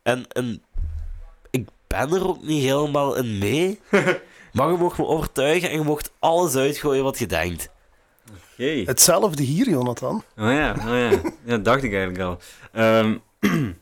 en, 0.02 0.28
en 0.28 0.62
ik 1.50 1.68
ben 1.86 2.12
er 2.12 2.28
ook 2.28 2.42
niet 2.42 2.62
helemaal 2.62 3.14
in 3.14 3.38
mee. 3.38 3.80
Maar 4.52 4.70
je 4.70 4.76
mocht 4.76 4.98
me 4.98 5.06
overtuigen 5.06 5.70
en 5.70 5.78
je 5.78 5.84
mocht 5.84 6.12
alles 6.18 6.56
uitgooien 6.56 7.04
wat 7.04 7.18
je 7.18 7.26
denkt. 7.26 7.68
Hetzelfde 8.86 9.42
hier, 9.42 9.68
Jonathan. 9.68 10.16
Oh 10.36 10.52
ja, 10.52 10.74
oh 10.78 10.84
ja. 10.84 11.10
Ja, 11.10 11.20
dat 11.44 11.64
dacht 11.64 11.82
ik 11.82 11.92
eigenlijk 11.92 12.22
al. 12.22 12.38
Ehm, 12.72 13.18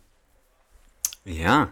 ja. 1.42 1.70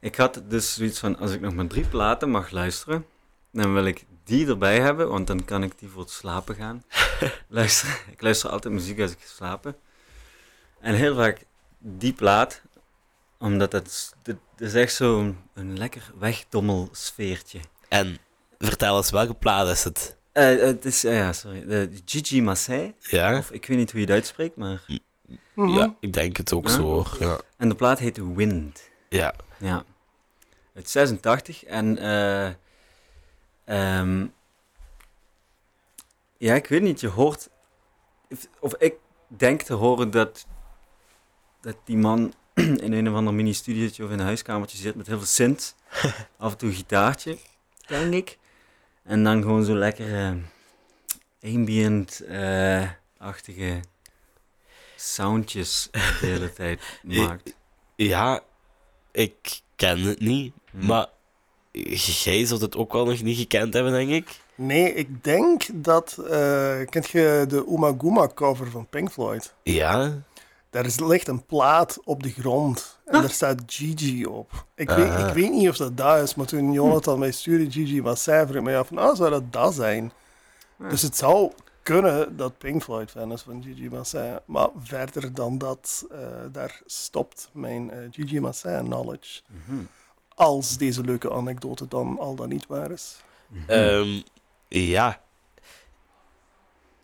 Ik 0.00 0.16
had 0.16 0.42
dus 0.48 0.74
zoiets 0.74 0.98
van, 0.98 1.18
als 1.18 1.32
ik 1.32 1.40
nog 1.40 1.54
maar 1.54 1.66
drie 1.66 1.86
platen 1.86 2.30
mag 2.30 2.50
luisteren, 2.50 3.06
dan 3.52 3.74
wil 3.74 3.84
ik 3.84 4.04
die 4.24 4.46
erbij 4.46 4.80
hebben, 4.80 5.08
want 5.08 5.26
dan 5.26 5.44
kan 5.44 5.62
ik 5.62 5.78
die 5.78 5.88
voor 5.88 6.00
het 6.00 6.10
slapen 6.10 6.54
gaan. 6.54 6.84
luisteren. 7.48 7.94
Ik 8.10 8.22
luister 8.22 8.50
altijd 8.50 8.74
muziek 8.74 9.00
als 9.00 9.10
ik 9.10 9.18
ga 9.20 9.34
slapen. 9.34 9.76
En 10.80 10.94
heel 10.94 11.14
vaak 11.14 11.44
die 11.78 12.12
plaat, 12.12 12.62
omdat 13.38 13.70
dat 13.70 14.14
is, 14.56 14.74
echt 14.74 14.94
zo'n 14.94 15.38
een 15.54 15.78
lekker 15.78 16.12
wegdommel 16.18 16.88
sfeertje. 16.92 17.60
En 17.88 18.18
vertel 18.58 18.96
eens, 18.96 19.10
welke 19.10 19.34
plaat 19.34 19.68
is 19.68 19.84
het? 19.84 20.17
Eh, 20.38 20.60
het 20.60 20.84
is, 20.84 21.04
eh, 21.04 21.16
ja, 21.16 21.32
sorry, 21.32 21.66
de 21.66 21.90
Gigi 22.04 22.42
Massey, 22.42 22.94
Ja? 23.00 23.38
of 23.38 23.50
ik 23.50 23.66
weet 23.66 23.76
niet 23.78 23.90
hoe 23.90 24.00
je 24.00 24.06
het 24.06 24.14
uitspreekt, 24.14 24.56
maar... 24.56 24.82
Mhm. 25.54 25.68
Ja, 25.68 25.96
ik 26.00 26.12
denk 26.12 26.36
het 26.36 26.52
ook 26.52 26.66
Ja? 26.68 26.74
zo 26.74 26.82
hoor. 26.82 27.16
Ja. 27.20 27.40
En 27.56 27.68
de 27.68 27.74
plaat 27.74 27.98
heet 27.98 28.34
Wind. 28.34 28.90
ja. 29.08 29.34
Ja. 29.58 29.84
Het 30.72 30.90
86 30.90 31.64
en 31.64 31.98
ehm, 33.64 34.26
ja, 36.38 36.54
ik 36.54 36.66
weet 36.66 36.82
niet, 36.82 37.00
je 37.00 37.08
hoort 37.08 37.48
of- 38.60 38.74
ik 38.78 38.94
denk 39.26 39.62
te 39.62 39.72
horen 39.74 40.10
dat 40.10 40.46
dat 41.60 41.76
die 41.84 41.96
man 41.96 42.32
in 42.84 42.92
een 42.92 43.08
of 43.08 43.14
ander 43.14 43.34
mini-studiootje 43.34 44.04
of 44.04 44.10
in 44.10 44.18
een 44.18 44.24
huiskamertje 44.24 44.78
zit 44.78 44.94
met 44.94 45.06
heel 45.06 45.16
veel 45.16 45.26
synth, 45.26 45.74
af 46.38 46.52
en 46.52 46.58
toe 46.58 46.68
een 46.68 46.74
gitaartje, 46.74 47.38
denk 47.86 48.14
ik. 48.14 48.38
En 49.08 49.24
dan 49.24 49.42
gewoon 49.42 49.64
zo 49.64 49.74
lekker 49.74 50.14
eh, 50.26 50.32
ambient-achtige 51.54 53.80
soundjes 54.96 55.88
de 55.90 55.98
hele 56.26 56.52
tijd 56.52 56.80
maakt. 57.02 57.54
Ja, 57.96 58.40
ik 59.12 59.60
ken 59.76 60.00
het 60.00 60.20
niet, 60.20 60.52
Hmm. 60.70 60.86
maar 60.86 61.06
jij 62.22 62.44
zult 62.44 62.60
het 62.60 62.76
ook 62.76 62.92
wel 62.92 63.04
nog 63.04 63.22
niet 63.22 63.38
gekend 63.38 63.74
hebben, 63.74 63.92
denk 63.92 64.10
ik. 64.10 64.40
Nee, 64.54 64.94
ik 64.94 65.24
denk 65.24 65.84
dat... 65.84 66.18
eh 66.30 66.78
kent 66.88 67.08
je 67.08 67.44
de 67.48 67.66
Umaguma 67.70 68.28
cover 68.34 68.70
van 68.70 68.86
Pink 68.86 69.10
Floyd? 69.10 69.54
Ja? 69.62 70.22
Daar 70.78 70.86
is, 70.86 71.00
ligt 71.00 71.28
een 71.28 71.46
plaat 71.46 71.98
op 72.04 72.22
de 72.22 72.30
grond. 72.30 73.00
En 73.04 73.20
daar 73.20 73.30
staat 73.30 73.62
Gigi 73.66 74.26
op. 74.26 74.66
Ik, 74.74 74.90
weet, 74.90 75.10
Ah. 75.10 75.28
ik 75.28 75.34
weet 75.34 75.50
niet 75.50 75.68
of 75.68 75.76
dat 75.76 75.96
dat 75.96 76.22
is, 76.22 76.34
maar 76.34 76.46
toen 76.46 76.72
Jonathan 76.72 77.18
mij 77.18 77.32
stuurde 77.32 77.70
Gigi 77.70 78.02
vroeg 78.02 78.54
ik 78.54 78.62
mij 78.62 78.78
af 78.78 78.88
van, 78.88 78.98
ah, 78.98 79.16
zou 79.16 79.30
dat 79.30 79.52
dat 79.52 79.74
zijn? 79.74 80.12
Ja. 80.78 80.88
Dus 80.88 81.02
het 81.02 81.16
zou 81.16 81.52
kunnen 81.82 82.36
dat 82.36 82.58
Pink 82.58 82.82
Floyd 82.82 83.10
fan 83.10 83.32
is 83.32 83.42
van 83.42 83.62
Gigi 83.62 83.88
Massin. 83.88 84.38
Maar 84.44 84.68
verder 84.78 85.34
dan 85.34 85.58
dat, 85.58 86.06
eh, 86.10 86.18
daar 86.52 86.80
stopt 86.86 87.50
mijn 87.52 87.90
eh, 87.90 87.98
Gigi 88.10 88.40
Massin 88.40 88.84
knowledge. 88.84 89.40
Mhm. 89.46 89.82
Als 90.34 90.76
deze 90.76 91.00
leuke 91.00 91.32
anekdote 91.32 91.88
dan 91.88 92.18
al 92.18 92.34
dan 92.34 92.48
niet 92.48 92.66
waar 92.66 92.90
is. 92.90 93.22
Mhm. 93.46 93.70
Ehm, 93.70 94.22
ja. 94.68 95.20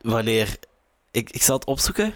Wanneer... 0.01 0.59
Ik, 1.11 1.31
ik 1.31 1.43
zal 1.43 1.55
het 1.55 1.65
opzoeken. 1.65 2.15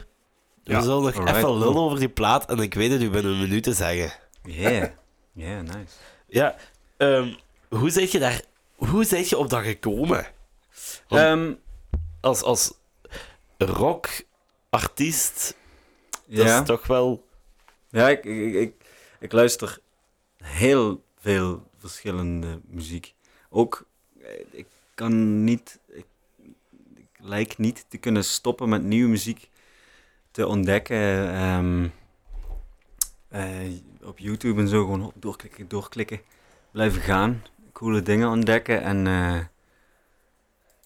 We 0.76 0.82
zullen 0.82 1.02
nog 1.02 1.16
alright. 1.16 1.36
even 1.36 1.58
lullen 1.58 1.76
over 1.76 1.98
die 1.98 2.08
plaat 2.08 2.50
en 2.50 2.58
ik 2.58 2.74
weet 2.74 2.90
het 2.90 3.02
u 3.02 3.10
binnen 3.10 3.32
een 3.32 3.40
minuut 3.40 3.62
te 3.62 3.72
zeggen. 3.72 4.12
Yeah. 4.42 4.90
Yeah, 5.32 5.60
nice. 5.60 5.94
Ja, 6.26 6.56
ehm, 6.96 7.34
hoe 7.68 7.90
zit 7.90 8.12
je 8.12 8.18
daar... 8.18 8.42
Hoe 8.74 9.04
zit 9.04 9.28
je 9.28 9.36
op 9.38 9.50
dat 9.50 9.62
gekomen? 9.62 10.26
Ehm, 11.08 11.54
Als, 12.20 12.42
als 12.42 12.72
rockartiest, 13.58 15.56
dat 16.26 16.46
ja. 16.46 16.60
is 16.60 16.66
toch 16.66 16.86
wel... 16.86 17.26
Ja, 17.90 18.08
ik, 18.08 18.24
ik, 18.24 18.54
ik, 18.54 18.74
ik 19.20 19.32
luister 19.32 19.78
heel 20.36 21.04
veel 21.18 21.66
verschillende 21.78 22.60
muziek. 22.66 23.14
Ook, 23.50 23.86
eh, 24.20 24.30
ik 24.50 24.66
kan 24.94 25.44
niet, 25.44 25.78
ik, 25.88 26.06
ik 26.94 27.06
lijk 27.16 27.58
niet 27.58 27.84
te 27.88 27.98
kunnen 27.98 28.24
stoppen 28.24 28.68
met 28.68 28.82
nieuwe 28.82 29.08
muziek 29.08 29.48
te 30.38 30.46
ontdekken. 30.46 31.32
ehm, 31.32 31.88
eh, 33.28 33.72
op 34.02 34.18
YouTube 34.18 34.60
en 34.60 34.68
zo 34.68 34.84
gewoon 34.84 35.12
doorklikken, 35.14 35.68
doorklikken, 35.68 36.20
blijven 36.70 37.00
gaan. 37.00 37.42
Coole 37.72 38.02
dingen 38.02 38.28
ontdekken 38.28 38.82
en 38.82 39.06
eh, 39.06 39.40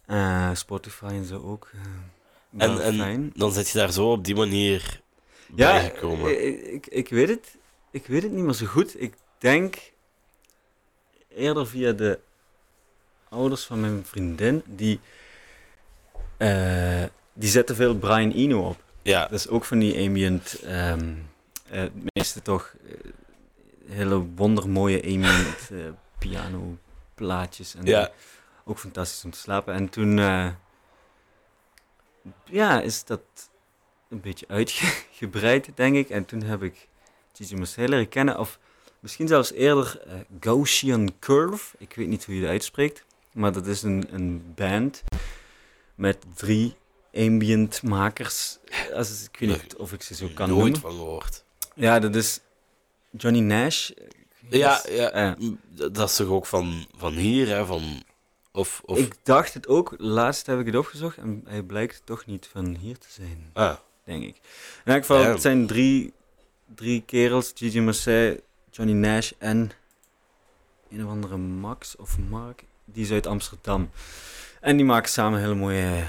eh, 0.06 0.54
Spotify 0.54 1.04
en 1.04 1.24
zo 1.24 1.42
ook. 1.42 1.70
En, 2.56 3.32
dan 3.34 3.52
zit 3.52 3.68
je 3.68 3.78
daar 3.78 3.92
zo 3.92 4.12
op 4.12 4.24
die 4.24 4.34
manier 4.34 5.00
Ja, 5.54 5.72
bijgekomen. 5.72 6.46
ik, 6.46 6.60
ik, 6.60 6.86
ik 6.86 7.08
weet 7.08 7.28
het. 7.28 7.56
Ik 7.90 8.06
weet 8.06 8.22
het 8.22 8.32
niet 8.32 8.44
meer 8.44 8.54
zo 8.54 8.66
goed. 8.66 9.00
Ik 9.00 9.14
denk 9.38 9.92
eerder 11.28 11.66
via 11.66 11.92
de 11.92 12.18
ouders 13.28 13.64
van 13.64 13.80
mijn 13.80 14.04
vriendin. 14.04 14.62
Die, 14.66 15.00
die 17.32 17.50
zetten 17.50 17.76
veel 17.76 17.96
Brian 17.98 18.30
Eno 18.30 18.68
op. 18.68 18.90
Ja, 19.02 19.20
Dat 19.26 19.38
is 19.38 19.48
ook 19.48 19.64
van 19.64 19.78
die 19.78 20.06
ambient. 20.06 20.60
eh, 20.62 20.94
meeste 22.12 22.42
toch 22.42 22.74
eh, 22.86 22.92
hele 23.88 24.26
wondermooie 24.34 25.02
ambient 25.02 25.70
eh, 25.70 25.78
piano 26.18 26.76
plaatjes. 27.14 27.74
En 27.74 27.84
ja. 27.84 28.10
ook 28.64 28.78
fantastisch 28.78 29.24
om 29.24 29.30
te 29.30 29.38
slapen. 29.38 29.74
En 29.74 29.88
toen, 29.88 30.16
ja, 32.44 32.80
is 32.80 33.04
dat 33.04 33.20
een 34.08 34.20
beetje 34.20 34.48
uitgebreid, 34.48 35.68
denk 35.74 35.96
ik. 35.96 36.10
En 36.10 36.24
toen 36.24 36.42
heb 36.42 36.62
ik 36.62 36.88
Gigi 37.32 37.56
Marcel 37.56 37.88
leren 37.88 38.08
kennen. 38.08 38.38
Of 38.38 38.58
misschien 39.00 39.28
zelfs 39.28 39.52
eerder 39.52 40.02
Gaussian 40.40 41.12
Curve. 41.18 41.76
Ik 41.78 41.94
weet 41.94 42.08
niet 42.08 42.24
hoe 42.24 42.34
je 42.34 42.40
het 42.40 42.50
uitspreekt. 42.50 43.04
Maar 43.32 43.52
dat 43.52 43.66
is 43.66 43.82
een, 43.82 44.06
een 44.10 44.52
band 44.54 45.02
met 45.94 46.24
drie 46.34 46.76
ambient 47.16 47.82
makers. 47.82 48.58
Als, 48.94 49.28
ik 49.32 49.38
weet 49.38 49.48
niet 49.62 49.76
of 49.76 49.92
ik 49.92 50.02
ze 50.02 50.14
zo 50.14 50.28
kan 50.34 50.48
Nooit 50.48 50.60
noemen. 50.62 50.80
van 50.80 50.90
gehoord. 50.90 51.44
Ja, 51.74 51.98
dat 51.98 52.14
is 52.14 52.40
Johnny 53.10 53.40
Nash. 53.40 53.90
Ja, 54.48 54.82
ja. 54.88 55.36
Dat 55.74 56.08
is 56.08 56.16
toch 56.16 56.28
ook 56.28 56.46
van, 56.46 56.86
van 56.96 57.12
hier, 57.12 57.48
hè? 57.48 57.66
Van, 57.66 58.02
of, 58.52 58.82
of, 58.84 58.98
Ik 58.98 59.14
dacht 59.22 59.54
het 59.54 59.66
ook, 59.68 59.94
laatst 59.98 60.46
heb 60.46 60.58
ik 60.60 60.66
het 60.66 60.76
opgezocht 60.76 61.16
en 61.16 61.42
hij 61.46 61.62
blijkt 61.62 62.02
toch 62.04 62.26
niet 62.26 62.48
van 62.52 62.76
hier 62.80 62.98
te 62.98 63.06
zijn, 63.10 63.50
ah, 63.52 63.74
denk 64.04 64.22
ik. 64.22 64.36
In 64.84 64.92
elk 64.92 65.00
geval, 65.00 65.20
Ja. 65.20 65.28
het 65.28 65.40
zijn 65.42 65.66
drie, 65.66 66.12
drie 66.74 67.02
kerels, 67.06 67.52
Gigi 67.54 67.80
Marseille, 67.80 68.42
Johnny 68.70 68.94
Nash 68.94 69.30
en 69.38 69.70
een 70.90 71.04
of 71.04 71.10
andere 71.10 71.36
Max 71.36 71.96
of 71.96 72.18
Mark, 72.18 72.64
die 72.84 73.04
is 73.04 73.10
uit 73.10 73.26
Amsterdam. 73.26 73.90
En 74.60 74.76
die 74.76 74.84
maken 74.86 75.10
samen 75.10 75.40
hele 75.40 75.54
mooie, 75.54 76.04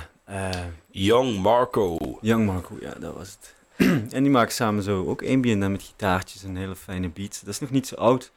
Young 0.91 1.37
Marco. 1.41 1.97
Young 2.21 2.45
Marco, 2.45 2.77
ja, 2.81 2.93
dat 2.99 3.13
was 3.15 3.37
het. 3.39 3.53
en 4.13 4.23
die 4.23 4.31
maken 4.31 4.53
samen 4.53 4.83
zo 4.83 5.05
ook 5.05 5.23
ambient 5.27 5.63
en 5.63 5.71
met 5.71 5.83
gitaartjes 5.83 6.43
en 6.43 6.55
hele 6.55 6.75
fijne 6.75 7.09
beats. 7.09 7.39
Dat 7.39 7.53
is 7.53 7.59
nog 7.59 7.69
niet 7.69 7.87
zo 7.87 7.95
oud. 7.95 8.31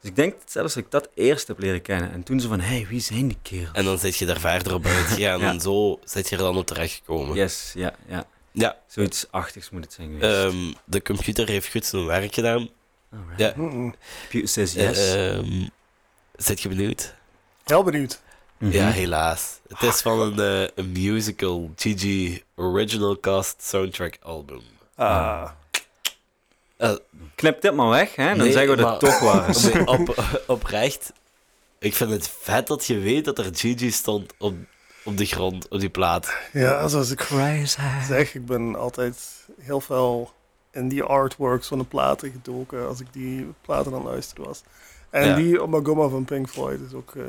Dus 0.00 0.10
ik 0.10 0.16
denk 0.16 0.34
zelfs 0.46 0.74
dat 0.74 0.84
ik 0.84 0.90
dat 0.90 1.08
eerst 1.14 1.46
heb 1.48 1.58
leren 1.58 1.82
kennen. 1.82 2.12
En 2.12 2.22
toen 2.22 2.40
zo 2.40 2.48
van, 2.48 2.60
hé, 2.60 2.76
hey, 2.76 2.86
wie 2.88 3.00
zijn 3.00 3.28
die 3.28 3.38
kerels? 3.42 3.70
En 3.72 3.84
dan 3.84 3.98
zit 3.98 4.16
je 4.16 4.26
daar 4.26 4.40
verder 4.40 4.74
op 4.74 4.86
uitgegaan 4.86 5.40
Ja. 5.40 5.48
en 5.50 5.60
zo 5.70 5.98
zit 6.04 6.28
je 6.28 6.36
er 6.36 6.42
dan 6.42 6.56
op 6.56 6.66
terechtgekomen. 6.66 7.34
Yes, 7.36 7.72
ja, 7.74 7.94
ja. 8.08 8.24
Ja, 8.52 8.76
Zoiets 8.86 9.26
achtigs 9.30 9.70
moet 9.70 9.84
het 9.84 9.92
zijn 9.92 10.08
geweest. 10.18 10.34
ehm, 10.54 10.72
de 10.84 11.02
computer 11.02 11.48
heeft 11.48 11.70
goed 11.70 11.84
zijn 11.84 12.06
werk 12.06 12.34
gedaan. 12.34 12.68
Alright. 13.12 13.38
ja. 13.38 13.52
Computer 13.52 14.48
says 14.48 14.72
yes. 14.72 15.14
Ehm, 15.14 15.66
zit 16.36 16.60
je 16.60 16.68
benieuwd? 16.68 17.14
Heel 17.64 17.82
benieuwd. 17.82 18.20
Mhm. 18.58 18.72
Ja, 18.72 18.88
helaas. 18.90 19.58
Het 19.68 19.82
is 19.94 20.00
van 20.00 20.20
een, 20.20 20.38
eh, 20.64 20.68
een 20.74 20.92
musical, 20.92 21.70
GG 21.76 22.38
Original 22.54 23.20
Cast 23.20 23.62
Soundtrack 23.62 24.16
Album. 24.22 24.60
Ah. 24.96 25.50
Eh, 26.76 26.92
Knip 27.34 27.60
dit 27.60 27.74
maar 27.74 27.88
weg, 27.88 28.14
hè? 28.14 28.28
Dan 28.28 28.36
Nee, 28.38 28.52
zeggen 28.52 28.76
we 28.76 28.82
dat 28.82 29.00
toch 29.00 29.18
waar 29.20 29.48
is. 29.48 29.70
Op, 29.84 30.24
oprecht, 30.46 31.12
ik 31.78 31.94
vind 31.94 32.10
het 32.10 32.28
vet 32.40 32.66
dat 32.66 32.86
je 32.86 32.98
weet 32.98 33.24
dat 33.24 33.38
er 33.38 33.44
Gigi 33.52 33.90
stond 33.90 34.34
op, 34.38 34.54
op 35.04 35.16
de 35.16 35.24
grond, 35.24 35.68
op 35.68 35.80
die 35.80 35.88
plaat. 35.88 36.34
Ja, 36.52 36.88
zoals 36.88 37.10
ik 37.10 37.28
zeg, 38.06 38.34
ik 38.34 38.46
ben 38.46 38.76
altijd 38.76 39.46
heel 39.60 39.80
veel 39.80 40.32
in 40.72 40.88
die 40.88 41.02
artworks 41.02 41.66
van 41.66 41.78
de 41.78 41.84
platen 41.84 42.30
gedoken 42.30 42.88
als 42.88 43.00
ik 43.00 43.06
die 43.12 43.52
platen 43.60 43.92
aan 43.92 43.98
het 43.98 44.08
luisteren 44.08 44.44
was. 44.44 44.62
En 45.10 45.28
Ja. 45.28 45.34
die 45.34 45.62
Omagoma 45.62 46.08
van 46.08 46.24
Pink 46.24 46.48
Floyd 46.48 46.80
is 46.86 46.92
ook 46.94 47.14
eh, 47.16 47.22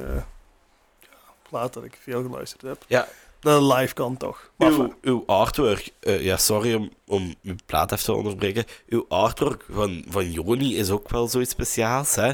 plaat 1.50 1.74
dat 1.74 1.84
ik 1.84 1.98
veel 2.02 2.22
geluisterd 2.24 2.62
heb. 2.62 2.84
Ja. 2.88 3.08
De 3.40 3.64
live 3.64 3.94
kan 3.94 4.18
toch. 4.18 4.50
Maar 4.56 4.72
Uw, 4.72 4.94
uw 5.02 5.24
artwork, 5.26 5.90
eh, 6.00 6.24
ja, 6.24 6.38
sorry 6.38 6.74
om, 6.74 6.90
om 7.08 7.36
uw 7.44 7.56
plaat 7.66 7.92
even 7.92 8.04
te 8.06 8.14
onderbreken. 8.14 8.66
Uw 8.88 9.06
artwork 9.10 9.66
van, 9.70 10.04
van 10.10 10.32
Joni 10.32 10.78
is 10.78 10.90
ook 10.90 11.10
wel 11.10 11.28
zoiets 11.28 11.52
speciaals, 11.52 12.16
hè? 12.16 12.32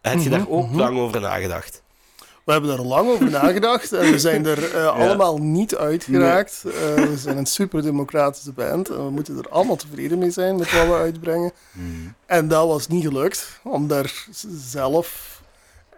Heb 0.00 0.18
je 0.20 0.28
daar 0.28 0.40
Mhm, 0.40 0.50
ook 0.52 0.66
mhm. 0.66 0.76
lang 0.78 0.98
over 0.98 1.20
nagedacht? 1.20 1.82
we 2.44 2.52
hebben 2.56 2.70
er 2.78 2.86
lang 2.86 3.08
over 3.08 3.30
nagedacht 3.30 3.92
en 3.92 4.10
we 4.10 4.18
zijn 4.18 4.46
er 4.46 4.74
eh, 4.74 4.86
allemaal 5.00 5.38
niet 5.38 5.76
uitgeraakt. 5.76 6.62
Eh, 6.64 6.72
we 6.94 7.16
zijn 7.16 7.36
een 7.36 7.46
super 7.46 7.82
democratische 7.82 8.52
band 8.52 8.88
en 8.88 9.04
we 9.04 9.10
moeten 9.10 9.38
er 9.38 9.48
allemaal 9.48 9.76
tevreden 9.76 10.18
mee 10.18 10.30
zijn 10.30 10.56
met 10.56 10.72
wat 10.72 10.86
we 10.86 10.92
uitbrengen. 10.94 11.52
Mhm. 11.72 11.86
En 12.26 12.48
dat 12.48 12.66
was 12.66 12.86
niet 12.88 13.04
gelukt, 13.04 13.60
om 13.62 13.86
daar 13.88 14.26
zelf 14.70 15.39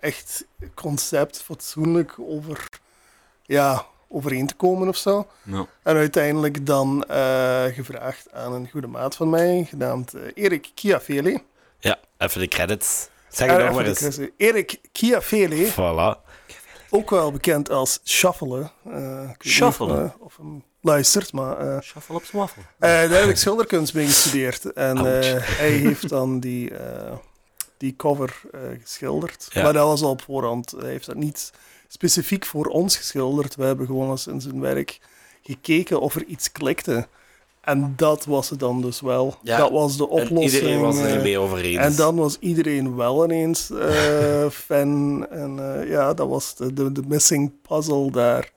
echt 0.02 0.44
concept 0.74 1.42
fatsoenlijk 1.42 2.14
over, 2.18 2.68
ja, 3.42 3.86
overeen 4.08 4.46
te 4.46 4.54
komen 4.54 4.88
of 4.88 4.96
zo. 4.96 5.26
En 5.82 5.96
uiteindelijk 5.96 6.66
dan 6.66 7.04
eh, 7.04 7.64
gevraagd 7.64 8.32
aan 8.32 8.52
een 8.52 8.68
goede 8.70 8.86
maat 8.86 9.16
van 9.16 9.30
mij, 9.30 9.66
genaamd 9.68 10.14
eh, 10.14 10.22
Erik 10.34 10.70
Chiafeli. 10.74 11.42
Ja, 11.78 11.98
even 12.18 12.40
de 12.40 12.48
credits. 12.48 13.08
Zeg 13.28 13.48
Eh, 13.48 13.54
het 13.56 13.62
nog 13.64 13.80
even 13.80 13.94
maar 13.94 14.02
eens. 14.02 14.18
Erik 14.36 14.80
Chiafeli, 14.92 15.70
Voilà. 15.72 16.30
ook 16.90 17.10
wel 17.10 17.32
bekend 17.32 17.70
als 17.70 18.00
Shuffelen. 18.04 18.70
Eh, 18.90 19.30
Shuffelen? 19.38 20.04
Of, 20.04 20.12
eh, 20.18 20.22
of 20.24 20.36
hem 20.36 20.62
luistert, 20.80 21.32
maar... 21.32 21.58
eh, 21.58 21.80
shuffle 21.80 22.14
op 22.14 22.24
zwaffel. 22.24 22.62
Eh, 22.78 22.88
daar 22.90 23.20
heb 23.20 23.28
ik 23.28 23.36
schilderkunst 23.36 23.94
mee 23.94 24.06
gestudeerd. 24.06 24.72
En 24.72 24.96
eh, 24.96 25.36
hij 25.42 25.70
heeft 25.70 26.08
dan 26.08 26.40
die, 26.40 26.76
eh, 26.76 27.12
die 27.82 27.96
cover 27.96 28.40
eh, 28.52 28.60
geschilderd. 28.80 29.48
Ja. 29.52 29.62
Maar 29.62 29.72
dat 29.72 29.86
was 29.86 30.02
al 30.02 30.10
op 30.10 30.22
voorhand. 30.22 30.74
Hij 30.78 30.90
heeft 30.90 31.06
dat 31.06 31.16
niet 31.16 31.52
specifiek 31.88 32.44
voor 32.46 32.66
ons 32.66 32.96
geschilderd. 32.96 33.54
We 33.54 33.64
hebben 33.64 33.86
gewoon 33.86 34.10
eens 34.10 34.26
in 34.26 34.40
zijn 34.40 34.60
werk 34.60 35.00
gekeken 35.42 36.00
of 36.00 36.14
er 36.14 36.24
iets 36.24 36.52
klikte. 36.52 37.06
En 37.60 37.92
dat 37.96 38.24
was 38.24 38.50
het 38.50 38.58
dan 38.58 38.80
dus 38.82 39.00
wel. 39.00 39.36
Ja, 39.42 39.58
Dat 39.58 39.70
was 39.70 39.96
de 39.96 40.04
En 40.04 40.10
oplossing. 40.10 40.42
iedereen 40.52 40.80
was 40.80 40.98
er 40.98 41.06
eh, 41.06 41.12
niet 41.12 41.22
mee 41.22 41.38
over 41.38 41.58
eens. 41.58 41.78
en 41.78 41.96
dan 41.96 42.16
was 42.16 42.36
iedereen 42.38 42.96
wel 42.96 43.24
ineens 43.24 43.70
eh, 43.70 44.48
fan. 44.66 45.26
En 45.30 45.80
eh, 45.80 45.88
ja, 45.88 46.14
dat 46.14 46.28
was 46.28 46.56
de, 46.56 46.72
de, 46.72 46.92
de 46.92 47.02
missing 47.06 47.52
puzzle 47.68 48.10
daar. 48.10 48.50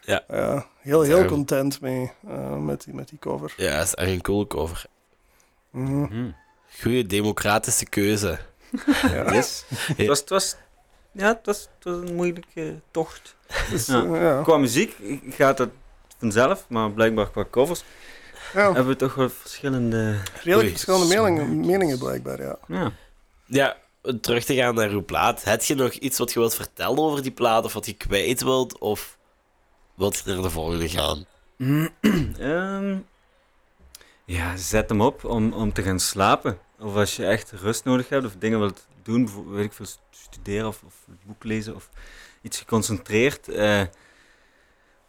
Ja. 0.00 0.24
Ja, 0.28 0.66
heel, 0.80 1.02
heel 1.02 1.24
content 1.24 1.80
mee 1.80 2.10
eh, 2.28 2.56
met, 2.58 2.84
die, 2.84 2.94
met 2.94 3.08
die 3.08 3.18
cover. 3.18 3.54
Ja, 3.56 3.76
dat 3.78 3.86
is 3.86 3.94
echt 3.94 4.10
een 4.10 4.20
cool 4.22 4.46
cover. 4.46 4.84
Mhm. 5.70 6.00
Mhm. 6.00 6.30
Goeie 6.80 7.06
democratische 7.06 7.84
keuze. 7.86 8.38
Ja. 9.02 9.32
Yes. 9.34 9.64
Het 9.96 10.06
was, 10.06 10.18
het 10.20 10.28
was, 10.28 10.56
ja, 11.12 11.26
het 11.26 11.40
was, 11.46 11.68
het 11.78 11.84
was 11.84 12.08
een 12.08 12.14
moeilijke 12.14 12.80
tocht. 12.90 13.36
Dus, 13.70 13.86
Ja. 13.86 14.02
ja. 14.02 14.42
Qua 14.42 14.56
muziek 14.56 14.96
gaat 15.30 15.58
het 15.58 15.70
vanzelf, 16.18 16.64
maar 16.68 16.90
blijkbaar 16.92 17.30
qua 17.30 17.44
covers 17.50 17.82
Ja, 18.52 18.64
hebben 18.64 18.86
we 18.86 18.96
toch 18.96 19.14
wel 19.14 19.28
verschillende... 19.30 20.16
redelijk 20.42 20.68
verschillende 20.70 21.06
meningen, 21.14 21.66
meningen 21.66 21.98
blijkbaar, 21.98 22.42
ja. 22.42 22.58
Ja. 22.68 22.92
Ja, 23.46 23.76
terug 24.20 24.44
te 24.44 24.54
gaan 24.54 24.74
naar 24.74 24.90
uw 24.90 25.04
plaat. 25.04 25.44
Heb 25.44 25.62
je 25.62 25.74
nog 25.74 25.92
iets 25.92 26.18
wat 26.18 26.32
je 26.32 26.38
wilt 26.38 26.54
vertellen 26.54 26.98
over 26.98 27.22
die 27.22 27.32
plaat? 27.32 27.64
Of 27.64 27.72
wat 27.72 27.86
je 27.86 27.92
kwijt 27.92 28.42
wilt? 28.42 28.78
Of... 28.78 29.18
wilt 29.94 30.22
je 30.24 30.32
naar 30.32 30.42
de 30.42 30.50
volgende 30.50 30.88
gaan? 30.88 31.24
Ehm, 32.38 32.96
ja, 34.24 34.56
zet 34.56 34.88
hem 34.88 35.00
op 35.00 35.24
om, 35.24 35.52
om 35.52 35.72
te 35.72 35.82
gaan 35.82 36.00
slapen. 36.00 36.58
Of 36.78 36.94
als 36.94 37.16
je 37.16 37.26
echt 37.26 37.52
rust 37.52 37.84
nodig 37.84 38.08
hebt 38.08 38.24
of 38.24 38.36
dingen 38.38 38.58
wilt 38.58 38.86
doen, 39.02 39.50
weet 39.50 39.64
ik 39.64 39.72
veel, 39.72 39.86
studeren 40.10 40.66
of, 40.66 40.82
of 40.86 40.94
een 41.08 41.18
boek 41.26 41.44
lezen 41.44 41.74
of 41.74 41.88
iets 42.42 42.58
geconcentreerd. 42.58 43.48
eh 43.48 43.82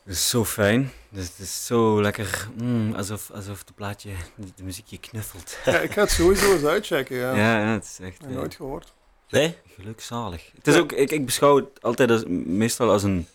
dat 0.05 0.13
is 0.13 0.29
zo 0.29 0.45
fijn. 0.45 0.91
Dus 1.09 1.27
het 1.27 1.39
is 1.39 1.65
zo 1.65 2.01
lekker, 2.01 2.47
mm, 2.57 2.93
alsof, 2.93 3.31
alsof 3.31 3.63
de 3.63 3.73
plaatje, 3.73 4.09
de, 4.35 4.47
de 4.55 4.63
muziek 4.63 4.85
je 4.87 4.97
knuffelt. 4.97 5.57
Ja, 5.65 5.79
ik 5.79 5.91
ga 5.91 6.01
het 6.01 6.11
sowieso 6.11 6.53
eens 6.53 6.63
uitchecken. 6.63 7.17
Ja. 7.17 7.35
Ja, 7.35 7.59
ja, 7.59 7.73
het 7.73 7.83
is 7.83 7.99
echt 7.99 8.21
Heb 8.21 8.29
eh, 8.29 8.35
nooit 8.35 8.55
gehoord. 8.55 8.93
Nee? 9.29 9.57
gelukzalig. 9.75 10.51
Het 10.55 10.67
is 10.67 10.77
ook, 10.77 10.91
ik, 10.91 11.11
ik 11.11 11.25
beschouw 11.25 11.55
het 11.55 11.65
altijd 11.81 12.11
als, 12.11 12.23
meestal 12.27 12.91
als 12.91 13.03
een 13.03 13.27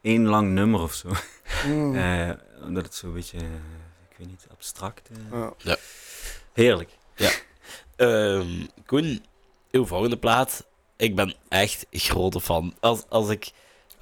één 0.00 0.26
lang 0.26 0.52
nummer 0.52 0.80
of 0.80 0.94
zo. 0.94 1.08
Mm. 1.66 1.94
Eh, 2.06 2.30
omdat 2.62 2.84
het 2.84 2.94
zo 2.94 3.06
een 3.06 3.12
beetje, 3.12 3.38
eh, 3.38 3.44
ik 4.18 4.18
weet 4.18 4.28
niet, 4.28 4.46
abstract. 4.52 5.08
eh. 5.32 5.46
Ja. 5.58 5.76
Heerlijk. 6.52 6.90
Ehm 7.96 8.48
Koen, 8.86 9.24
uw 9.70 9.86
volgende 9.86 10.16
plaat. 10.16 10.66
Ik 10.96 11.14
ben 11.14 11.34
echt 11.48 11.86
grote 11.90 12.40
fan. 12.40 12.74
Als, 12.80 13.02
als 13.08 13.28
ik, 13.28 13.50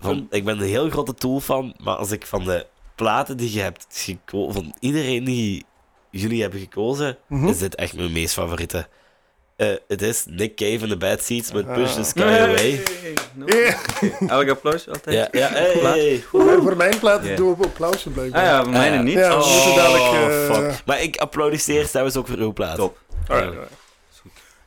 van, 0.01 0.27
ik 0.31 0.45
ben 0.45 0.59
een 0.59 0.67
heel 0.69 0.91
grote 0.91 1.15
Tool 1.15 1.41
fan, 1.41 1.75
maar 1.83 1.97
als 1.97 2.11
ik 2.11 2.27
van 2.27 2.45
de 2.45 2.67
platen 2.95 3.37
die 3.37 3.53
je 3.53 3.61
hebt 3.61 3.87
gekozen, 3.91 4.53
van 4.63 4.75
iedereen 4.81 5.25
die 5.25 5.65
jullie 6.11 6.41
hebben 6.43 6.61
gekozen, 6.61 7.19
Mhm. 7.27 7.47
is 7.49 7.59
dit 7.59 7.75
echt 7.75 7.95
mijn 7.97 8.13
meest 8.13 8.35
favoriete. 8.35 8.89
Eh, 9.57 9.69
het 9.89 10.03
is 10.03 10.25
Nick 10.29 10.57
Cave 10.57 10.71
in 10.79 10.89
the 10.89 10.97
Bad 10.97 11.23
Seats 11.23 11.53
met 11.53 11.73
Push 11.73 11.93
the 11.93 11.99
Ah. 11.99 12.05
Sky 12.05 12.21
Away. 12.23 12.83
No. 13.35 13.47
Elk 14.29 14.49
applaus 14.49 14.89
altijd. 14.89 15.17
Ja, 15.33 15.41
ja, 15.41 15.49
hey, 15.49 15.73
Plaat. 15.79 15.95
hey. 15.95 16.25
Maar 16.33 16.61
voor 16.63 16.77
mijn 16.77 16.99
plaat 16.99 17.25
Ja. 17.27 17.37
doen 17.37 17.47
we 17.49 17.55
op 17.55 17.65
applausje 17.65 18.11
blijkbaar. 18.11 18.41
Ah 18.43 18.47
ja, 18.49 18.63
voor 18.63 18.73
mij 18.73 18.93
Ah, 18.99 19.03
niet. 19.03 19.15
Ja, 19.15 19.29
we 19.39 19.45
moeten 19.65 19.75
dadelijk... 19.75 20.03
Oh, 20.03 20.25
eh, 20.25 20.55
fuck. 20.71 20.83
Maar 20.87 21.03
ik 21.03 21.17
applaudisseer 21.17 21.89
trouwens 21.89 22.17
ook 22.17 22.27
voor 22.27 22.37
uw 22.37 22.53
plaat. 22.53 22.77
Top. 22.77 22.99
alright, 23.29 23.51
alright. 23.55 23.73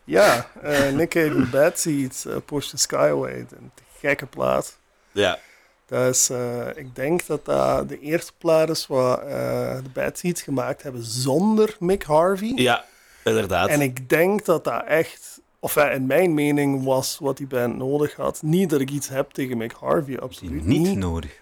Ja, 0.03 0.49
eh, 0.61 0.89
Nick 0.89 1.09
Cave 1.09 1.25
in 1.25 1.49
Bad 1.51 1.79
Seeds, 1.79 2.25
eh, 2.25 2.35
Push 2.45 2.67
the 2.67 2.77
Sky 2.77 2.95
Away. 2.95 3.33
Een 3.37 3.71
gekke 3.99 4.25
plaat. 4.25 4.77
Ja, 5.11 5.39
Dat 5.87 6.15
is, 6.15 6.29
eh, 6.29 6.67
ik 6.75 6.95
denk 6.95 7.25
dat 7.27 7.45
dat 7.45 7.89
de 7.89 7.99
eerste 7.99 8.31
plaat 8.37 8.69
is 8.69 8.87
waar 8.87 9.17
eh, 9.19 9.75
de 9.83 9.89
Bad 9.93 10.17
Seeds 10.17 10.41
gemaakt 10.41 10.83
hebben 10.83 11.03
zonder 11.03 11.75
Mick 11.79 12.03
Harvey. 12.03 12.51
ja 12.55 12.85
inderdaad. 13.27 13.69
En 13.69 13.81
ik 13.81 14.09
denk 14.09 14.45
dat 14.45 14.63
dat 14.63 14.83
echt, 14.85 15.41
of 15.59 15.75
ja, 15.75 15.89
in 15.89 16.05
mijn 16.05 16.33
mening 16.33 16.83
was 16.83 17.17
wat 17.19 17.37
die 17.37 17.47
band 17.47 17.75
nodig 17.77 18.15
had. 18.15 18.41
Niet 18.41 18.69
dat 18.69 18.79
ik 18.81 18.89
iets 18.91 19.07
heb 19.07 19.31
tegen 19.31 19.57
Mick 19.57 19.71
Harvey, 19.79 20.05
Die 20.05 20.19
absoluut 20.19 20.65
niet 20.65 20.81
niet. 20.81 20.97
nodig. 20.97 21.39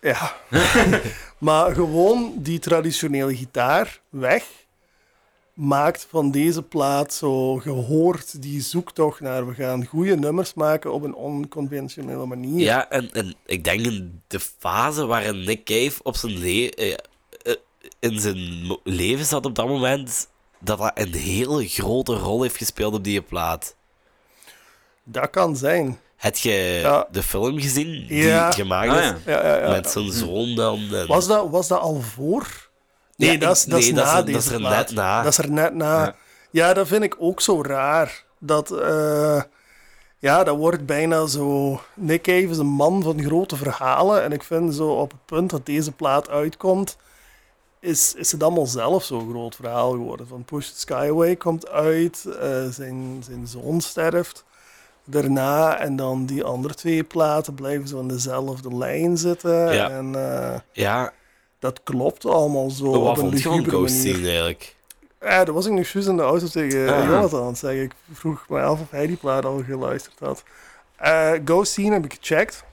Ja. 0.00 0.36
maar 1.38 1.74
gewoon 1.74 2.32
die 2.36 2.58
traditionele 2.58 3.36
gitaar 3.36 4.00
weg 4.08 4.44
maakt 5.54 6.06
van 6.10 6.30
deze 6.30 6.62
plaat 6.62 7.12
zo 7.14 7.56
gehoord 7.56 8.42
die 8.42 8.60
zoektocht 8.60 9.20
naar 9.20 9.46
we 9.46 9.54
gaan 9.54 9.84
goede 9.86 10.16
nummers 10.16 10.54
maken 10.54 10.92
op 10.92 11.02
een 11.02 11.14
onconventionele 11.14 12.26
manier. 12.26 12.60
Ja, 12.64 12.90
en, 12.90 13.12
en 13.12 13.34
ik 13.46 13.64
denk 13.64 13.80
in 13.80 14.22
de 14.26 14.40
fase 14.58 15.06
waarin 15.06 15.44
Nick 15.44 15.64
Cave 15.64 16.00
op 16.02 16.16
zijn 16.16 16.38
le- 16.38 16.66
eh, 16.68 16.92
eh, 17.42 17.54
in 17.98 18.20
zijn 18.20 18.78
leven 18.84 19.24
zat 19.24 19.46
op 19.46 19.54
dat 19.54 19.66
moment, 19.66 20.28
dat 20.66 20.78
dat 20.78 20.90
een 20.94 21.14
hele 21.14 21.68
grote 21.68 22.14
rol 22.14 22.42
heeft 22.42 22.56
gespeeld 22.56 22.94
op 22.94 23.04
die 23.04 23.22
plaat. 23.22 23.74
Dat 25.04 25.30
kan 25.30 25.56
zijn. 25.56 25.98
Heb 26.16 26.36
je 26.36 26.78
Ja. 26.82 27.06
de 27.10 27.22
film 27.22 27.60
gezien 27.60 28.06
die 28.06 28.24
Ja. 28.24 28.52
gemaakt 28.52 28.90
Ah, 28.90 28.96
is? 28.96 29.04
ja. 29.04 29.16
Ja, 29.26 29.46
ja, 29.46 29.56
ja. 29.64 29.70
Met 29.70 29.90
zijn 29.90 30.12
zoon 30.12 30.54
dan. 30.54 30.94
en- 30.94 31.06
Was, 31.06 31.26
dat, 31.26 31.50
was 31.50 31.68
dat 31.68 31.80
al 31.80 32.00
voor? 32.00 32.68
Nee, 33.16 33.32
Ja, 33.32 33.38
dat 33.38 33.56
is, 33.56 33.64
ik- 33.64 33.70
dat 33.70 33.78
is 33.78 33.84
nee, 33.84 33.94
na 33.94 34.00
dat 34.02 34.12
is 34.12 34.18
er- 34.18 34.24
deze 34.24 34.36
dat 34.36 34.44
is 34.46 34.50
er 34.52 34.58
plaat. 34.58 34.76
net 34.86 34.94
na. 34.94 35.22
Dat 35.22 35.32
is 35.32 35.38
er 35.38 35.50
net 35.50 35.74
na. 35.74 36.04
Ja, 36.04 36.14
Ja. 36.50 36.74
dat 36.74 36.86
vind 36.86 37.02
ik 37.02 37.16
ook 37.18 37.40
zo 37.40 37.62
raar. 37.62 38.24
Dat, 38.38 38.70
eh, 38.70 39.42
ja, 40.18 40.44
dat 40.44 40.56
wordt 40.56 40.86
bijna 40.86 41.26
zo... 41.26 41.80
Nick 41.94 42.22
Cave 42.22 42.48
is 42.48 42.58
een 42.58 42.66
man 42.66 43.02
van 43.02 43.22
grote 43.22 43.56
verhalen. 43.56 44.22
En 44.22 44.32
ik 44.32 44.42
vind 44.42 44.74
zo 44.74 44.88
op 44.88 45.10
het 45.10 45.24
punt 45.26 45.50
dat 45.50 45.66
deze 45.66 45.92
plaat 45.92 46.28
uitkomt, 46.28 46.96
is, 47.86 48.14
is 48.14 48.32
het 48.32 48.42
allemaal 48.42 48.66
zelf 48.66 49.04
zo'n 49.04 49.30
groot 49.30 49.54
verhaal 49.54 49.90
geworden. 49.90 50.26
Van 50.28 50.44
Push 50.44 50.68
the 50.68 50.78
Sky 50.78 51.06
Away 51.10 51.36
komt 51.36 51.68
uit, 51.68 52.24
eh, 52.40 52.66
zijn, 52.70 53.22
zijn 53.24 53.46
zoon 53.46 53.80
sterft. 53.80 54.44
Daarna, 55.04 55.78
en 55.78 55.96
dan 55.96 56.26
die 56.26 56.44
andere 56.44 56.74
twee 56.74 57.04
platen 57.04 57.54
blijven 57.54 57.88
zo 57.88 58.00
in 58.00 58.08
dezelfde 58.08 58.76
lijn 58.76 59.16
zitten. 59.18 59.74
Ja. 59.74 59.90
En 59.90 60.14
eh, 60.14 60.58
Ja, 60.72 61.12
dat 61.58 61.80
klopt 61.82 62.24
allemaal 62.24 62.70
zo 62.70 62.84
op 62.84 63.04
wat 63.04 63.18
vond 63.18 63.32
je 63.42 63.42
van 63.42 63.52
eigenlijk? 63.64 64.76
Ja, 65.20 65.44
dat 65.44 65.54
was 65.54 65.66
ik 65.66 65.72
nog 65.72 65.86
juist 65.86 66.08
in 66.08 66.16
de 66.16 66.22
auto 66.22 66.46
tegen 66.46 66.88
Ah. 66.94 67.04
Jonathan 67.04 67.56
zeggen. 67.56 67.82
Ik 67.82 67.92
vroeg 68.12 68.44
me 68.48 68.60
af 68.62 68.80
of 68.80 68.90
hij 68.90 69.06
die 69.06 69.16
plaat 69.16 69.44
al 69.44 69.62
geluisterd 69.66 70.18
had. 70.18 70.42
Eh 70.96 71.32
Ghost 71.44 71.72
Scene 71.72 71.92
heb 71.92 72.04
ik 72.04 72.12
gecheckt. 72.20 72.64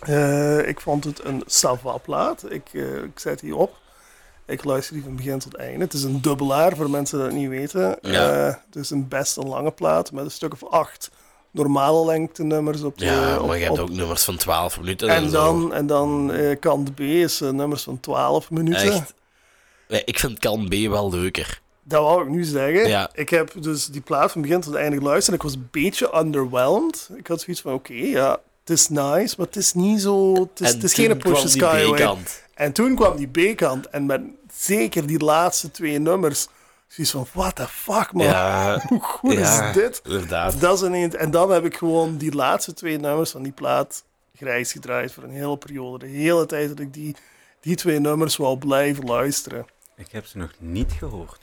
Eh, 0.00 0.68
ik 0.68 0.80
vond 0.80 1.04
het 1.04 1.24
een 1.24 1.42
Sava-plaat. 1.46 2.50
Ik, 2.52 2.68
eh, 2.72 3.02
ik 3.02 3.18
zet 3.18 3.40
die 3.40 3.56
op. 3.56 3.76
Ik 4.48 4.64
luister 4.64 4.94
die 4.94 5.02
van 5.02 5.16
begin 5.16 5.38
tot 5.38 5.54
einde. 5.54 5.84
Het 5.84 5.92
is 5.92 6.02
een 6.02 6.20
dubbelaar, 6.22 6.76
voor 6.76 6.90
mensen 6.90 7.18
die 7.18 7.26
dat 7.28 7.36
niet 7.36 7.48
weten. 7.48 7.98
Ja. 8.02 8.30
Eh, 8.46 8.54
het 8.66 8.76
is 8.76 8.90
een 8.90 9.08
best 9.08 9.36
een 9.36 9.48
lange 9.48 9.70
plaat 9.70 10.12
met 10.12 10.24
een 10.24 10.30
stuk 10.30 10.52
of 10.52 10.64
acht 10.64 11.10
normale 11.50 12.06
lengte 12.06 12.42
nummers 12.42 12.82
op 12.82 12.98
de, 12.98 13.04
Ja, 13.04 13.38
op- 13.38 13.46
maar 13.46 13.58
je 13.58 13.64
hebt 13.64 13.78
ook 13.78 13.90
nummers 13.90 14.24
van 14.24 14.36
12 14.36 14.78
minuten 14.80 15.08
en, 15.08 15.22
En 15.22 15.30
zo. 15.30 15.36
dan, 15.36 15.72
en 15.74 15.86
dan 15.86 16.32
eh, 16.32 16.58
kant 16.60 16.94
B 16.94 17.00
is 17.00 17.40
eh, 17.40 17.50
nummers 17.50 17.82
van 17.82 18.00
12 18.00 18.50
minuten. 18.50 18.92
Echt. 18.92 19.14
Ja, 19.88 20.00
ik 20.04 20.18
vind 20.18 20.38
kant 20.38 20.68
B 20.68 20.74
wel 20.88 21.10
leuker. 21.10 21.60
Dat 21.82 22.02
wou 22.02 22.22
ik 22.22 22.28
nu 22.28 22.44
zeggen. 22.44 22.88
Ja. 22.88 23.10
Ik 23.14 23.28
heb 23.28 23.52
dus 23.60 23.86
die 23.86 24.00
plaat 24.00 24.32
van 24.32 24.40
begin 24.40 24.60
tot 24.60 24.74
einde 24.74 24.96
geluisterd. 24.96 25.28
en 25.28 25.34
Ik 25.34 25.42
was 25.42 25.54
een 25.54 25.68
beetje 25.70 26.16
underwhelmed. 26.18 27.08
Ik 27.16 27.26
had 27.26 27.40
zoiets 27.40 27.62
van, 27.62 27.72
oké, 27.72 27.92
ja, 27.92 28.30
het 28.60 28.70
is 28.78 28.88
nice, 28.88 29.34
maar 29.38 29.46
het 29.46 29.56
is 29.56 29.74
niet 29.74 30.00
zo... 30.00 30.34
Het 30.34 30.60
is, 30.60 30.72
het 30.72 30.82
is 30.82 30.94
geen 30.94 31.16
Push 31.18 31.34
the 31.40 31.40
die 31.40 31.50
Sky 31.50 31.64
Away. 31.64 31.92
B-kant. 31.92 32.42
En 32.54 32.72
toen 32.72 32.94
kwam 32.94 33.16
die 33.16 33.52
B-kant. 33.52 33.88
En 33.88 34.06
met 34.06 34.20
zeker 34.54 35.06
die 35.06 35.18
laatste 35.24 35.70
twee 35.70 35.98
nummers... 35.98 36.48
Zoiets 36.86 37.12
van, 37.12 37.26
what 37.32 37.56
the 37.56 37.66
fuck, 37.68 38.12
man. 38.12 38.26
Ja, 38.26 38.78
Hoe 38.88 39.00
goed 39.00 39.32
ja, 39.32 39.68
is 39.68 39.74
dit? 39.74 40.00
inderdaad. 40.04 40.60
Dat 40.60 40.76
is 40.82 40.86
ineens, 40.88 41.14
en 41.14 41.30
dan 41.30 41.50
heb 41.50 41.64
ik 41.64 41.76
gewoon 41.76 42.16
die 42.16 42.34
laatste 42.34 42.72
twee 42.74 42.98
nummers 42.98 43.30
van 43.30 43.42
die 43.42 43.52
plaat 43.52 44.04
grijs 44.34 44.72
gedraaid 44.72 45.12
voor 45.12 45.22
een 45.22 45.30
hele 45.30 45.56
periode. 45.58 46.06
De 46.06 46.12
hele 46.12 46.46
tijd 46.46 46.68
dat 46.68 46.78
ik 46.78 46.92
die, 46.92 47.16
die 47.60 47.76
twee 47.76 47.98
nummers 47.98 48.36
wou 48.36 48.58
blijven 48.58 49.04
luisteren. 49.04 49.66
Ik 49.96 50.10
heb 50.10 50.26
ze 50.26 50.38
nog 50.38 50.50
niet 50.58 50.92
gehoord. 50.92 51.40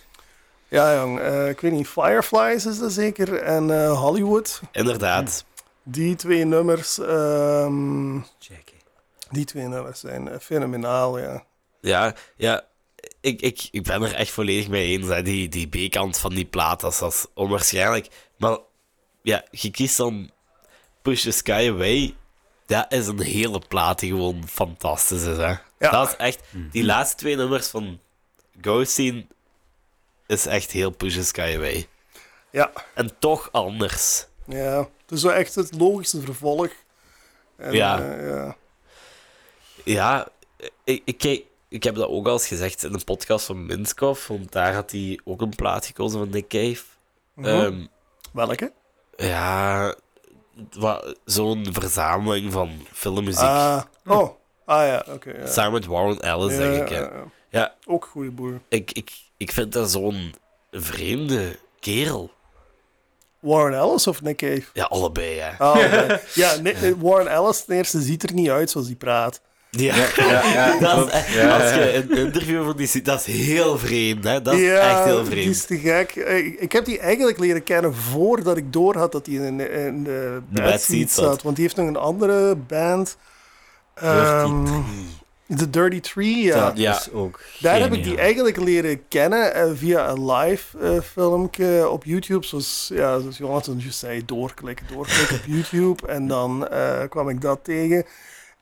Ja, 0.67 0.95
jong. 0.95 1.19
eh, 1.19 1.49
ik 1.49 1.59
weet 1.61 1.71
niet, 1.71 1.87
Fireflies 1.87 2.65
is 2.65 2.79
dat 2.79 2.91
zeker. 2.91 3.41
En 3.41 3.83
eh, 3.83 4.01
Hollywood. 4.01 4.61
Inderdaad. 4.71 5.45
Die 5.83 6.15
twee 6.15 6.45
nummers, 6.45 6.99
ehm, 6.99 8.19
Checken. 8.39 8.77
die 9.29 9.45
twee 9.45 9.67
nummers 9.67 9.99
zijn 9.99 10.27
eh, 10.29 10.39
fenomenaal, 10.39 11.19
ja. 11.19 11.43
Ja, 11.79 12.13
ja 12.35 12.63
ik, 13.21 13.41
ik, 13.41 13.67
ik 13.71 13.83
ben 13.83 14.01
er 14.03 14.13
echt 14.13 14.31
volledig 14.31 14.67
mee 14.67 14.87
eens. 14.97 15.07
Hè. 15.07 15.21
Die, 15.21 15.47
die 15.49 15.67
B-kant 15.87 16.17
van 16.17 16.33
die 16.33 16.45
plaat, 16.45 16.79
dat 16.79 16.91
is, 16.91 16.97
dat 16.99 17.11
is 17.13 17.25
onwaarschijnlijk. 17.33 18.07
Maar 18.37 18.57
ja, 19.21 19.43
je 19.51 19.71
kiest 19.71 19.97
dan 19.97 20.31
Push 21.01 21.21
the 21.23 21.31
Sky 21.31 21.67
Away. 21.69 22.15
Dat 22.65 22.91
is 22.93 23.07
een 23.07 23.21
hele 23.21 23.61
plaat 23.67 23.99
die 23.99 24.09
gewoon 24.09 24.47
fantastisch 24.47 25.23
is. 25.23 25.37
Hè. 25.37 25.53
Ja. 25.79 25.91
Dat 25.91 26.07
is 26.07 26.15
echt... 26.15 26.39
Die 26.71 26.83
laatste 26.85 27.15
twee 27.15 27.35
nummers 27.35 27.67
van 27.67 27.99
Ghost 28.61 28.91
Scene 28.91 29.25
is 30.27 30.45
echt 30.45 30.71
heel 30.71 30.89
Push 30.89 31.15
the 31.15 31.23
Sky 31.23 31.53
Away. 31.55 31.87
Ja, 32.51 32.71
En 32.93 33.19
toch 33.19 33.49
anders. 33.51 34.25
ja. 34.47 34.77
Het 35.01 35.11
is 35.17 35.23
wel 35.23 35.33
echt 35.33 35.55
het 35.55 35.73
logische 35.77 36.21
vervolg. 36.21 36.69
En, 37.57 37.73
Ja. 37.73 37.99
eh, 38.17 38.27
ja. 38.27 38.55
Ja, 39.83 40.27
ik, 40.83 41.01
ik, 41.05 41.17
kijk, 41.17 41.43
ik 41.76 41.84
heb 41.84 41.95
dat 41.95 42.07
ook 42.07 42.26
al 42.28 42.34
eens 42.34 42.47
gezegd 42.47 42.84
in 42.84 42.93
een 42.93 43.03
podcast 43.03 43.45
van 43.45 43.65
Minskov, 43.65 44.28
want 44.28 44.51
daar 44.51 44.73
had 44.73 44.91
hij 44.91 45.19
ook 45.23 45.41
een 45.41 45.55
plaat 45.55 45.86
gekozen 45.86 46.19
van 46.19 46.30
Nick 46.30 46.47
Cave. 46.47 46.84
Mhm. 47.34 47.47
Ehm, 47.47 47.86
Welke? 48.34 48.71
ja, 49.17 49.95
zo'n 51.26 51.65
verzameling 51.71 52.51
van 52.51 52.71
filmmuziek. 52.91 53.41
Ah, 53.43 53.82
oh, 54.05 54.30
ah 54.65 54.88
ja, 54.88 55.05
oké. 55.09 55.32
ja. 55.38 55.47
Samen 55.47 55.71
met 55.73 55.86
Warren 55.86 56.19
Ellis, 56.19 56.53
Ja, 56.53 56.59
denk 56.59 56.82
ik. 56.84 56.89
ja, 56.89 56.95
hè. 56.95 57.01
ja. 57.17 57.23
Ja, 57.49 57.76
Ook 57.86 58.05
goede 58.05 58.32
boer. 58.32 58.59
ik, 58.69 58.91
ik, 58.91 59.11
ik 59.38 59.51
vind 59.51 59.73
dat 59.73 59.91
zo'n 59.91 60.36
vreemde 60.71 61.59
kerel. 61.80 62.32
Warren 63.39 63.80
Ellis 63.80 64.07
of 64.07 64.21
Nick 64.21 64.38
Cave? 64.38 64.63
Ja, 64.73 64.84
allebei, 64.84 65.39
hè. 65.39 65.57
Ah, 65.57 66.17
ja, 66.34 66.55
Nick- 66.55 66.95
Warren 66.99 67.28
Ellis 67.32 67.65
ten 67.65 67.76
eerste 67.76 68.01
ziet 68.01 68.23
er 68.23 68.34
niet 68.34 68.49
uit 68.49 68.69
zoals 68.69 68.88
hij 68.88 68.95
praat. 68.95 69.41
Ja, 69.78 69.95
Ja, 70.15 70.43
ja, 70.53 70.78
dat 70.80 71.07
is, 71.07 71.13
als 71.39 71.73
je 71.73 71.93
een 71.95 72.17
interview 72.17 72.63
van 72.65 72.78
die 72.78 72.88
ziet, 72.88 73.05
dat 73.05 73.28
is 73.28 73.45
heel 73.45 73.78
vreemd, 73.78 74.23
hè. 74.23 74.41
Dat 74.41 74.53
is 74.53 74.61
ja, 74.61 74.80
echt 74.89 75.03
heel 75.03 75.21
die 75.23 75.32
vreemd. 75.32 75.49
is 75.55 75.65
te 75.65 75.78
gek. 75.78 76.11
Eh, 76.15 76.38
Ik, 76.38 76.59
ik 76.59 76.71
heb 76.71 76.86
die 76.86 76.99
eigenlijk 76.99 77.39
leren 77.39 77.63
kennen 77.63 77.93
voordat 77.95 78.57
ik 78.57 78.73
door 78.73 78.97
had 78.97 79.11
dat 79.11 79.26
hij 79.26 79.36
in, 79.36 79.59
in 79.71 80.03
de 80.03 80.41
Bad 80.49 80.69
Seeds 80.69 80.86
Seeds 80.86 81.13
zat. 81.15 81.41
Want 81.43 81.55
die 81.55 81.65
heeft 81.65 81.78
nog 81.78 81.88
een 81.88 81.95
andere 81.97 82.55
band 82.55 83.17
Ehm, 83.95 84.63
33. 84.65 84.84
The 85.57 85.69
Dirty 85.69 85.99
Tree, 85.99 86.41
ja. 86.43 86.65
Dat 86.65 86.78
Ja. 86.78 86.95
is 86.95 87.11
ook 87.11 87.39
Daar 87.59 87.80
heb 87.80 87.93
ik 87.93 88.03
die 88.03 88.17
eigenlijk 88.17 88.57
leren 88.57 89.07
kennen 89.07 89.53
eh, 89.53 89.63
via 89.76 90.09
een 90.09 90.32
live 90.32 90.78
eh, 90.80 90.99
filmpje 91.13 91.89
op 91.89 92.03
YouTube. 92.03 92.45
Zoals, 92.45 92.91
ja, 92.93 93.19
zoals 93.19 93.38
Jonathan 93.38 93.78
juist 93.80 93.99
zei, 93.99 94.26
doorklikken, 94.26 94.86
doorklikken 94.93 95.36
op 95.36 95.41
YouTube. 95.55 96.07
En 96.07 96.28
dan 96.28 96.67
eh, 96.67 97.01
kwam 97.09 97.30
ik 97.30 97.41
dat 97.41 97.59
tegen. 97.63 98.05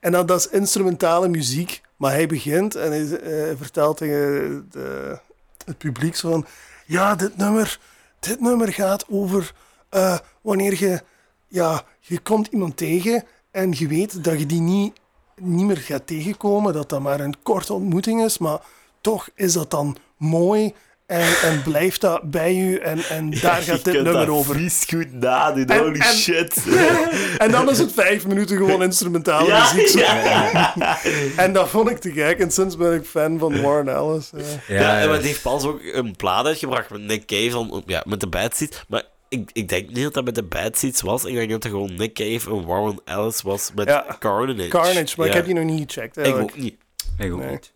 En 0.04 0.12
dan, 0.12 0.26
dat 0.26 0.39
is 0.39 0.47
instrumentale 0.47 1.28
muziek. 1.28 1.82
Maar 1.97 2.12
hij 2.12 2.28
begint 2.28 2.76
en 2.76 2.91
hij 2.91 3.20
eh, 3.20 3.58
vertelt 3.58 3.97
tegen 3.97 4.68
de, 4.72 5.20
het 5.66 5.78
publiek 5.78 6.16
zo 6.16 6.30
van... 6.30 6.45
Ja, 6.86 7.16
dit 7.16 7.38
nummer, 7.38 7.80
dit 8.20 8.39
nummer 8.39 8.74
gaat 8.74 9.06
over 9.10 9.54
eh, 9.89 10.18
wanneer 10.41 10.80
je... 10.80 11.01
Ja, 11.47 11.84
je 11.99 12.20
komt 12.20 12.47
iemand 12.47 12.78
tegen 12.78 13.24
en 13.51 13.74
je 13.78 13.88
weet 13.88 14.24
dat 14.24 14.39
je 14.39 14.45
die 14.45 14.62
niet, 14.62 14.93
niet 15.36 15.66
meer 15.66 15.78
gaat 15.78 16.08
tegenkomen. 16.08 16.74
Dat 16.74 16.89
dat 16.89 17.01
maar 17.01 17.20
een 17.20 17.41
korte 17.43 17.74
ontmoeting 17.74 18.24
is. 18.24 18.38
Maar 18.38 18.62
toch 19.01 19.30
is 19.36 19.54
dat 19.54 19.72
dan 19.72 19.97
mooi 20.18 20.74
en, 21.06 21.36
en 21.43 21.62
blijft 21.64 22.01
dat 22.01 22.22
bij 22.32 22.56
u. 22.56 22.76
En, 22.78 22.99
en 23.04 23.30
daar 23.41 23.62
gaat 23.62 23.84
dit 23.84 23.93
nummer 24.04 24.32
over. 24.32 24.56
Vies 24.56 24.86
goed 24.89 25.14
nadoen, 25.14 25.66
En- 25.66 25.78
holy 25.80 25.99
en- 25.99 26.16
shit. 26.16 26.64
En 27.38 27.51
dan 27.51 27.70
is 27.70 27.78
het 27.78 27.93
vijf 27.93 28.28
minuten 28.28 28.58
gewoon 28.58 28.84
instrumentale 28.84 29.47
Ja, 29.47 29.74
muziek. 29.74 29.99
ja. 29.99 30.74
En 31.36 31.54
dat 31.54 31.70
vond 31.70 31.89
ik 31.89 31.97
te 31.97 32.12
gek. 32.12 32.39
En 32.39 32.51
sinds 32.51 32.78
ben 32.78 32.93
ik 32.93 33.06
fan 33.06 33.39
van 33.39 33.62
Warren 33.62 33.95
Ellis. 33.95 34.32
Ja, 34.68 34.80
Ja, 34.82 34.99
en 35.01 35.12
het 35.12 35.24
heeft 35.24 35.41
pas 35.41 35.64
ook 35.64 35.80
een 35.84 36.16
plaat 36.16 36.45
uitgebracht 36.45 36.89
met 36.89 37.01
Nick 37.01 37.26
Cave, 37.26 37.49
van, 37.51 37.84
ja, 37.86 38.04
met 38.08 38.20
de 38.20 38.28
Bad 38.28 38.56
Seeds. 38.56 38.84
Maar 38.88 39.04
ik, 39.30 39.49
ik 39.54 39.70
denk 39.70 39.88
niet 39.88 40.04
dat 40.04 40.14
dat 40.14 40.24
met 40.26 40.36
de 40.36 40.43
Bad 40.43 40.78
Seeds 40.78 41.01
was. 41.01 41.26
Ik 41.26 41.34
denk 41.36 41.49
dat 41.49 41.64
het 41.64 41.72
gewoon 41.72 41.95
Nick 41.95 42.14
Cave 42.14 42.49
en 42.49 42.66
Warren 42.66 42.99
Ellis 43.06 43.41
was 43.41 43.72
met 43.76 43.88
Ja. 43.88 44.16
Carnage. 44.20 44.68
Carnage, 44.68 45.14
maar 45.18 45.28
ik 45.28 45.34
heb 45.34 45.45
die 45.45 45.54
nog 45.54 45.64
niet 45.64 45.91
gecheckt 45.93 46.18
Ik 46.18 46.36
ook 46.36 46.58
niet. 46.58 46.76
Ik 47.18 47.34
ook 47.34 47.39
Nee. 47.39 47.49
niet. 47.49 47.72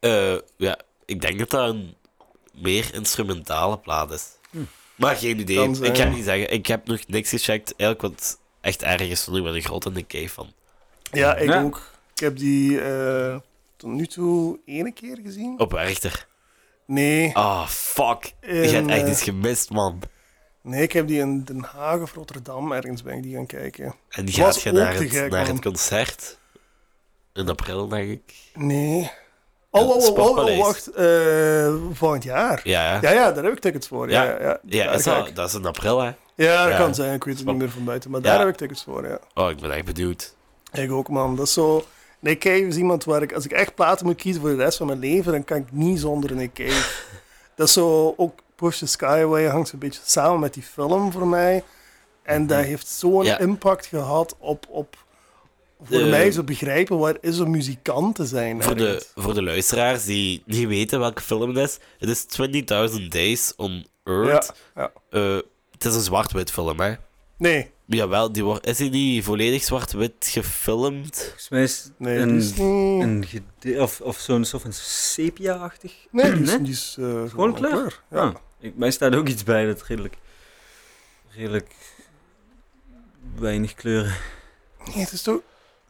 Eh, 0.00 0.34
ja, 0.56 0.78
ik 1.04 1.20
denk 1.20 1.38
dat 1.38 1.50
dat 1.50 1.68
een 1.68 1.94
meer 2.62 2.94
instrumentale 2.94 3.78
plaat 3.78 4.10
is. 4.12 4.26
Maar 4.94 5.16
geen 5.16 5.38
idee. 5.40 5.56
Kan. 5.56 5.84
Ik 5.84 5.96
ga 5.96 6.04
niet 6.04 6.24
zeggen. 6.24 6.50
Ik 6.52 6.66
heb 6.66 6.86
nog 6.86 7.00
niks 7.06 7.28
gecheckt. 7.30 7.76
Eigenlijk 7.76 8.14
wat 8.14 8.38
echt 8.60 8.82
erg 8.82 9.00
is, 9.02 9.24
vond 9.24 9.36
ik 9.36 9.42
ben 9.42 9.54
een 9.54 9.62
grote 9.62 9.90
Nick 9.90 10.06
Cave 10.06 10.28
van. 10.28 10.52
Ja, 11.12 11.36
ik 11.36 11.48
Ja. 11.48 11.62
ook. 11.62 11.90
Ik 12.14 12.20
heb 12.20 12.36
die 12.36 12.80
eh, 12.80 13.36
tot 13.76 13.90
nu 13.90 14.06
toe 14.06 14.58
ene 14.64 14.92
keer 14.92 15.18
gezien. 15.24 15.54
Op 15.58 15.70
Werchter. 15.72 16.26
Nee. 16.86 17.36
Ah, 17.36 17.66
fuck. 17.68 18.32
je 18.40 18.48
In, 18.48 18.74
hebt 18.74 18.88
echt 18.88 19.02
eh, 19.04 19.10
iets 19.10 19.22
gemist, 19.22 19.70
man. 19.70 20.02
Nee, 20.62 20.82
ik 20.82 20.92
heb 20.92 21.06
die 21.06 21.20
in 21.20 21.44
Den 21.44 21.62
Haag 21.62 22.00
of 22.00 22.14
Rotterdam. 22.14 22.72
Ergens 22.72 23.02
ben 23.02 23.16
ik 23.16 23.22
die 23.22 23.34
gaan 23.34 23.46
kijken. 23.46 23.94
En 24.08 24.24
was 24.24 24.34
gaat 24.34 24.62
je 24.62 24.72
naar, 24.72 24.96
te 24.96 25.02
het, 25.02 25.12
gek, 25.12 25.30
naar 25.30 25.46
het 25.46 25.60
concert? 25.60 26.38
In 27.34 27.48
april, 27.48 27.88
denk 27.88 28.10
ik. 28.10 28.34
Nee. 28.54 29.10
Oh, 29.70 29.88
oh, 29.88 29.96
oh, 29.96 30.18
oh, 30.18 30.36
oh, 30.38 30.58
wacht. 30.58 30.86
eh, 30.90 31.74
volgend 31.92 32.22
jaar. 32.24 32.60
Ja, 32.64 33.00
ja. 33.00 33.32
Daar 33.32 33.44
heb 33.44 33.52
ik 33.52 33.58
tickets 33.58 33.88
voor. 33.88 34.10
Ja, 34.10 34.24
Ja. 34.24 34.58
ja, 34.64 34.90
is 34.90 35.04
dat, 35.04 35.38
is 35.48 35.54
in 35.54 35.66
april, 35.66 36.00
hè? 36.00 36.10
ja 36.34 36.62
dat 36.62 36.72
Ja. 36.72 36.76
kan 36.78 36.94
zijn. 36.94 37.14
Ik 37.14 37.24
weet 37.24 37.36
het 37.38 37.46
niet 37.46 37.56
meer 37.56 37.70
van 37.70 37.84
buiten. 37.84 38.10
Maar 38.10 38.20
daar 38.20 38.38
heb 38.38 38.48
ik 38.48 38.56
tickets 38.56 38.82
voor, 38.82 39.06
ja. 39.08 39.18
Oh, 39.34 39.50
ik 39.50 39.56
ben 39.60 39.70
echt 39.70 39.84
benieuwd. 39.84 40.34
Ik 40.72 40.92
ook, 40.92 41.08
man. 41.08 41.36
Dat 41.36 41.46
is 41.46 41.52
zo... 41.52 41.84
Nick 42.20 42.38
Cave 42.40 42.66
is 42.66 42.76
iemand 42.76 43.04
waar 43.04 43.22
ik... 43.22 43.32
Als 43.32 43.44
ik 43.44 43.52
echt 43.52 43.74
platen 43.74 44.06
moet 44.06 44.16
kiezen 44.16 44.40
voor 44.40 44.50
de 44.50 44.56
rest 44.56 44.76
van 44.78 44.86
mijn 44.86 44.98
leven, 44.98 45.32
dan 45.32 45.44
kan 45.44 45.56
ik 45.56 45.72
niet 45.72 46.00
zonder 46.00 46.34
Nick 46.34 46.52
Cave. 46.52 46.90
dat 47.56 47.66
is 47.68 47.72
zo... 47.72 48.14
Ook 48.16 48.38
Push 48.56 48.78
the 48.78 48.86
Sky 48.86 49.04
Away 49.22 49.44
hangt 49.44 49.72
een 49.72 49.78
beetje 49.78 50.00
samen 50.04 50.40
met 50.40 50.54
die 50.54 50.62
film 50.62 51.12
voor 51.12 51.26
mij. 51.26 51.64
En 52.22 52.46
dat 52.46 52.64
heeft 52.64 52.88
zo'n 52.88 53.26
impact 53.38 53.86
gehad 53.86 54.36
op... 54.38 54.66
op 54.68 54.96
voor 55.82 56.00
mij 56.06 56.30
zo 56.30 56.42
begrijpen 56.42 56.98
wat 56.98 57.18
is 57.20 57.40
om 57.40 57.50
muzikant 57.50 58.14
te 58.14 58.26
zijn. 58.26 58.62
Voor 58.62 58.76
de, 58.76 59.06
voor 59.14 59.34
de 59.34 59.42
luisteraars 59.42 60.04
die 60.04 60.42
niet 60.46 60.66
weten 60.68 60.98
welke 60.98 61.22
film 61.22 61.56
het 61.56 61.68
is, 61.68 61.78
het 61.98 62.08
is 62.08 62.26
20.000 63.00 63.08
Days 63.08 63.52
on 63.56 63.86
Ja, 64.04 64.12
Earth. 64.12 64.52
ja. 64.74 64.92
Eh, 65.10 65.36
het 65.70 65.84
is 65.84 65.94
een 65.94 66.00
zwart-wit 66.00 66.50
film, 66.50 66.80
hè? 66.80 66.94
Nee, 67.36 67.70
Jawel, 67.86 68.32
die 68.32 68.44
wordt, 68.44 68.66
is 68.66 68.76
die 68.76 68.90
niet 68.90 69.24
volledig 69.24 69.62
zwart-wit 69.62 70.12
gefilmd? 70.30 71.16
Volgens 71.16 71.48
mij 71.48 71.62
is 71.62 71.88
nee, 71.96 72.18
een, 72.18 72.28
die 72.28 72.38
is 72.38 72.58
een 73.64 73.80
of, 73.80 74.00
of 74.00 74.18
zo'n 74.18 74.44
soort 74.44 74.62
van 74.62 74.72
sepia-achtig. 74.72 75.92
Nee, 76.10 76.32
die 76.32 76.42
is, 76.42 76.50
Nee? 76.52 76.62
die 76.62 76.72
is 76.72 76.96
eh, 76.98 77.04
gewoon 77.04 77.28
Gewoon 77.28 77.52
kleur? 77.54 78.02
Ja. 78.10 78.18
Ah, 78.18 78.34
ik, 78.60 78.76
mij 78.76 78.90
staat 78.90 79.14
ook 79.14 79.28
iets 79.28 79.44
bij 79.44 79.66
dat 79.66 79.82
redelijk, 79.82 80.16
redelijk 81.28 81.74
weinig 83.38 83.74
kleuren. 83.74 84.14
Nee, 84.86 85.04
het 85.04 85.12
is 85.12 85.22
toch, 85.22 85.40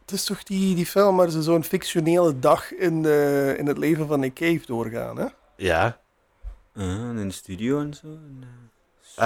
het 0.09 0.19
is 0.19 0.23
toch 0.25 0.43
die, 0.43 0.75
die 0.75 0.85
film 0.85 1.15
waar 1.15 1.29
ze 1.29 1.41
zo'n 1.43 1.63
fictionele 1.63 2.39
dag 2.39 2.73
in, 2.73 3.01
de, 3.01 3.55
in 3.57 3.67
het 3.67 3.77
leven 3.77 4.07
van 4.07 4.19
Nick 4.19 4.33
Cave 4.33 4.61
doorgaan, 4.65 5.17
hè? 5.17 5.25
Ja. 5.55 5.99
Ah, 6.75 6.83
in 6.85 7.27
de 7.27 7.33
studio 7.33 7.79
en 7.79 7.93
zo. 7.93 8.07
En, 8.07 8.43
eh, 9.15 9.25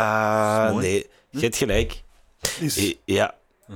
Ah, 0.68 0.76
nee. 0.76 1.10
Je 1.30 1.40
hebt 1.40 1.56
gelijk. 1.58 2.04
Is- 2.60 2.78
Eh, 2.78 2.94
Ja. 3.06 3.36
Hm. 3.66 3.74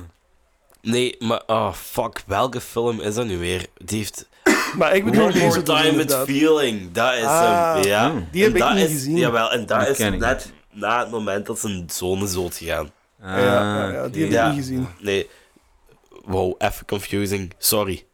Nee, 0.81 1.15
maar... 1.19 1.43
Oh, 1.47 1.73
fuck. 1.73 2.23
Welke 2.25 2.61
film 2.61 3.01
is 3.01 3.15
dat 3.15 3.25
nu 3.25 3.37
weer? 3.37 3.65
Die 3.83 3.97
heeft... 3.97 4.27
maar 4.77 4.95
ik 4.95 5.03
bedoel 5.05 5.23
One 5.23 5.31
deze 5.33 5.45
More 5.45 5.61
Time 5.63 5.95
with. 5.95 6.13
Feeling. 6.13 6.91
Dat 6.91 7.13
is 7.13 7.23
Ah. 7.23 7.73
hem. 7.73 7.83
Ja. 7.83 8.09
Hmm. 8.11 8.27
Die 8.31 8.43
heb 8.43 8.51
En 8.51 8.57
ik 8.57 8.63
dat 8.63 8.73
niet 8.73 8.83
is, 8.85 8.91
gezien. 8.91 9.17
Jawel, 9.17 9.51
en 9.51 9.65
dat 9.65 9.87
is 9.87 9.97
net 9.97 10.51
na 10.71 10.99
het 10.99 11.11
moment 11.11 11.45
dat 11.45 11.59
zijn 11.59 11.89
zoon 11.91 12.23
is 12.23 12.33
doodgegaan. 12.33 12.91
Ah, 13.21 13.27
ja, 13.29 13.37
ja, 13.37 13.91
ja, 13.91 14.07
die 14.07 14.21
heb 14.21 14.29
ik 14.31 14.35
Ja. 14.37 14.47
niet 14.49 14.57
gezien. 14.57 14.87
Nee. 14.99 15.29
Wow, 16.27 16.55
even 16.57 16.85
confusing. 16.85 17.53
Sorry. 17.57 18.05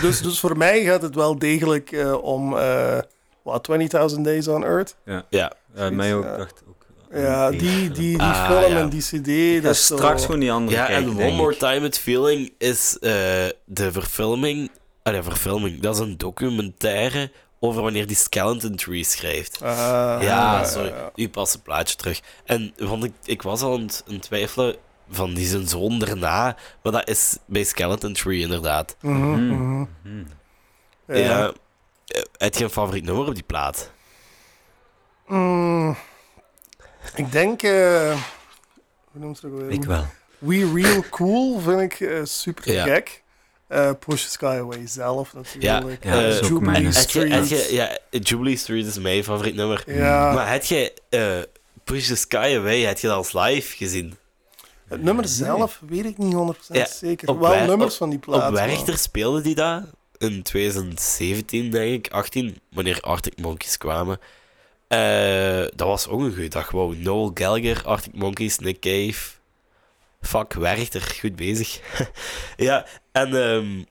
Dus, 0.00 0.20
dus 0.22 0.40
voor 0.40 0.56
mij 0.56 0.84
gaat 0.84 1.02
het 1.02 1.14
wel 1.14 1.38
degelijk 1.38 1.92
eh, 1.92 2.22
om 2.22 2.56
eh 2.58 2.98
wat, 3.42 3.68
20.000 4.14 4.20
Days 4.20 4.48
on 4.48 4.64
Earth. 4.64 4.96
Ja. 5.04 5.24
Ja, 5.30 5.52
mij 5.90 6.14
ook, 6.14 6.24
Ja. 6.24 6.36
dacht 6.36 6.62
ook. 6.68 6.72
Ja, 7.12 7.50
die, 7.50 7.60
die, 7.60 7.90
die 7.90 8.20
Ah, 8.20 8.46
film 8.50 8.72
ja. 8.72 8.78
en 8.80 8.88
die 8.88 9.00
cd. 9.02 9.62
Dat 9.62 9.72
is 9.74 9.86
zo- 9.86 9.96
straks 9.96 10.24
gewoon 10.24 10.40
die 10.40 10.52
andere 10.52 10.76
Ja, 10.76 10.86
kijken, 10.86 11.18
en 11.18 11.26
One 11.26 11.36
More. 11.36 11.56
Time 11.56 11.80
with 11.80 11.98
Feeling 11.98 12.52
is 12.58 12.98
eh, 13.00 13.10
de 13.64 13.92
verfilming... 13.92 14.70
Ah, 15.02 15.14
de 15.14 15.22
verfilming. 15.22 15.80
Dat 15.80 15.94
is 15.94 16.00
een 16.00 16.18
documentaire 16.18 17.30
over 17.60 17.82
wanneer 17.82 18.06
die 18.06 18.16
Skeleton 18.16 18.74
Tree 18.76 19.04
schrijft. 19.04 19.62
Ah, 19.62 20.18
ja, 20.22 20.64
sorry. 20.64 20.88
ja. 20.88 21.10
Nu 21.14 21.28
past 21.28 21.52
het 21.52 21.62
plaatje 21.62 21.96
terug. 21.96 22.20
En 22.44 22.74
want 22.78 23.04
ik, 23.04 23.12
ik 23.24 23.42
was 23.42 23.62
al 23.62 23.72
aan 23.74 23.82
het 23.82 24.22
twijfelen 24.22 24.76
van 25.14 25.34
die 25.34 25.46
zijn 25.46 25.68
zoon 25.68 25.98
daarna, 25.98 26.56
maar 26.82 26.92
dat 26.92 27.08
is 27.08 27.36
bij 27.46 27.64
Skeleton 27.64 28.12
Tree 28.12 28.38
inderdaad. 28.40 28.96
Mhm, 29.00 29.14
Hmm. 29.22 29.48
mhm. 29.48 29.84
Hmm. 30.02 30.26
Ja. 31.06 31.14
Ja. 31.16 31.52
Eh, 32.06 32.22
Heb 32.38 32.54
je 32.54 32.64
een 32.64 32.70
favoriet 32.70 33.04
nummer 33.04 33.26
op 33.26 33.34
die 33.34 33.42
plaat? 33.44 33.90
Mm, 35.26 35.96
ik 37.14 37.32
denk... 37.32 37.62
eh, 37.62 38.16
hoe 39.10 39.20
noemt 39.20 39.36
het 39.36 39.44
ook 39.52 39.58
alweer? 39.58 39.70
Ik 39.70 39.84
wel. 39.84 40.06
We 40.38 40.72
Real 40.74 41.04
Cool 41.10 41.58
vind 41.60 41.80
ik 41.80 42.00
eh, 42.00 42.20
super 42.24 42.72
Ja. 42.72 42.84
gek. 42.84 43.22
Eh 43.66 43.90
Push 43.98 44.22
the 44.24 44.30
Sky 44.30 44.44
Away 44.60 44.86
zelf 44.86 45.34
natuurlijk. 45.34 46.04
Ja, 46.04 46.20
dat 46.20 46.36
ook 46.42 46.48
Jubilee 46.48 46.60
mijn- 46.60 46.84
Heb 46.84 46.92
je, 46.94 47.00
Street. 47.00 47.32
heb 47.32 47.44
je, 47.44 47.68
ja, 47.74 47.98
Jubilee 48.10 48.56
Street 48.56 48.86
is 48.86 48.98
mijn 48.98 49.24
favoriet 49.24 49.54
nummer. 49.54 49.84
Ja, 49.86 50.32
Maar 50.32 50.50
heb 50.52 50.64
je 50.64 50.92
eh, 51.10 51.38
Push 51.84 52.06
the 52.08 52.16
Sky 52.16 52.54
Away, 52.58 52.80
heb 52.80 52.98
je 52.98 53.06
dat 53.06 53.16
als 53.16 53.32
live 53.32 53.76
gezien? 53.76 54.16
Het 54.88 55.02
nummer 55.02 55.28
zelf 55.28 55.80
weet 55.88 56.04
ik 56.04 56.18
niet 56.18 56.34
100% 56.34 56.58
Ja, 56.68 56.86
zeker. 56.86 57.28
op 57.28 57.40
Wel 57.40 57.50
Wer- 57.50 57.66
nummers 57.66 57.92
op- 57.92 57.98
van 57.98 58.10
die 58.10 58.18
plaat. 58.18 58.48
Op. 58.48 58.54
Werchter 58.54 58.98
speelde 58.98 59.40
die 59.40 59.54
dat 59.54 59.82
in 60.18 60.42
2017, 60.42 61.70
denk 61.70 62.06
ik, 62.06 62.12
18, 62.12 62.60
wanneer 62.70 63.00
Arctic 63.00 63.40
Monkeys 63.40 63.78
kwamen. 63.78 64.18
Eh, 64.88 65.58
dat 65.76 65.88
was 65.88 66.08
ook 66.08 66.20
een 66.20 66.32
goede 66.32 66.48
dag. 66.48 66.70
Wow, 66.70 66.94
Noel 66.96 67.30
Gallagher, 67.34 67.82
Arctic 67.84 68.14
Monkeys, 68.14 68.58
Nick 68.58 68.80
Cave. 68.80 69.30
Fuck, 70.20 70.52
Werchter, 70.52 71.16
goed 71.20 71.36
bezig. 71.36 71.80
ja, 72.56 72.86
en 73.12 73.34
ehm, 73.42 73.82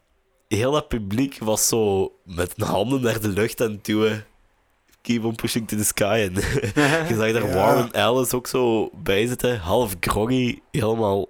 heel 0.48 0.72
dat 0.72 0.88
publiek 0.88 1.38
was 1.40 1.68
zo 1.68 2.12
met 2.26 2.54
handen 2.58 3.02
naar 3.02 3.22
de 3.22 3.28
lucht 3.28 3.62
aan 3.62 3.72
het 3.72 3.86
duwen. 3.86 4.26
Keep 5.04 5.24
on 5.24 5.36
pushing 5.36 5.68
to 5.68 5.78
the 5.78 5.84
sky. 5.84 6.30
En 6.30 6.34
je 7.10 7.16
zag 7.18 7.32
daar 7.32 7.48
Ja. 7.48 7.54
Warren 7.54 7.92
Ellis 7.92 8.34
ook 8.34 8.48
zo 8.48 8.90
bij 8.94 9.28
zitten, 9.28 9.60
half 9.60 9.96
groggy, 10.00 10.60
helemaal... 10.72 11.28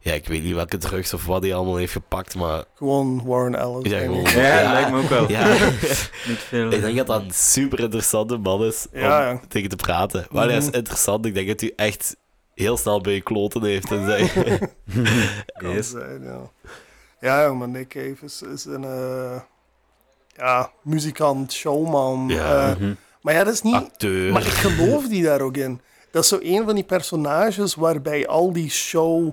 Ja, 0.00 0.12
ik 0.12 0.26
weet 0.28 0.42
niet 0.42 0.54
welke 0.54 0.76
drugs 0.78 1.14
of 1.14 1.26
wat 1.26 1.42
hij 1.42 1.54
allemaal 1.54 1.76
heeft 1.76 1.92
gepakt, 1.92 2.34
maar... 2.34 2.64
Gewoon 2.74 3.22
Warren 3.24 3.54
Ellis. 3.58 3.90
Ja, 3.92 3.98
gewoon. 3.98 4.22
Ja, 4.22 4.60
Ja. 4.60 4.72
lijkt 4.72 4.90
me 4.90 4.98
ook 5.02 5.08
wel. 5.08 5.30
Ja, 5.30 5.48
Niet 6.28 6.38
veel. 6.38 6.70
ik 6.72 6.80
denk 6.80 6.96
dat 6.96 7.06
dat 7.06 7.22
een 7.22 7.30
super 7.34 7.80
interessante 7.80 8.36
man 8.36 8.64
is 8.64 8.86
om 8.92 9.00
Ja, 9.00 9.28
ja. 9.30 9.40
tegen 9.48 9.68
te 9.68 9.76
praten. 9.76 10.26
Maar 10.30 10.48
hij 10.48 10.56
is 10.56 10.66
Mhm. 10.66 10.74
interessant. 10.76 11.26
Ik 11.26 11.34
denk 11.34 11.48
dat 11.48 11.60
hij 11.60 11.72
echt 11.76 12.16
heel 12.54 12.76
snel 12.76 13.00
bij 13.00 13.12
je 13.14 13.20
kloten 13.20 13.62
heeft. 13.64 13.90
En 13.90 14.04
zei. 14.06 14.28
Kan 15.60 15.70
Yes. 15.72 15.90
zijn, 15.90 16.22
ja. 16.22 16.50
Ja, 17.20 17.42
ja, 17.42 17.52
maar 17.52 17.68
Nick 17.68 17.88
Cave 17.88 18.16
is, 18.24 18.42
is 18.42 18.64
een 18.64 18.84
eh, 18.84 19.40
ja, 20.40 20.70
muzikant, 20.82 21.52
showman. 21.52 22.28
Ja. 22.28 22.70
eh, 22.70 22.76
Mhm. 22.76 22.94
maar 23.22 23.34
ja, 23.34 23.44
dat 23.44 23.54
is 23.54 23.62
niet... 23.62 23.74
Acteur. 23.74 24.32
Maar 24.32 24.42
ik 24.42 24.48
geloof 24.48 25.08
die 25.08 25.22
daar 25.22 25.40
ook 25.40 25.56
in. 25.56 25.80
Dat 26.10 26.22
is 26.22 26.28
zo 26.28 26.38
een 26.42 26.64
van 26.64 26.74
die 26.74 26.84
personages 26.84 27.74
waarbij 27.74 28.26
al 28.26 28.52
die 28.52 28.70
show 28.70 29.30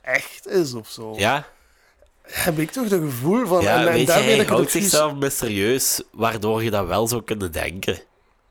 echt 0.00 0.48
is 0.48 0.74
of 0.74 0.88
zo. 0.88 1.14
Ja? 1.16 1.46
heb 2.26 2.58
ik 2.58 2.70
toch 2.70 2.88
het 2.90 3.00
gevoel 3.00 3.46
van... 3.46 3.62
Ja, 3.62 3.72
en, 3.80 3.86
en 3.86 3.92
weet 3.92 4.00
je, 4.00 4.06
daarmee 4.06 4.26
hij 4.26 4.36
dat 4.36 4.42
ik 4.44 4.48
het 4.48 4.56
houdt 4.56 4.70
zichzelf 4.70 5.14
mysterieus, 5.14 6.02
waardoor 6.12 6.62
je 6.64 6.70
dat 6.70 6.86
wel 6.86 7.08
zou 7.08 7.22
kunnen 7.22 7.52
denken. 7.52 7.98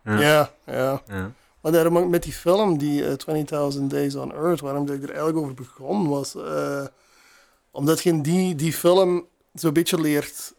Ja. 0.03 0.19
Ja, 0.19 0.51
ja. 0.65 1.01
Ja. 1.07 1.31
Maar 1.61 1.71
daarom 1.71 1.97
ook 1.97 2.09
met 2.09 2.23
die 2.23 2.33
film, 2.33 2.77
die 2.77 3.05
eh, 3.05 3.73
20.000 3.75 3.81
Days 3.81 4.15
on 4.15 4.33
Earth, 4.33 4.59
waarom 4.61 4.85
dat 4.85 4.95
ik 4.95 5.01
er 5.03 5.07
eigenlijk 5.09 5.37
over 5.37 5.53
begon, 5.53 6.07
was 6.09 6.35
eh, 6.35 6.85
omdat 7.71 8.03
je 8.03 8.09
in 8.09 8.21
die, 8.21 8.55
die 8.55 8.73
film 8.73 9.25
zo'n 9.53 9.73
beetje 9.73 10.01
leert 10.01 10.53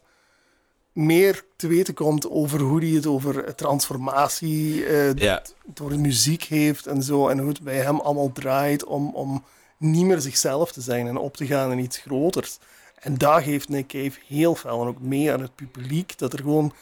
meer 0.97 1.43
te 1.55 1.67
weten 1.67 1.93
komt 1.93 2.29
over 2.29 2.59
hoe 2.59 2.79
hij 2.79 2.89
het 2.89 3.05
over 3.05 3.55
transformatie 3.55 4.85
eh, 4.85 5.13
Ja, 5.13 5.41
door 5.65 5.89
de 5.89 5.97
muziek 5.97 6.43
heeft 6.43 6.87
en 6.87 7.03
zo. 7.03 7.27
En 7.27 7.39
hoe 7.39 7.49
het 7.49 7.61
bij 7.61 7.75
hem 7.75 7.99
allemaal 7.99 8.31
draait 8.31 8.83
om, 8.83 9.15
om 9.15 9.43
niet 9.77 10.05
meer 10.05 10.21
zichzelf 10.21 10.71
te 10.71 10.81
zijn 10.81 11.07
en 11.07 11.17
op 11.17 11.37
te 11.37 11.45
gaan 11.45 11.71
in 11.71 11.79
iets 11.79 11.97
groters. 11.97 12.57
En 12.99 13.17
daar 13.17 13.41
geeft 13.41 13.69
Nick 13.69 13.87
Cave 13.87 14.19
heel 14.27 14.55
veel 14.55 14.81
en 14.81 14.87
ook 14.87 14.99
mee 14.99 15.31
aan 15.31 15.41
het 15.41 15.55
publiek. 15.55 16.17
Dat 16.17 16.33
er 16.33 16.39
gewoon 16.39 16.73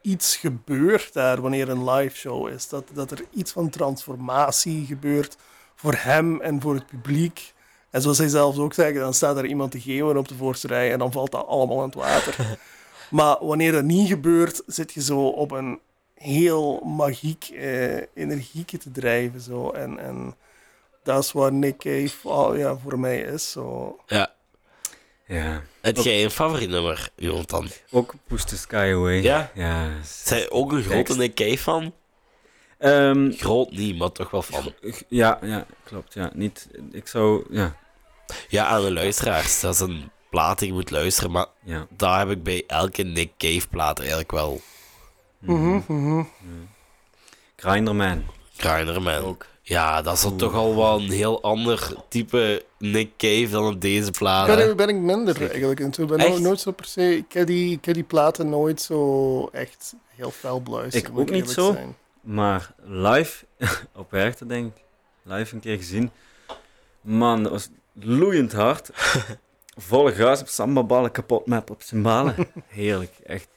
iets 0.00 0.36
gebeurt 0.36 1.12
daar 1.12 1.40
wanneer 1.40 1.68
een 1.68 1.90
live 1.90 2.16
show 2.16 2.48
is. 2.48 2.68
Dat, 2.68 2.84
dat 2.92 3.10
er 3.10 3.24
iets 3.34 3.52
van 3.52 3.70
transformatie 3.70 4.86
gebeurt 4.86 5.36
voor 5.74 5.94
hem 5.96 6.40
en 6.40 6.60
voor 6.60 6.74
het 6.74 6.86
publiek. 6.86 7.52
En 7.90 8.02
zoals 8.02 8.18
hij 8.18 8.28
zelf 8.28 8.58
ook 8.58 8.74
zegt, 8.74 8.94
dan 8.94 9.14
staat 9.14 9.36
er 9.36 9.46
iemand 9.46 9.70
te 9.70 9.80
geven 9.80 10.16
op 10.16 10.28
de 10.28 10.34
voorste 10.34 10.66
rij 10.66 10.92
en 10.92 10.98
dan 10.98 11.12
valt 11.12 11.30
dat 11.30 11.46
allemaal 11.46 11.78
in 11.78 11.84
het 11.84 11.94
water. 11.94 12.36
maar 13.10 13.36
wanneer 13.40 13.72
dat 13.72 13.84
niet 13.84 14.08
gebeurt, 14.08 14.62
zit 14.66 14.92
je 14.92 15.02
zo 15.02 15.26
op 15.26 15.50
een 15.50 15.80
heel 16.14 16.80
magiek 16.80 17.44
eh, 17.44 17.96
energieke 18.14 18.78
te 18.78 18.90
drijven. 18.90 19.40
Zo. 19.40 19.70
En, 19.70 19.98
en 19.98 20.36
dat 21.02 21.24
is 21.24 21.32
waar 21.32 21.52
Nick 21.52 21.78
Cave 21.78 22.28
oh, 22.28 22.56
ja, 22.56 22.76
voor 22.76 22.98
mij 22.98 23.20
is. 23.20 23.50
Zo. 23.50 23.96
ja. 24.06 24.32
ja. 25.26 25.62
Heb 25.80 25.96
jij 25.96 26.24
een 26.24 26.30
favoriet 26.30 26.68
nummer, 26.68 27.08
Jonathan? 27.16 27.68
Ook 27.90 28.14
Push 28.26 28.42
the 28.42 28.56
Sky 28.56 28.92
Away. 28.94 29.22
Ja? 29.22 29.50
Ja. 29.54 29.90
Zij 30.04 30.50
ook 30.50 30.72
een 30.72 30.82
grote. 30.82 31.16
Nick 31.16 31.34
Cave 31.34 31.58
fan? 31.58 31.92
Ehm, 32.78 33.32
Groot 33.32 33.70
niet, 33.70 33.98
maar 33.98 34.12
toch 34.12 34.30
wel 34.30 34.42
fan. 34.42 34.72
ja, 35.08 35.38
ja, 35.42 35.66
klopt. 35.84 36.14
Ja. 36.14 36.30
Niet, 36.34 36.68
ik 36.90 37.08
zou... 37.08 37.44
Ja. 37.50 37.76
Ja, 38.48 38.66
aan 38.66 38.82
de 38.82 38.92
luisteraars. 38.92 39.60
Dat 39.60 39.74
is 39.74 39.80
een 39.80 40.10
plaat 40.30 40.58
die 40.58 40.68
je 40.68 40.74
moet 40.74 40.90
luisteren, 40.90 41.30
maar 41.30 41.46
Ja. 41.62 41.86
daar 41.96 42.18
heb 42.18 42.30
ik 42.30 42.42
bij 42.42 42.64
elke 42.66 43.02
Nick 43.02 43.30
Cave 43.36 43.68
plaat 43.68 43.98
eigenlijk 43.98 44.30
wel 44.30 44.60
Mhm, 45.38 45.80
mhm. 45.86 46.22
Grinderman. 47.56 48.24
Grinderman. 48.56 49.24
Ook. 49.24 49.46
Ja, 49.62 50.02
dat 50.02 50.14
is 50.14 50.22
dan 50.22 50.36
toch 50.36 50.54
al 50.54 50.76
wel 50.76 51.00
een 51.00 51.10
heel 51.10 51.42
ander 51.42 51.92
type 52.08 52.64
Nick 52.78 53.10
Cave 53.16 53.48
dan 53.50 53.66
op 53.74 53.80
deze 53.80 54.10
plaat. 54.10 54.46
Ja, 54.46 54.56
hè? 54.56 54.66
daar 54.66 54.74
ben 54.74 54.88
ik 54.88 54.94
minder 54.96 55.40
eigenlijk. 55.40 55.80
in 55.80 55.90
toe. 55.90 56.04
Ik 56.04 56.10
ben 56.16 56.18
Echt? 56.26 56.38
nooit, 56.40 56.60
zo 56.60 56.70
per 56.70 56.84
se. 56.84 57.16
Ik 57.16 57.32
heb, 57.32 57.46
die, 57.46 57.72
ik 57.76 57.84
heb 57.84 57.94
die 57.94 58.04
platen 58.04 58.48
nooit 58.48 58.80
zo 58.80 59.46
echt 59.52 59.94
heel 60.08 60.30
fel 60.30 60.62
beluisterd. 60.62 61.04
Ik 61.06 61.12
moet 61.12 61.20
ook 61.20 61.30
niet 61.30 61.50
zo. 61.50 61.72
zijn. 61.72 61.96
Maar 62.20 62.72
live, 62.84 63.44
op 63.94 64.10
Werchter 64.10 64.48
denk 64.48 64.76
ik, 64.76 64.82
live 65.22 65.54
een 65.54 65.60
keer 65.60 65.76
gezien. 65.76 66.10
Man, 67.00 67.42
dat 67.42 67.52
was 67.52 67.68
loeiend 67.94 68.52
hard. 68.52 68.90
Volle 69.80 70.12
gas 70.12 70.40
op 70.40 70.48
sambaballen, 70.48 71.10
kapot 71.10 71.46
met 71.46 71.70
op 71.70 71.82
cymbalen. 71.82 72.34
Heerlijk, 72.66 73.12
echt 73.24 73.48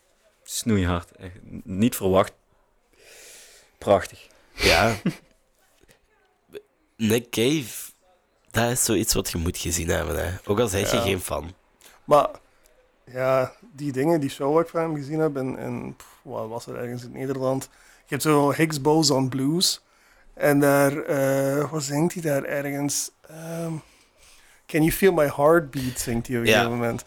snoeihard. 0.43 1.11
Echt 1.11 1.33
niet 1.63 1.95
verwacht. 1.95 2.33
Prachtig. 3.77 4.27
Ja. 4.53 4.95
Nick 6.97 7.29
Cave, 7.29 7.91
dat 8.51 8.71
is 8.71 8.85
zoiets 8.85 9.13
wat 9.13 9.31
je 9.31 9.37
moet 9.37 9.57
gezien 9.57 9.87
hebben. 9.89 10.25
Hè. 10.25 10.37
Ook 10.45 10.59
al 10.59 10.67
zeg 10.67 10.91
je 10.91 10.97
Ja. 10.97 11.03
geen 11.03 11.19
fan. 11.19 11.53
Maar 12.05 12.29
ja, 13.05 13.53
die 13.71 13.91
dingen, 13.91 14.19
die 14.19 14.29
show 14.29 14.53
waar 14.53 14.63
ik 14.63 14.69
van 14.69 14.81
hem 14.81 14.95
gezien 14.95 15.19
heb, 15.19 15.35
en, 15.35 15.95
wat 16.21 16.47
was 16.47 16.67
er 16.67 16.75
ergens 16.75 17.03
in 17.03 17.11
Nederland? 17.11 17.63
Je 18.05 18.07
hebt 18.07 18.21
zo 18.21 18.51
Higgs 18.51 18.81
Boson 18.81 19.29
Blues. 19.29 19.81
En 20.33 20.59
daar, 20.59 20.97
eh, 20.97 21.71
wat 21.71 21.83
zingt 21.83 22.13
hij 22.13 22.21
daar 22.21 22.43
ergens? 22.43 23.11
Ehm, 23.21 23.73
Can 24.71 24.83
You 24.83 24.91
Feel 24.91 25.13
My 25.13 25.31
Heartbeat 25.35 25.99
zingt 25.99 26.27
hij 26.27 26.37
op 26.37 26.41
een 26.41 26.47
gegeven 26.47 26.71
moment. 26.71 27.03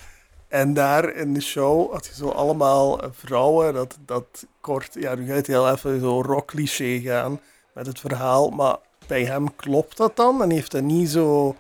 En 0.49 0.75
daar 0.75 1.15
in 1.15 1.35
de 1.35 1.41
show 1.41 1.93
had 1.93 2.07
je 2.07 2.15
zo 2.15 2.29
allemaal 2.29 3.03
eh, 3.03 3.09
vrouwen, 3.13 3.75
dat, 3.75 3.99
dat 4.07 4.47
kort, 4.61 4.97
ja, 4.99 5.15
nu 5.15 5.27
gaat 5.27 5.37
het 5.37 5.47
heel 5.47 5.71
even 5.71 6.01
zo 6.01 6.23
rock 6.23 6.47
cliché 6.47 7.01
gaan 7.01 7.41
met 7.73 7.87
het 7.87 8.01
verhaal, 8.01 8.51
maar 8.51 8.77
bij 9.07 9.25
hem 9.25 9.57
klopt 9.57 9.97
dat 9.97 10.17
dan 10.17 10.43
en 10.43 10.51
heeft 10.51 10.73
hij 10.73 10.81
niet 10.81 11.09
zo 11.09 11.57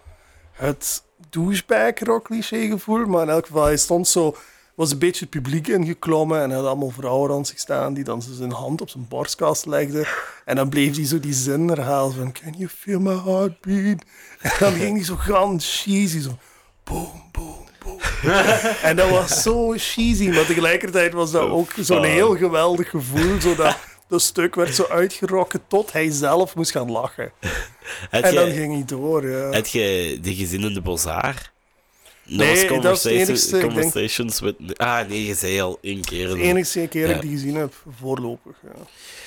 het 0.52 1.02
douchebag 1.30 1.98
rock 1.98 2.24
cliché 2.24 2.66
gevoel, 2.66 3.06
maar 3.06 3.22
in 3.22 3.28
elk 3.28 3.46
geval, 3.46 3.64
hij 3.64 3.76
stond 3.76 4.08
zo, 4.08 4.36
was 4.74 4.90
een 4.90 4.98
beetje 4.98 5.20
het 5.20 5.30
publiek 5.30 5.68
ingeklommen 5.68 6.42
en 6.42 6.50
had 6.50 6.66
allemaal 6.66 6.90
vrouwen 6.90 7.30
rond 7.30 7.46
zich 7.46 7.58
staan 7.58 7.94
die 7.94 8.04
dan 8.04 8.22
zo 8.22 8.32
zijn 8.32 8.52
hand 8.52 8.80
op 8.80 8.90
zijn 8.90 9.08
borstkast 9.08 9.66
legden 9.66 10.06
en 10.44 10.56
dan 10.56 10.68
bleef 10.68 10.96
hij 10.96 11.06
zo 11.06 11.20
die 11.20 11.32
zin 11.32 11.68
herhalen 11.68 12.14
van 12.14 12.32
Can 12.32 12.54
you 12.56 12.68
feel 12.68 13.00
my 13.00 13.20
heartbeat? 13.24 14.02
En 14.40 14.52
dan 14.58 14.72
ging 14.72 14.96
hij 14.96 15.04
zo 15.04 15.16
ganz 15.16 15.82
cheesy, 15.82 16.20
zo 16.20 16.38
boom, 16.84 17.22
boom, 17.32 17.66
boom. 17.84 17.98
en 18.88 18.96
dat 18.96 19.10
was 19.10 19.42
zo 19.42 19.74
cheesy, 19.76 20.28
maar 20.28 20.46
tegelijkertijd 20.46 21.12
was 21.12 21.30
dat 21.30 21.48
ook 21.48 21.72
zo'n 21.80 22.04
heel 22.04 22.36
geweldig 22.36 22.90
gevoel, 22.90 23.40
zodat 23.40 23.76
dat 24.08 24.22
stuk 24.22 24.54
werd 24.54 24.74
zo 24.74 24.86
uitgerokken 24.88 25.60
tot 25.68 25.92
hij 25.92 26.10
zelf 26.10 26.54
moest 26.54 26.70
gaan 26.70 26.90
lachen. 26.90 27.32
En 28.10 28.34
dan 28.34 28.46
je, 28.46 28.52
ging 28.52 28.72
hij 28.72 28.84
door, 28.84 29.28
ja. 29.28 29.50
heb 29.50 29.66
je 29.66 30.18
die 30.20 30.34
gezien 30.34 30.62
in 30.62 30.74
de 30.74 30.80
Bazaar? 30.82 31.52
Nee, 32.26 32.38
was 32.48 32.56
dat 32.58 32.60
is 32.60 32.68
het 32.68 32.72
Conversations- 32.72 33.28
enigste, 33.28 34.44
denk- 34.56 34.58
with... 34.66 34.78
Ah, 34.78 35.08
nee, 35.08 35.26
je 35.26 35.34
zei 35.34 35.60
al 35.60 35.78
één 35.80 36.00
keer. 36.00 36.28
De 36.28 36.40
enige 36.40 36.86
keer 36.86 37.06
dat 37.06 37.16
ik 37.16 37.22
die 37.22 37.30
gezien 37.30 37.54
heb, 37.54 37.74
voorlopig. 37.98 38.56
Ja. 38.62 38.70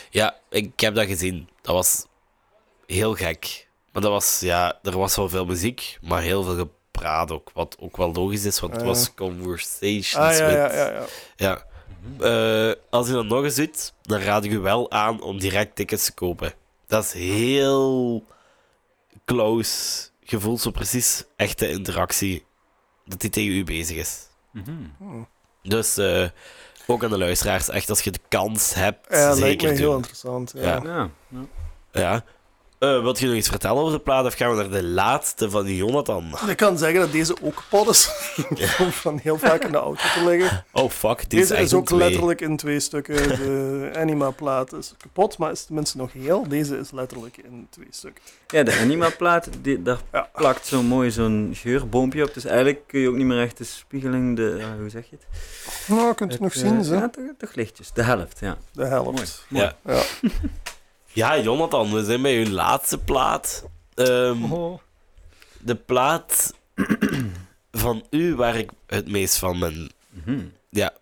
Ja, 0.10 0.36
ik 0.50 0.80
heb 0.80 0.95
dat 0.95 1.06
gezien. 1.06 1.50
Dat 1.62 1.76
was 1.76 2.06
heel 2.86 3.14
gek. 3.14 3.68
Maar 3.91 4.02
dat 4.02 4.12
was, 4.12 4.39
ja, 4.39 4.80
er 4.84 4.98
was 4.98 5.16
wel 5.16 5.30
veel 5.30 5.45
muziek, 5.45 5.98
maar 6.02 6.22
heel 6.22 6.43
veel 6.43 6.56
gepraat 6.56 7.32
ook. 7.32 7.52
Wat 7.54 7.76
ook 7.80 7.98
wel 7.98 8.12
logisch 8.14 8.45
is, 8.45 8.60
want 8.60 8.74
het 8.74 8.82
Ah, 8.82 8.88
was 8.88 9.14
conversations 9.14 10.16
Ah, 10.16 10.38
ja, 10.38 10.45
with... 10.45 10.56
ja, 10.56 10.74
ja, 10.74 10.91
ja. 10.91 11.06
Ja. 11.36 11.66
Eh, 12.20 12.76
als 12.89 13.08
je 13.08 13.14
dat 13.14 13.26
nog 13.26 13.43
eens 13.43 13.56
doet, 13.56 13.93
dan 14.02 14.20
raad 14.20 14.43
ik 14.43 14.52
u 14.52 14.60
wel 14.60 14.91
aan 14.91 15.22
om 15.22 15.39
direct 15.39 15.76
tickets 15.76 16.06
te 16.06 16.12
kopen. 16.14 16.54
Dat 16.88 17.04
is 17.04 17.12
heel 17.14 18.24
close. 19.26 20.08
Je 20.20 20.39
voelt 20.39 20.62
zo 20.62 20.72
precies 20.72 21.24
echte 21.36 21.70
interactie 21.70 22.45
dat 23.08 23.22
hij 23.22 23.32
tegen 23.32 23.55
u 23.58 23.64
bezig 23.64 23.97
is. 23.97 24.28
Mhm. 24.51 24.74
Dus 25.64 25.97
eh, 25.97 26.28
ook 26.88 27.03
aan 27.03 27.10
de 27.10 27.18
luisteraars, 27.18 27.70
echt 27.70 27.89
als 27.89 28.01
je 28.01 28.12
de 28.12 28.20
kans 28.28 28.74
hebt, 28.74 29.08
Ja, 29.10 29.18
lijkt 29.26 29.38
zeker 29.38 29.70
me 29.70 29.76
heel 29.78 29.86
doen. 29.88 29.95
interessant. 29.97 30.53
Ja. 30.55 30.82
Ja. 30.84 31.10
Ja. 31.30 31.45
ja. 31.91 32.24
Ja. 32.80 32.95
Eh 32.95 33.01
wilt 33.01 33.19
je 33.19 33.25
nog 33.28 33.36
iets 33.36 33.49
vertellen 33.49 33.82
over 33.82 33.97
de 33.97 34.03
plaat 34.03 34.25
of 34.25 34.34
gaan 34.34 34.49
we 34.49 34.55
naar 34.55 34.69
de 34.69 34.84
laatste 34.84 35.49
van 35.49 35.65
die 35.65 35.75
Jonathan? 35.75 36.25
Ik 36.47 36.57
kan 36.57 36.78
zeggen 36.78 36.99
dat 36.99 37.11
deze 37.11 37.36
ook 37.41 37.55
kapot 37.69 37.89
is. 37.89 38.09
Om 38.80 38.91
van 38.91 39.19
heel 39.23 39.38
vaak 39.38 39.63
in 39.63 39.71
de 39.71 39.78
auto 39.78 40.01
te 40.13 40.25
liggen. 40.25 40.65
Oh 40.71 40.89
fuck, 40.89 41.17
dit 41.19 41.30
Deze 41.30 41.43
is 41.43 41.49
echt 41.51 41.61
is 41.61 41.71
een 41.71 41.78
ook 41.78 41.86
twee. 41.86 41.99
letterlijk 41.99 42.41
in 42.41 42.57
twee 42.57 42.80
stukken. 42.80 43.15
De 43.28 43.91
Anima-plaat 43.95 44.73
is 44.73 44.93
kapot, 44.97 45.38
maar 45.38 45.51
is 45.51 45.65
tenminste 45.65 45.97
nog 45.97 46.13
heel. 46.13 46.47
Deze 46.47 46.78
is 46.78 46.91
letterlijk 46.91 47.38
in 47.38 47.67
twee 47.69 47.88
stukken. 47.89 48.23
Ja, 48.47 48.63
de 48.63 48.78
Anima-plaat, 48.82 49.49
die- 49.61 49.82
daar 49.82 49.99
Ja. 50.11 50.30
plakt 50.34 50.65
zo 50.65 50.82
mooi 50.84 51.11
zo'n 51.11 51.51
geurboompje 51.53 52.23
op. 52.23 52.34
Dus 52.34 52.45
eigenlijk 52.45 52.80
kun 52.88 52.99
je 52.99 53.09
ook 53.09 53.15
niet 53.15 53.25
meer 53.25 53.41
echt 53.41 53.57
de 53.57 53.63
spiegeling, 53.63 54.36
de, 54.36 54.55
ja, 54.59 54.78
hoe 54.80 54.89
zeg 54.89 55.09
je 55.09 55.15
het? 55.19 55.25
Nou, 55.88 56.13
kunt 56.13 56.34
u 56.34 56.38
nog 56.39 56.53
Het, 56.53 56.61
zien, 56.61 56.78
eh, 56.78 56.84
ze. 56.84 56.93
Ja, 56.95 57.09
toch, 57.09 57.23
toch 57.38 57.53
lichtjes. 57.55 57.91
De 57.93 58.03
helft, 58.03 58.38
ja. 58.39 58.57
De 58.71 58.86
helft. 58.86 59.45
Mooi. 59.49 59.63
Ja. 59.63 59.75
Ja. 59.86 60.01
ja, 61.18 61.39
Jonathan, 61.39 61.93
we 61.93 62.03
zijn 62.05 62.22
bij 62.22 62.38
uw 62.45 62.51
laatste 62.51 62.97
plaat. 62.97 63.63
Ehm, 63.93 64.41
De 65.59 65.76
plaat 65.76 66.53
van 67.72 68.05
u 68.09 68.36
waar 68.36 68.55
ik 68.55 68.70
het 68.88 69.07
meest 69.07 69.38
van 69.38 69.59
ben. 69.59 69.91
Mhm. 70.09 70.45
Ja, 70.70 70.93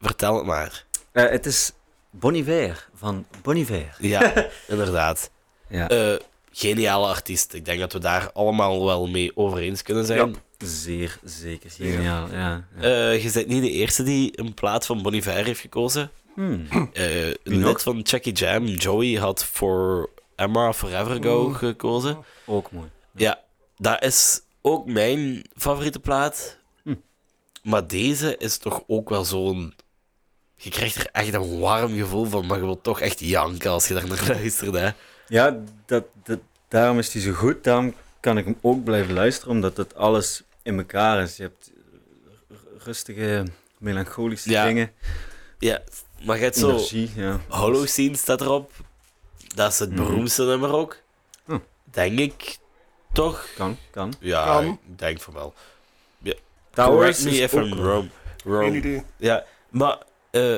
vertel 0.00 0.36
het 0.36 0.46
maar. 0.46 0.84
Eh, 1.12 1.28
het 1.28 1.46
is 1.46 1.72
Bon 2.10 2.34
Iver, 2.34 2.88
van 2.94 3.26
Bon 3.42 3.56
Iver. 3.56 3.96
Ja, 3.98 4.48
inderdaad. 4.68 5.30
Ja. 5.68 5.88
Eh, 5.88 6.18
geniale 6.52 7.06
artiest. 7.06 7.54
Ik 7.54 7.64
denk 7.64 7.80
dat 7.80 7.92
we 7.92 7.98
daar 7.98 8.32
allemaal 8.32 8.84
wel 8.84 9.08
mee 9.08 9.36
over 9.36 9.58
eens 9.58 9.82
kunnen 9.82 10.04
zijn. 10.04 10.36
Zeer 10.58 11.18
zeker 11.24 11.70
geniaal, 11.70 12.28
ja. 12.32 12.64
ja. 12.76 12.82
Eh, 12.82 13.22
je 13.24 13.30
bent 13.32 13.46
niet 13.46 13.62
de 13.62 13.70
eerste 13.70 14.02
die 14.02 14.38
een 14.38 14.54
plaat 14.54 14.86
van 14.86 15.02
Bon 15.02 15.12
Iver 15.14 15.44
heeft 15.44 15.60
gekozen. 15.60 16.10
Hmm. 16.34 16.66
Eh, 16.92 17.26
een 17.26 17.36
Wie 17.42 17.58
nog? 17.58 17.68
lid 17.72 17.82
van 17.82 17.98
Jackie 18.00 18.32
Jam, 18.32 18.64
Joey, 18.66 19.14
had 19.14 19.44
voor 19.44 20.10
Emma 20.36 20.72
Forever 20.72 21.22
Go 21.22 21.48
gekozen. 21.48 22.18
Ook 22.46 22.70
mooi. 22.72 22.88
Ja, 23.14 23.40
dat 23.76 24.02
is 24.04 24.40
ook 24.62 24.86
mijn 24.86 25.44
favoriete 25.56 26.00
plaat. 26.00 26.58
Hm. 26.82 26.94
Maar 27.62 27.86
deze 27.86 28.36
is 28.36 28.58
toch 28.58 28.82
ook 28.86 29.08
wel 29.08 29.24
zo'n... 29.24 29.74
Je 30.56 30.70
krijgt 30.70 30.96
er 30.96 31.08
echt 31.12 31.34
een 31.34 31.58
warm 31.58 31.96
gevoel 31.96 32.24
van, 32.24 32.46
maar 32.46 32.58
je 32.58 32.64
wilt 32.64 32.82
toch 32.82 33.00
echt 33.00 33.20
janken 33.20 33.70
als 33.70 33.88
je 33.88 33.94
daar 33.94 34.08
naar 34.08 34.26
luistert. 34.36 34.74
Hè? 34.74 34.90
Ja, 35.28 35.60
dat, 35.86 36.04
dat, 36.22 36.38
daarom 36.68 36.98
is 36.98 37.12
hij 37.12 37.22
zo 37.22 37.32
goed. 37.32 37.64
Daarom 37.64 37.94
kan 38.20 38.38
ik 38.38 38.44
hem 38.44 38.58
ook 38.60 38.84
blijven 38.84 39.14
luisteren, 39.14 39.50
omdat 39.54 39.76
het 39.76 39.94
alles 39.94 40.42
in 40.62 40.78
elkaar 40.78 41.22
is. 41.22 41.36
Je 41.36 41.42
hebt 41.42 41.70
rustige, 42.78 43.44
melancholische 43.78 44.50
Ja. 44.50 44.64
dingen. 44.66 44.92
Ja, 45.58 45.82
maar 46.24 46.36
je 46.36 46.42
hebt 46.42 46.56
zo... 46.56 46.68
Energie, 46.70 47.10
ja. 47.14 47.40
Holocene 47.48 48.16
staat 48.16 48.40
erop. 48.40 48.72
Dat 49.54 49.72
is 49.72 49.78
het 49.78 49.90
Mhm. 49.90 50.02
beroemdste 50.04 50.42
nummer 50.44 50.72
ook. 50.72 50.96
Hm. 51.44 51.58
Denk 51.84 52.18
ik. 52.18 52.58
Toch? 53.12 53.46
Kan, 53.56 53.76
kan. 53.90 54.12
Ja, 54.20 54.44
Kan. 54.44 54.64
ik 54.88 54.98
denk 54.98 55.20
van 55.20 55.34
wel. 55.34 55.54
Towers 56.72 56.94
Correct 56.96 57.24
me 57.24 57.30
is 57.30 57.38
if 57.38 57.52
I'm 57.52 57.60
wel- 57.74 57.82
wrong. 57.84 58.08
Geen 58.42 58.52
wrong. 58.52 58.74
idee. 58.76 59.02
Ja, 59.16 59.44
maar 59.70 59.98
eh, 60.30 60.56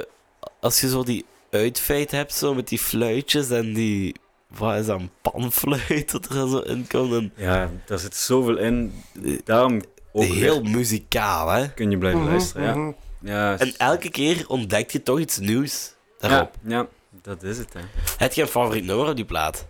als 0.60 0.80
je 0.80 0.88
zo 0.88 1.02
die 1.02 1.24
uitfeit 1.50 2.10
hebt, 2.10 2.34
zo 2.34 2.54
met 2.54 2.68
die 2.68 2.78
fluitjes 2.78 3.50
en 3.50 3.72
die... 3.72 4.14
Wat 4.56 4.76
is 4.78 4.86
dat, 4.86 5.00
een 5.00 5.10
panfluit 5.22 6.10
dat 6.12 6.24
er 6.24 6.48
zo 6.48 6.58
in 6.58 6.86
komt? 6.88 7.12
En, 7.12 7.32
Ja, 7.36 7.70
daar 7.86 7.98
zit 7.98 8.16
zoveel 8.16 8.56
in. 8.58 9.02
Daarom 9.44 9.80
ook 10.12 10.22
heel 10.24 10.62
weer 10.62 10.70
muzikaal, 10.70 11.48
hè? 11.48 11.68
kun 11.68 11.90
je 11.90 11.98
blijven 11.98 12.20
Mhm, 12.20 12.30
luisteren. 12.30 12.64
Ja. 12.64 12.74
mhm. 12.74 12.92
Ja, 13.22 13.58
En 13.58 13.76
elke 13.76 14.10
keer 14.10 14.48
ontdek 14.48 14.90
je 14.90 15.02
toch 15.02 15.18
iets 15.18 15.38
nieuws 15.38 15.94
ja, 16.20 16.28
daarop. 16.28 16.54
ja, 16.62 16.86
dat 17.10 17.42
is 17.42 17.58
het. 17.58 17.72
Hè. 17.72 17.80
Heb 18.18 18.32
je 18.32 18.42
een 18.42 18.48
favoriet 18.48 18.84
nummer 18.84 19.08
op 19.08 19.16
die 19.16 19.24
plaat? 19.24 19.66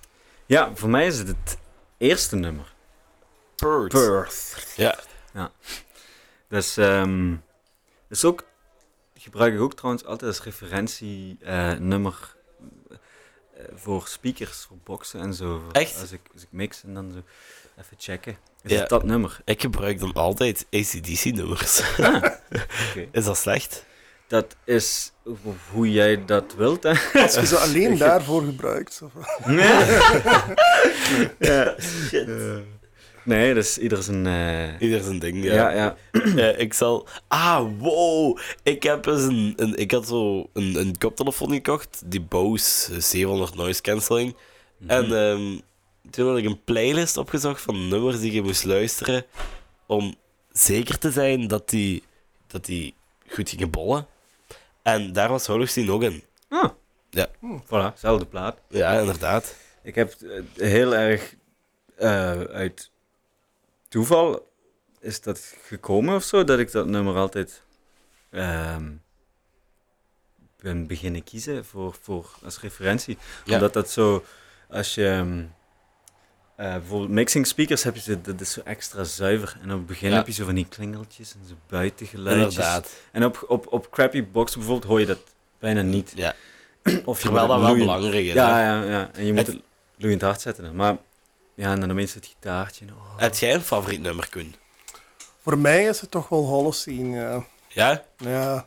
Ja, 0.46 0.70
voor 0.74 0.88
mij 0.88 1.07
is 1.07 1.18
het 1.18 1.28
het 1.28 1.59
eerste 1.96 2.36
nummer. 2.36 2.74
Bird. 3.57 3.92
Birth. 3.92 4.66
Ja. 4.76 4.98
Dus, 6.48 6.76
ehm 6.76 7.30
dat 8.09 8.18
is 8.18 8.24
ook, 8.24 8.44
gebruik 9.16 9.55
ik 9.55 9.61
ook 9.61 9.74
trouwens 9.74 10.05
altijd 10.05 10.30
als 10.30 10.42
referentienummer 10.42 12.34
eh, 12.88 13.64
voor 13.74 14.07
speakers, 14.09 14.64
voor 14.64 14.76
boxen 14.84 15.20
en 15.20 15.34
zo. 15.34 15.59
Voor- 15.64 15.72
Echt? 15.72 16.00
Als 16.00 16.12
ik, 16.12 16.20
als 16.32 16.42
ik 16.42 16.48
mix 16.50 16.82
en 16.82 16.94
dan 16.94 17.12
zo 17.12 17.22
even 17.78 17.96
checken. 17.98 18.36
Is 18.62 18.70
Ja. 18.72 18.80
het 18.80 18.88
dat 18.88 19.04
nummer? 19.04 19.40
Ik 19.44 19.60
gebruik 19.60 19.98
dan 20.00 20.12
altijd 20.12 20.66
ACDC-nummers. 20.70 21.82
Ah, 21.98 22.14
oké. 22.90 23.08
Is 23.12 23.24
dat 23.24 23.36
slecht? 23.36 23.84
Dat 24.28 24.56
is 24.64 25.12
ho- 25.24 25.54
hoe 25.72 25.90
jij 25.92 26.24
dat 26.24 26.54
wilt, 26.56 26.82
hè? 26.82 26.90
Als 27.22 27.34
je 27.34 27.46
ze 27.46 27.56
alleen 27.66 27.98
daarvoor 27.98 28.42
gebruikt. 28.42 29.02
Of, 29.04 29.12
ja. 31.38 31.74
Shit. 32.08 32.28
Nee, 33.24 33.54
dat 33.54 33.64
is 33.64 33.78
ieder 33.78 34.02
zijn... 34.02 34.26
eh, 34.26 34.80
Ieder 34.80 35.02
zijn 35.02 35.18
ding, 35.18 35.44
ja. 35.44 35.52
ja, 35.54 35.70
ja. 35.70 35.96
Eh, 36.36 36.58
ik 36.58 36.74
zal... 36.74 37.06
Ah, 37.28 37.66
wow! 37.78 38.38
Ik 38.62 38.82
heb 38.82 39.06
eens 39.06 39.22
een... 39.22 39.52
een 39.56 39.76
ik 39.76 39.90
had 39.90 40.06
zo 40.08 40.46
een, 40.52 40.74
een 40.76 40.98
koptelefoon 40.98 41.52
gekocht, 41.52 42.02
die 42.04 42.20
Bose 42.20 43.00
700 43.00 43.54
noise 43.54 43.80
cancelling. 43.82 44.36
En 44.86 45.16
ehm, 45.16 45.58
toen 46.11 46.28
had 46.28 46.38
ik 46.38 46.44
een 46.44 46.64
playlist 46.64 47.16
opgezocht 47.16 47.62
van 47.62 47.88
nummers 47.88 48.20
die 48.20 48.32
je 48.32 48.42
moest 48.42 48.64
luisteren 48.64 49.24
om 49.86 50.14
zeker 50.53 50.98
te 50.98 51.11
zijn 51.11 51.46
dat 51.46 51.68
die, 51.68 52.03
dat 52.46 52.64
die 52.64 52.94
goed 53.28 53.50
gingen 53.50 53.70
bollen. 53.70 54.07
En 54.82 55.12
daar 55.12 55.28
was 55.28 55.46
Holocene 55.46 55.92
ook 55.92 56.03
in. 56.03 56.22
Ah. 56.48 56.70
Ja. 57.11 57.28
Voilà, 57.64 57.98
zelfde 57.98 58.26
plaat. 58.26 58.59
Ja, 58.68 58.98
inderdaad. 58.98 59.57
Ik 59.82 59.94
heb 59.94 60.12
eh, 60.12 60.42
heel 60.57 60.94
erg 60.94 61.34
eh, 61.96 62.40
uit 62.40 62.90
toeval 63.88 64.50
is 65.00 65.20
dat 65.20 65.55
gekomen 65.62 66.14
of 66.14 66.22
zo, 66.22 66.44
dat 66.44 66.59
ik 66.59 66.72
dat 66.72 66.86
nummer 66.86 67.16
altijd 67.16 67.62
ehm, 68.30 68.90
ben 70.57 70.86
beginnen 70.86 71.24
kiezen 71.24 71.64
voor, 71.64 71.96
voor, 72.00 72.30
als 72.44 72.61
referentie. 72.61 73.18
Ja. 73.44 73.55
Omdat 73.55 73.72
dat 73.72 73.90
zo, 73.90 74.24
als 74.68 74.94
je 74.94 75.09
ehm, 75.09 75.44
eh, 76.57 76.72
bijvoorbeeld 76.72 77.11
mixing 77.11 77.46
speakers 77.46 77.82
heb 77.82 77.96
je, 77.96 78.20
dat 78.20 78.40
is 78.40 78.53
zo 78.53 78.61
extra 78.64 79.05
zuiver. 79.05 79.57
En 79.62 79.70
op 79.72 79.76
het 79.78 79.86
begin 79.86 80.11
Ja. 80.11 80.16
heb 80.16 80.26
je 80.26 80.32
zo 80.32 80.44
van 80.44 80.55
die 80.55 80.66
klingeltjes 80.68 81.32
en 81.34 81.48
zo 81.48 81.55
buitengeluidjes. 81.68 82.55
Inderdaad. 82.55 82.90
En 83.12 83.24
op, 83.24 83.44
op, 83.48 83.72
op 83.72 83.90
crappy 83.90 84.24
box 84.32 84.55
bijvoorbeeld 84.55 84.84
hoor 84.90 85.00
je 85.00 85.07
dat 85.07 85.18
bijna 85.59 85.82
niet. 85.82 86.12
Ja. 86.14 86.34
Of 87.05 87.16
je 87.16 87.22
Terwijl 87.24 87.46
moet 87.46 87.57
dat 87.57 87.66
het 87.68 87.76
wel 87.76 87.86
belangrijk 87.86 88.24
is. 88.24 88.32
Ja, 88.32 88.61
ja, 88.61 88.82
ja. 88.84 89.11
En 89.12 89.24
je 89.26 89.32
moet 89.32 89.46
Het- 89.46 89.55
het 89.57 89.62
loeiend 89.96 90.22
hard 90.22 90.40
zetten. 90.40 90.64
dan. 90.64 90.76
Maar 90.76 90.96
ja, 91.55 91.72
en 91.72 91.80
dan 91.80 91.90
ineens 91.90 92.14
het 92.14 92.26
gitaartje. 92.26 92.84
Oh. 92.96 93.18
Heb 93.18 93.34
jij 93.34 93.55
een 93.55 93.61
favoriet 93.62 94.00
nummer, 94.00 94.28
Koen? 94.30 94.55
voor 95.42 95.59
mij 95.59 95.84
is 95.84 96.00
het 96.00 96.11
toch 96.11 96.28
wel 96.28 96.44
Holocene, 96.46 97.16
ja. 97.20 97.44
Ja? 97.68 98.05
Ja, 98.16 98.66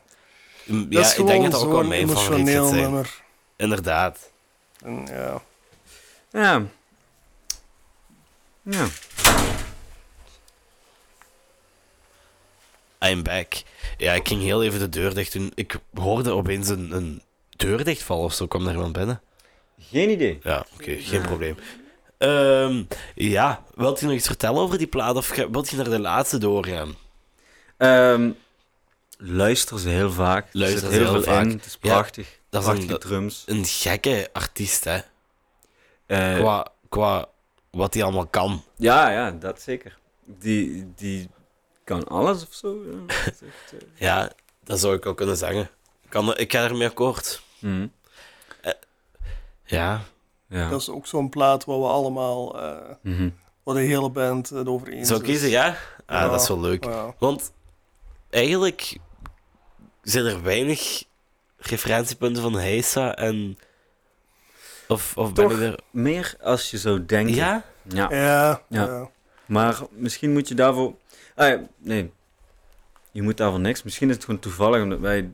Mm, 0.65 0.83
dat 0.83 0.93
Ja, 0.93 0.99
is 1.09 1.17
ik 1.17 1.25
denk 1.27 1.43
dat 1.43 1.51
dat 1.51 1.63
ook 1.63 1.71
wel 1.71 1.83
mijn 1.83 2.09
favoriet 2.09 2.45
nummer. 2.45 3.21
Inderdaad. 3.55 4.31
En, 4.83 5.05
ja. 5.11 5.41
Ja. 6.31 6.63
Ja. 8.69 8.87
I'm 13.09 13.23
back. 13.23 13.53
Ja, 13.97 14.13
ik 14.13 14.27
ging 14.27 14.41
heel 14.41 14.63
even 14.63 14.79
de 14.79 14.89
deur 14.89 15.13
dicht 15.13 15.33
doen. 15.33 15.51
Ik 15.55 15.75
hoorde 15.93 16.31
opeens 16.31 16.67
een, 16.69 16.91
een 16.91 17.21
deur 17.49 17.83
dichtvallen 17.83 18.23
of 18.23 18.33
zo. 18.33 18.47
Kwam 18.47 18.63
daar 18.65 18.73
iemand 18.73 18.93
binnen? 18.93 19.21
Geen 19.79 20.09
idee. 20.09 20.39
Ja, 20.43 20.65
oké, 20.73 20.95
geen 20.99 21.21
probleem. 21.21 21.57
Ehm, 22.17 22.83
ja, 23.15 23.63
wilt 23.75 23.99
je 23.99 24.05
nog 24.05 24.15
iets 24.15 24.27
vertellen 24.27 24.61
over 24.61 24.77
die 24.77 24.87
plaat 24.87 25.15
of 25.15 25.35
wilt 25.51 25.69
je 25.69 25.75
naar 25.75 25.89
de 25.89 25.99
laatste 25.99 26.37
doorgaan? 26.37 26.95
Ehm, 27.77 28.31
luister 29.17 29.79
ze 29.79 29.89
heel 29.89 30.11
vaak. 30.11 30.43
Er 30.45 30.49
Luister 30.59 30.91
ze 30.91 30.97
heel 30.97 31.23
vaak. 31.23 31.43
in. 31.45 31.49
Het 31.49 31.65
is 31.65 31.77
Ja, 31.81 31.93
prachtig. 31.93 32.39
dat 32.49 32.61
is 32.63 32.67
een- 32.89 32.97
drums. 32.99 33.43
Een 33.45 33.65
gekke 33.65 34.29
artiest, 34.33 34.83
hè? 34.83 34.99
Eh, 36.05 36.35
Qua, 36.39 36.67
qua 36.89 37.27
wat 37.75 37.93
hij 37.93 38.03
allemaal 38.03 38.27
kan. 38.27 38.63
ja, 38.75 39.09
ja, 39.11 39.31
dat 39.31 39.61
zeker. 39.61 39.97
Die, 40.25 40.93
die 40.95 41.29
kan 41.83 42.07
alles 42.07 42.47
of 42.47 42.53
zo. 42.53 42.83
Ja. 42.85 42.97
Dat 43.25 43.33
is 43.33 43.47
echt, 43.47 43.73
eh, 43.73 43.87
Ja, 43.95 44.31
dat 44.63 44.79
zou 44.79 44.95
ik 44.95 45.05
ook 45.05 45.17
kunnen 45.17 45.37
zeggen. 45.37 45.69
Kan, 46.09 46.37
ik 46.37 46.51
ga 46.51 46.63
ermee 46.63 46.87
akkoord. 46.87 47.41
mhm. 47.59 47.87
Ja, 49.65 50.01
Ja. 50.49 50.69
Dat 50.69 50.81
is 50.81 50.89
ook 50.89 51.07
zo'n 51.07 51.29
plaat 51.29 51.65
waar 51.65 51.79
we 51.79 51.85
allemaal, 51.87 52.61
eh 52.61 52.95
Mhm. 53.01 53.29
waar 53.63 53.75
de 53.75 53.81
hele 53.81 54.09
band 54.09 54.49
het 54.49 54.67
over 54.67 54.87
eens 54.87 55.07
zou 55.07 55.19
is. 55.21 55.25
ik 55.27 55.31
kiezen, 55.33 55.49
ja? 55.49 55.67
Ah, 56.05 56.21
Ja. 56.21 56.27
dat 56.29 56.41
is 56.41 56.47
wel 56.47 56.59
leuk. 56.59 56.83
Ja. 56.83 57.15
Want 57.19 57.51
eigenlijk 58.29 58.97
zijn 60.01 60.25
er 60.25 60.43
weinig 60.43 61.03
referentiepunten 61.57 62.41
van 62.41 62.53
Heisa 62.57 63.15
en... 63.15 63.57
Of, 64.87 65.17
of 65.17 65.33
ben 65.33 65.47
Toch? 65.49 65.57
ik 65.57 65.59
er... 65.63 65.79
Meer 65.91 66.35
als 66.41 66.71
je 66.71 66.77
zou 66.77 67.05
denken. 67.05 67.35
Ja? 67.35 67.63
Ja. 67.83 68.07
Ja, 68.11 68.61
Ja. 68.69 68.83
ja. 68.85 69.09
Maar 69.45 69.77
misschien 69.89 70.33
moet 70.33 70.47
je 70.47 70.55
daarvoor. 70.55 70.93
Ah, 71.35 71.61
nee. 71.77 72.11
Je 73.11 73.21
moet 73.21 73.37
daarvoor 73.37 73.59
niks. 73.59 73.83
Misschien 73.83 74.09
is 74.09 74.15
het 74.15 74.23
gewoon 74.25 74.39
toevallig 74.39 74.81
omdat 74.83 74.99
wij 74.99 75.31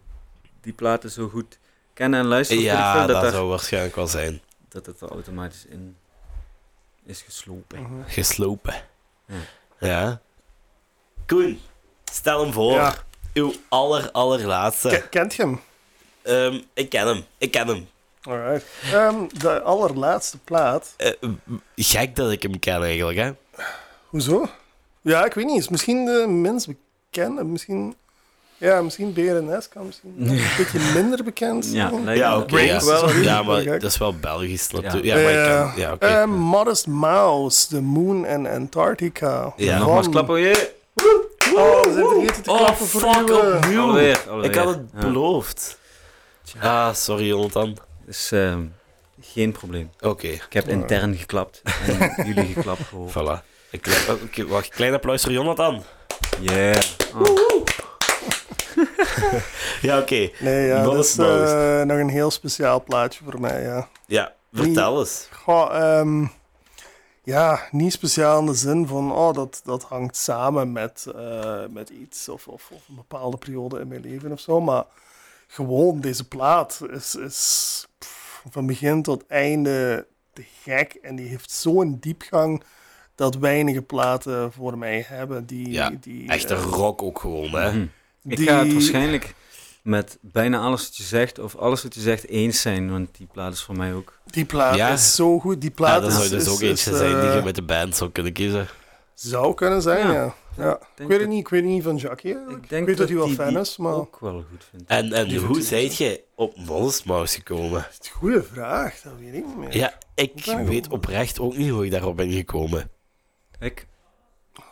die 0.61 0.73
platen 0.73 1.11
zo 1.11 1.27
goed 1.29 1.57
kennen 1.93 2.19
en 2.19 2.25
luisteren. 2.25 2.63
Ja, 2.63 2.97
dat, 2.99 3.07
dat, 3.07 3.21
daar- 3.21 3.31
zou 3.31 3.47
waarschijnlijk 3.49 3.95
wel 3.95 4.07
zijn. 4.07 4.41
dat 4.69 4.85
het 4.85 5.01
er 5.01 5.09
automatisch 5.09 5.65
in 5.65 5.95
is 7.05 7.21
geslopen. 7.21 7.81
Mhm. 7.81 7.93
Geslopen. 8.07 8.73
Ja. 9.25 9.35
Ja. 9.79 10.21
Koen, 11.25 11.59
stel 12.11 12.41
hem 12.43 12.53
voor. 12.53 12.71
Ja. 12.73 12.95
Uw 13.33 13.53
aller, 13.69 14.11
allerlaatste. 14.11 14.89
Ke- 14.89 15.09
Kent 15.09 15.33
je 15.35 15.41
hem? 15.41 15.61
Ehm, 16.21 16.61
ik 16.73 16.89
ken 16.89 17.07
hem. 17.07 17.23
Ik 17.37 17.51
ken 17.51 17.67
hem. 17.67 17.87
Alright. 18.23 18.65
Ehm, 18.93 19.15
de 19.37 19.61
allerlaatste 19.61 20.37
plaat. 20.37 20.93
Eh, 20.97 21.11
gek 21.75 22.15
dat 22.15 22.31
ik 22.31 22.41
hem 22.43 22.59
ken 22.59 22.83
eigenlijk, 22.83 23.17
hè? 23.17 23.31
Hoezo? 24.05 24.47
Ja, 25.01 25.25
ik 25.25 25.33
weet 25.33 25.45
niet. 25.45 25.57
Is 25.59 25.69
misschien 25.69 26.05
de 26.05 26.25
minst 26.27 26.67
bekende. 27.09 27.43
Misschien... 27.43 27.95
Ja, 28.57 28.81
misschien 28.81 29.13
BRNS 29.13 29.69
kan 29.69 29.85
misschien 29.85 30.13
een 30.19 30.41
beetje 30.57 30.79
minder 30.93 31.23
bekend 31.23 31.65
zijn. 31.65 32.03
Ja, 32.03 32.11
Ja, 32.13 32.37
oké. 32.37 32.59
ja. 32.59 32.79
Sorry. 32.79 33.23
ja, 33.23 33.43
maar 33.43 33.63
dat 33.63 33.83
is 33.83 33.97
wel 33.97 34.15
Belgisch 34.19 34.71
natuurlijk. 34.71 35.05
Ja. 35.05 35.15
Ja, 35.17 35.23
maar 35.23 35.31
ik 35.31 35.37
Ja. 35.47 35.71
ken... 35.71 35.81
Ja, 35.81 35.93
oké. 35.93 36.05
Eh, 36.05 36.25
Modest 36.25 36.87
Mouse, 36.87 37.67
The 37.67 37.81
Moon 37.81 38.27
and 38.27 38.47
Antarctica. 38.47 39.53
Ja. 39.57 39.77
Nogmaals 39.77 40.03
Van- 40.03 40.11
klappen, 40.11 40.39
je. 40.39 40.71
Oh, 41.55 41.83
we 41.83 41.91
zijn 41.93 42.07
vergeten 42.07 42.43
te 42.43 42.51
Oh, 42.51 42.57
klappen 42.57 42.85
voor 42.85 43.01
fuck, 43.01 43.29
eh. 43.29 43.55
opnieuw. 43.55 43.81
Alweer, 43.81 44.23
alweer. 44.29 44.49
Ik 44.49 44.55
had 44.55 44.67
het 44.67 44.79
Ja. 44.93 44.99
beloofd. 44.99 45.77
Ah, 46.61 46.93
sorry, 46.93 47.27
Jonathan. 47.27 47.77
Dus 48.05 48.31
ehm, 48.31 48.65
geen 49.21 49.51
probleem. 49.51 49.89
Oké, 50.01 50.27
Ik 50.27 50.53
heb 50.53 50.67
intern 50.67 51.15
geklapt 51.15 51.61
en 51.87 52.13
jullie 52.33 52.53
geklapt 52.53 52.81
gehoord. 52.81 53.11
voilà. 53.11 53.45
Ik, 53.71 53.87
oh, 54.09 54.23
oké, 54.23 54.45
wacht, 54.47 54.67
klein 54.67 54.93
applaus 54.93 55.21
voor 55.23 55.31
Jonathan. 55.31 55.83
Yeah. 56.39 56.81
Oh. 57.15 57.39
Ja, 59.81 59.99
oké. 59.99 60.29
Nee, 60.39 60.67
ja, 60.67 60.83
dat 60.83 61.05
is 61.05 61.17
eh, 61.17 61.81
nog 61.81 61.97
een 61.97 62.09
heel 62.09 62.31
speciaal 62.31 62.83
plaatje 62.83 63.23
voor 63.23 63.39
mij, 63.41 63.61
ja. 63.61 63.89
Ja, 64.05 64.33
vertel 64.53 64.99
eens. 64.99 65.27
Goh, 65.31 65.75
ehm, 65.75 66.25
ja, 67.23 67.59
niet 67.71 67.91
speciaal 67.93 68.39
in 68.39 68.45
de 68.45 68.53
zin 68.53 68.87
van, 68.87 69.11
oh, 69.13 69.33
dat, 69.33 69.61
dat 69.63 69.83
hangt 69.83 70.15
samen 70.17 70.71
met, 70.71 71.05
eh, 71.15 71.63
met 71.69 71.89
iets 71.89 72.29
of, 72.29 72.47
of, 72.47 72.69
of 72.71 72.87
een 72.89 72.95
bepaalde 72.95 73.37
periode 73.37 73.79
in 73.79 73.87
mijn 73.87 74.01
leven 74.01 74.31
of 74.31 74.39
zo, 74.39 74.61
maar 74.61 74.83
gewoon 75.53 75.99
deze 76.01 76.27
plaat 76.27 76.81
is, 76.91 77.15
is 77.15 77.85
pff, 77.99 78.43
van 78.49 78.65
begin 78.65 79.01
tot 79.03 79.27
einde 79.27 80.07
te 80.33 80.43
gek 80.63 80.93
en 81.01 81.15
die 81.15 81.27
heeft 81.27 81.51
zo'n 81.51 81.97
diepgang 81.99 82.63
dat 83.15 83.35
weinige 83.35 83.81
platen 83.81 84.51
voor 84.51 84.77
mij 84.77 85.05
hebben 85.07 85.45
die... 85.45 85.69
Ja, 85.71 85.91
die 86.01 86.29
Echte 86.29 86.53
eh, 86.55 86.61
rock 86.63 87.01
ook 87.01 87.19
gewoon, 87.19 87.49
hè? 87.51 87.71
Mhm. 87.71 87.85
Ik 88.23 88.37
Die- 88.37 88.47
ga 88.47 88.63
het 88.63 88.73
waarschijnlijk 88.73 89.33
met 89.83 90.17
bijna 90.21 90.59
alles 90.59 90.83
wat 90.83 90.97
je 90.97 91.03
zegt, 91.03 91.39
of 91.39 91.55
alles 91.55 91.83
wat 91.83 91.95
je 91.95 92.01
zegt, 92.01 92.27
eens 92.27 92.61
zijn. 92.61 92.91
Want 92.91 93.17
die 93.17 93.27
plaat 93.31 93.53
is 93.53 93.61
voor 93.61 93.77
mij 93.77 93.93
ook. 93.93 94.19
Die 94.25 94.45
plaat 94.45 94.75
Ja. 94.75 94.89
is 94.89 95.15
zo 95.15 95.39
goed. 95.39 95.61
Die 95.61 95.69
Ja, 95.69 95.75
plaat 95.75 96.01
dat 96.01 96.11
is, 96.11 96.17
zou 96.17 96.29
dus 96.29 96.41
is- 96.43 96.49
ook 96.49 96.59
eentje 96.61 96.95
zijn 96.97 97.19
die 97.21 97.29
eh, 97.29 97.35
je 97.35 97.41
met 97.43 97.55
de 97.55 97.61
band 97.63 97.95
zou 97.95 98.09
kunnen 98.11 98.33
kiezen. 98.33 98.67
Zou 99.13 99.53
kunnen 99.53 99.81
zijn, 99.81 100.07
Ja. 100.07 100.13
ja. 100.13 100.35
Ja. 100.57 100.73
Ik, 100.75 100.79
weet 100.97 101.09
het 101.09 101.19
dat- 101.19 101.27
niet, 101.27 101.39
ik 101.39 101.47
weet 101.47 101.63
niet 101.63 101.83
van 101.83 101.95
Jackie. 101.95 102.33
eigenlijk. 102.33 102.63
Ik 102.63 102.69
denk 102.69 102.81
ik 102.81 102.87
weet 102.87 102.97
dat 102.97 103.07
hij 103.07 103.17
wel 103.17 103.25
die- 103.27 103.35
fan 103.35 103.47
die 103.49 103.59
is, 103.59 103.77
maar... 103.77 103.93
ook 103.93 104.19
wel 104.19 104.43
goed 104.51 104.63
vind. 104.69 104.83
En, 104.87 105.13
en 105.13 105.27
Die 105.27 105.39
hoe 105.39 105.61
zijt 105.61 105.95
je 105.95 106.23
op 106.35 106.57
Mouse 106.65 107.35
gekomen? 107.35 107.87
Goeie 108.11 108.41
vraag, 108.41 109.01
dat 109.01 109.13
weet 109.19 109.33
ik 109.33 109.45
niet 109.45 109.57
meer. 109.57 109.77
Ja, 109.77 109.93
ik 110.15 110.45
weet 110.65 110.85
op- 110.85 110.91
oprecht 110.93 111.39
ook 111.39 111.57
niet 111.57 111.69
hoe 111.69 111.85
ik 111.85 111.91
daarop 111.91 112.15
ben 112.15 112.31
gekomen. 112.31 112.89
Ik, 113.59 113.87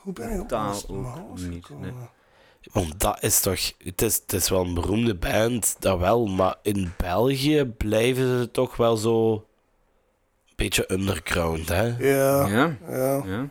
Hoe 0.01 0.13
ben 0.13 0.31
ik 0.31 0.41
op 0.41 0.49
Mouse 0.51 0.85
niet, 1.47 1.65
gekomen? 1.65 1.93
nee. 1.95 2.07
Want 2.71 2.99
dat 2.99 3.23
is 3.23 3.39
toch... 3.39 3.59
Het 3.83 4.01
is, 4.01 4.15
het 4.15 4.33
is 4.33 4.49
wel 4.49 4.65
een 4.65 4.73
beroemde 4.73 5.15
band, 5.15 5.75
dat 5.79 5.99
wel. 5.99 6.25
Maar 6.25 6.55
in 6.61 6.93
België 6.97 7.65
blijven 7.77 8.39
ze 8.39 8.51
toch 8.51 8.75
wel 8.77 8.97
zo... 8.97 9.33
Een 9.33 9.43
beetje 10.55 10.91
underground, 10.93 11.69
hè? 11.69 11.83
Ja, 11.97 12.47
ja. 12.47 12.77
ja, 12.89 13.23
ja. 13.25 13.49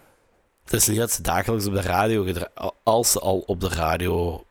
Het 0.70 0.80
is 0.80 0.88
niet 0.88 0.98
dat 0.98 1.10
ze 1.12 1.22
dagelijks 1.22 1.66
op 1.66 1.74
de 1.74 1.80
radio 1.80 2.22
gedraaid... 2.24 2.50
Als 2.82 3.12
ze 3.12 3.20
al 3.20 3.42
op 3.46 3.60
de 3.60 3.68
radio... 3.68 4.44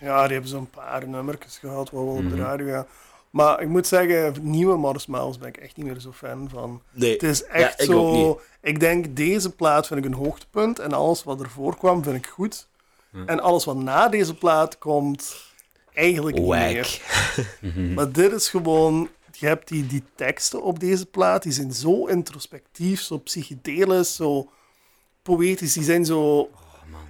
Ja, 0.00 0.22
die 0.24 0.32
hebben 0.32 0.50
zo'n 0.50 0.70
paar 0.70 1.08
nummertjes 1.08 1.58
gehad 1.58 1.90
waar 1.90 2.04
we 2.04 2.10
op 2.10 2.16
de 2.16 2.22
Mhm. 2.22 2.40
radio 2.40 2.66
gaan. 2.72 2.86
Maar 3.30 3.60
ik 3.60 3.68
moet 3.68 3.86
zeggen, 3.86 4.34
nieuwe 4.40 4.76
Modest 4.76 5.08
Mouse 5.08 5.38
ben 5.38 5.48
ik 5.48 5.56
echt 5.56 5.76
niet 5.76 5.86
meer 5.86 6.00
zo 6.00 6.12
fan 6.12 6.48
van. 6.52 6.82
Nee, 6.90 7.12
Het 7.12 7.22
is 7.22 7.44
echt 7.44 7.82
ik 7.82 7.90
ook 7.90 8.14
zo... 8.14 8.26
niet. 8.28 8.36
Ik 8.62 8.80
denk, 8.80 9.16
deze 9.16 9.50
plaat 9.50 9.86
vind 9.86 10.00
ik 10.00 10.06
een 10.06 10.18
hoogtepunt 10.18 10.78
en 10.78 10.92
alles 10.92 11.24
wat 11.24 11.40
ervoor 11.40 11.76
kwam 11.76 12.02
vind 12.02 12.16
ik 12.16 12.26
goed. 12.26 12.68
Hm. 13.10 13.22
En 13.26 13.40
alles 13.40 13.64
wat 13.64 13.76
na 13.76 14.08
deze 14.08 14.34
plaat 14.34 14.78
komt, 14.78 15.36
eigenlijk 15.94 16.36
niet 16.38 16.46
meer. 16.48 17.00
wack. 17.36 17.44
Mhm. 17.60 17.94
Maar 17.94 18.12
dit 18.12 18.32
is 18.32 18.48
gewoon... 18.48 19.08
Je 19.32 19.46
hebt 19.46 19.68
die, 19.68 19.86
die 19.86 20.02
teksten 20.14 20.62
op 20.62 20.80
deze 20.80 21.06
plaat, 21.06 21.42
die 21.42 21.52
zijn 21.52 21.72
zo 21.72 22.06
introspectief, 22.06 23.00
zo 23.00 23.18
psychedelisch, 23.18 24.14
zo 24.14 24.48
poëtisch. 25.34 25.72
Die 25.72 25.82
zijn 25.84 26.04
zo... 26.04 26.20
Oh. 26.38 26.48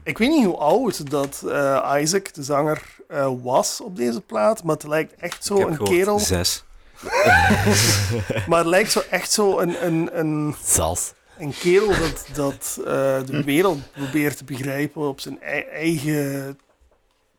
Ik 0.05 0.19
weet 0.19 0.29
niet 0.29 0.45
hoe 0.45 0.57
oud 0.57 1.11
dat 1.11 1.43
eh, 1.49 1.95
Isaac, 2.01 2.35
de 2.35 2.43
zanger, 2.43 2.83
eh, 3.09 3.31
was 3.43 3.81
op 3.81 3.97
deze 3.97 4.21
plaat, 4.21 4.63
maar 4.63 4.75
het 4.75 4.87
lijkt 4.87 5.15
echt 5.15 5.35
Ik 5.37 5.43
zo 5.43 5.57
een 5.57 5.77
gehoord 5.77 5.91
kerel. 5.91 6.19
Zes. 6.19 6.65
Maar 8.49 8.59
het 8.59 8.67
lijkt 8.67 8.93
zo 8.93 9.03
echt 9.11 9.33
zo 9.33 9.59
een, 9.59 9.87
een, 9.87 10.09
een, 10.19 10.55
Zas. 10.65 11.13
een 11.39 11.55
kerel 11.59 11.87
dat, 11.89 12.27
dat 12.35 12.79
eh, 12.79 12.85
de 13.27 13.43
wereld 13.45 13.93
probeert 13.93 14.37
te 14.37 14.45
begrijpen 14.45 15.09
op 15.09 15.21
zijn 15.21 15.43
ei- 15.43 15.61
eigen 15.73 16.59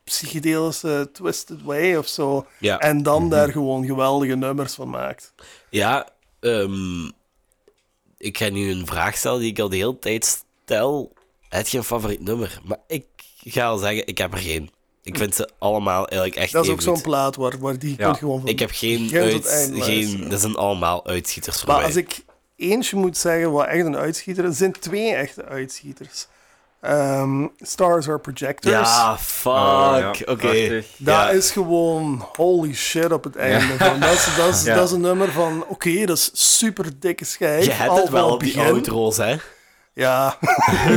psychedelische 0.04 1.10
twisted 1.14 1.62
way 1.64 1.96
of 1.96 2.08
zo. 2.08 2.46
Ja. 2.60 2.80
En 2.80 3.04
dan 3.04 3.22
Mhm. 3.22 3.30
daar 3.32 3.52
gewoon 3.52 3.86
geweldige 3.86 4.36
nummers 4.36 4.74
van 4.74 4.90
maakt. 4.90 5.34
Ja, 5.70 6.08
ehm, 6.40 7.06
ik 8.18 8.38
ga 8.38 8.50
nu 8.50 8.72
een 8.72 8.86
vraag 8.86 9.18
stellen 9.18 9.40
die 9.40 9.50
ik 9.50 9.60
al 9.60 9.70
de 9.70 9.76
hele 9.76 10.00
tijd 10.00 10.44
stel. 10.72 11.14
Heb 11.50 11.68
je 11.68 11.78
een 11.78 11.84
favoriet 11.84 12.24
nummer? 12.24 12.60
Maar 12.66 12.78
ik 12.88 13.06
ga 13.44 13.66
al 13.68 13.78
zeggen, 13.78 14.08
ik 14.08 14.18
heb 14.18 14.34
er 14.34 14.40
geen. 14.40 14.70
Ik 15.04 15.18
vind 15.18 15.36
ze 15.36 15.50
allemaal 15.60 16.08
eigenlijk 16.08 16.36
echt 16.36 16.52
Dat 16.52 16.66
is 16.66 16.72
ook 16.72 16.82
zo'n 16.82 17.02
plaat 17.02 17.36
waar, 17.36 17.60
waar 17.60 17.80
die 17.80 17.96
Ja, 17.98 18.06
kunt 18.06 18.18
gewoon 18.18 18.40
van 18.40 18.50
Ik 18.50 18.60
heb 18.60 18.70
geen, 18.74 19.10
uit, 19.14 19.48
geen 19.48 19.78
luisteren. 19.78 20.30
dat 20.30 20.40
zijn 20.42 20.56
allemaal 20.56 21.06
uitschieters 21.06 21.58
voor 21.60 21.68
Maar 21.68 21.78
mij. 21.78 21.86
als 21.86 21.96
ik 21.96 22.20
eentje 22.56 22.98
moet 22.98 23.18
zeggen 23.18 23.52
wat 23.52 23.66
echt 23.68 23.86
een 23.86 23.96
uitschieter 23.96 24.44
is, 24.44 24.50
er 24.50 24.56
zijn 24.56 24.72
twee 24.72 25.14
echte 25.14 25.46
uitschieters. 25.46 26.28
Ehm, 26.82 27.48
Stars 27.60 28.08
Are 28.08 28.20
Projectors. 28.20 28.74
Ja, 28.74 29.18
fuck. 29.18 29.52
Oh, 29.52 29.96
ja, 30.00 30.10
Oké. 30.10 30.36
prachtig. 30.36 30.86
Dat 30.98 31.16
Ja. 31.16 31.30
is 31.30 31.52
gewoon 31.52 32.28
holy 32.36 32.74
shit 32.74 33.12
op 33.12 33.24
het 33.24 33.36
einde. 33.36 33.78
Van, 33.78 34.00
dat, 34.00 34.14
is, 34.14 34.36
dat, 34.38 34.54
is, 34.54 34.64
Ja. 34.64 34.76
dat 34.76 34.86
is 34.88 34.92
een 34.92 35.02
nummer 35.02 35.32
van, 35.32 35.66
oké, 35.68 36.06
dat 36.06 36.18
is 36.18 36.30
super 36.58 37.00
dikke 37.00 37.26
schijf. 37.26 37.66
Je 37.66 37.72
hebt 37.72 37.96
het 37.96 38.10
wel 38.10 38.30
op 38.30 38.40
die 38.40 38.60
outro's, 38.60 39.18
hè? 39.18 39.36
Ja. 39.98 40.38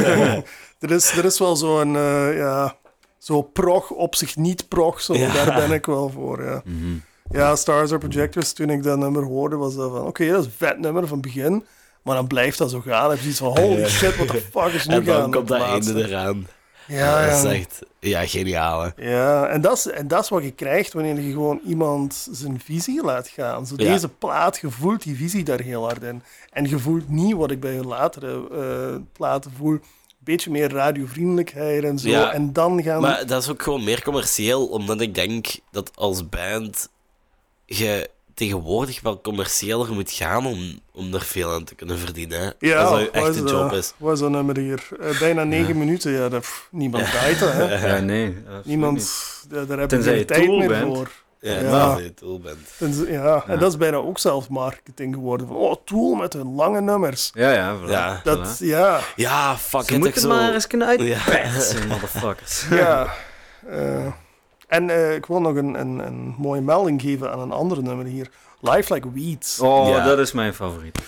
er, 0.79 0.91
is, 0.91 1.11
er 1.17 1.25
is 1.25 1.39
wel 1.39 1.57
zo'n, 1.57 1.97
eh 1.97 2.37
ja, 2.37 2.77
zo 3.19 3.43
prog 3.43 3.91
op 3.91 4.15
zich 4.15 4.37
niet 4.37 4.69
prog, 4.69 5.01
zo, 5.01 5.15
Ja. 5.15 5.33
daar 5.33 5.55
ben 5.55 5.73
ik 5.73 5.87
wel 5.87 6.11
voor, 6.11 6.45
ja. 6.45 6.63
Mhm. 6.65 6.95
Ja, 7.31 7.57
Stars 7.57 7.91
Are 7.93 8.09
Projectors, 8.09 8.53
toen 8.53 8.71
ik 8.71 8.83
dat 8.83 8.99
nummer 8.99 9.23
hoorde, 9.25 9.57
was 9.57 9.75
dat 9.75 9.91
van, 9.91 10.07
oké, 10.07 10.29
dat 10.31 10.41
is 10.41 10.47
een 10.47 10.53
vet 10.57 10.79
nummer 10.79 11.07
van 11.07 11.21
begin. 11.21 11.65
Maar 12.03 12.15
dan 12.17 12.27
blijft 12.27 12.59
dat 12.59 12.71
zo 12.71 12.81
gaan. 12.81 13.03
Dan 13.03 13.11
heb 13.11 13.21
je 13.21 13.29
iets 13.29 13.39
van, 13.39 13.59
holy 13.59 13.89
shit, 13.89 14.15
what 14.17 14.29
the 14.29 14.43
fuck 14.53 14.73
is 14.73 14.87
nu 14.87 14.95
En 14.95 15.05
gaan? 15.05 15.21
dan 15.21 15.31
komt 15.31 15.49
dat 15.49 15.61
einde 15.63 16.07
eraan. 16.09 16.47
Ja, 16.91 17.27
Dat 17.27 17.37
is 17.37 17.43
ja. 17.43 17.53
echt 17.53 17.79
ja, 17.99 18.27
geniaal, 18.27 18.83
hè? 18.83 19.11
Ja, 19.11 19.47
en 19.47 19.61
dat, 19.61 19.77
is, 19.77 19.87
en 19.87 20.09
dat 20.09 20.23
is 20.23 20.29
wat 20.29 20.43
je 20.43 20.51
krijgt 20.51 20.93
wanneer 20.93 21.21
je 21.21 21.33
gewoon 21.33 21.61
iemand 21.67 22.29
zijn 22.31 22.61
visie 22.65 23.05
laat 23.05 23.29
gaan. 23.29 23.67
Zo 23.67 23.75
Ja. 23.77 23.93
deze 23.93 24.09
plaat, 24.09 24.59
je 24.61 24.71
voelt 24.71 25.03
die 25.03 25.17
visie 25.17 25.45
daar 25.45 25.61
heel 25.61 25.85
hard 25.85 26.03
in. 26.03 26.23
En 26.53 26.69
je 26.69 26.79
voelt 26.79 27.09
niet 27.09 27.35
wat 27.35 27.51
ik 27.51 27.61
bij 27.61 27.75
hun 27.75 27.87
latere 27.87 28.49
eh, 28.53 29.01
platen 29.13 29.53
voel. 29.57 29.73
Een 29.73 29.81
beetje 30.37 30.51
meer 30.51 30.73
radiovriendelijkheid 30.73 31.85
en 31.85 31.99
zo. 31.99 32.09
Ja. 32.09 32.33
En 32.33 32.53
dan 32.53 32.83
gaan... 32.83 33.01
Maar 33.01 33.27
dat 33.27 33.43
is 33.43 33.49
ook 33.51 33.63
gewoon 33.63 33.85
meer 33.85 34.03
commercieel, 34.03 34.67
omdat 34.67 35.01
ik 35.01 35.15
denk 35.15 35.47
dat 35.71 35.91
als 35.97 36.29
band 36.29 36.89
je 37.65 38.11
tegenwoordig 38.41 39.01
wel 39.01 39.21
commerciëler 39.21 39.93
moet 39.93 40.11
gaan 40.11 40.47
om, 40.47 40.81
om 40.93 41.15
er 41.15 41.21
veel 41.23 41.53
aan 41.53 41.65
te 41.65 41.75
kunnen 41.75 41.99
verdienen. 41.99 42.41
Hè? 42.41 42.51
ja, 42.59 42.81
als 42.83 42.91
dat 42.91 42.99
wat 43.01 43.11
echt 43.25 43.37
een 43.37 43.47
job 43.47 43.73
is. 43.73 43.93
Wat 43.97 44.13
is 44.15 44.21
dat 44.21 44.31
nummer 44.31 44.57
hier? 44.59 44.89
Eh, 45.01 45.19
bijna 45.19 45.45
negen 45.45 45.79
minuten. 45.79 46.13
Ja, 46.13 46.29
dat, 46.29 46.41
pff, 46.41 46.69
niemand 46.71 47.05
draait 47.11 47.39
dat, 47.39 47.53
hè. 47.53 47.65
Ja, 47.89 47.99
nee. 48.01 48.37
Niemand... 48.65 49.11
Ja, 49.51 49.65
daar 49.65 49.79
heb 49.79 49.89
Tenzij 49.89 50.13
je 50.13 50.19
geen 50.19 50.27
tijd 50.27 50.45
Tool 50.45 50.59
meer 50.59 50.69
bent. 50.69 50.97
voor. 50.97 51.11
Ja, 51.41 51.53
Ja. 51.61 51.89
dat 51.89 51.99
je 51.99 52.05
het 52.05 52.19
doel 52.19 52.41
bent. 52.41 52.59
Tenzij- 52.79 53.13
ja, 53.13 53.45
en 53.47 53.53
Ja. 53.55 53.59
dat 53.61 53.71
is 53.71 53.77
bijna 53.79 53.97
ook 53.97 54.19
zelf 54.19 54.49
marketing 54.49 55.15
geworden. 55.15 55.47
Van, 55.47 55.57
oh, 55.57 55.75
Tool 55.85 56.15
met 56.15 56.33
hun 56.33 56.55
lange 56.55 56.81
nummers. 56.81 57.31
Ja, 57.35 57.53
ja, 57.53 57.77
voilà. 57.79 57.91
Ja. 57.91 58.21
Dat, 58.25 58.57
Voilà. 58.63 58.65
ja... 58.67 59.01
Ja, 59.17 59.57
fuck 59.57 59.83
Ze 59.87 59.93
it, 59.95 59.99
moeten 59.99 60.21
zo... 60.21 60.29
maar 60.29 60.53
eens 60.55 60.67
kunnen 60.67 60.89
Ja. 61.07 61.19
uitpetsen, 61.27 61.87
motherfuckers. 61.89 62.65
Ja. 62.71 63.07
eh, 63.71 64.07
en 64.71 64.91
eh, 64.91 65.15
ik 65.15 65.27
wil 65.27 65.41
nog 65.41 65.55
een, 65.57 65.81
een, 65.81 65.99
een 65.99 66.35
mooie 66.39 66.61
melding 66.61 67.01
geven 67.01 67.33
aan 67.33 67.41
een 67.41 67.53
andere 67.53 67.83
nummer 67.83 68.07
hier. 68.07 68.31
Life 68.61 68.95
Like 68.95 69.13
Weeds. 69.13 69.61
Oh, 69.61 69.89
Ja. 69.89 70.05
dat 70.05 70.19
is 70.19 70.33
mijn 70.33 70.55
favoriet. 70.55 70.99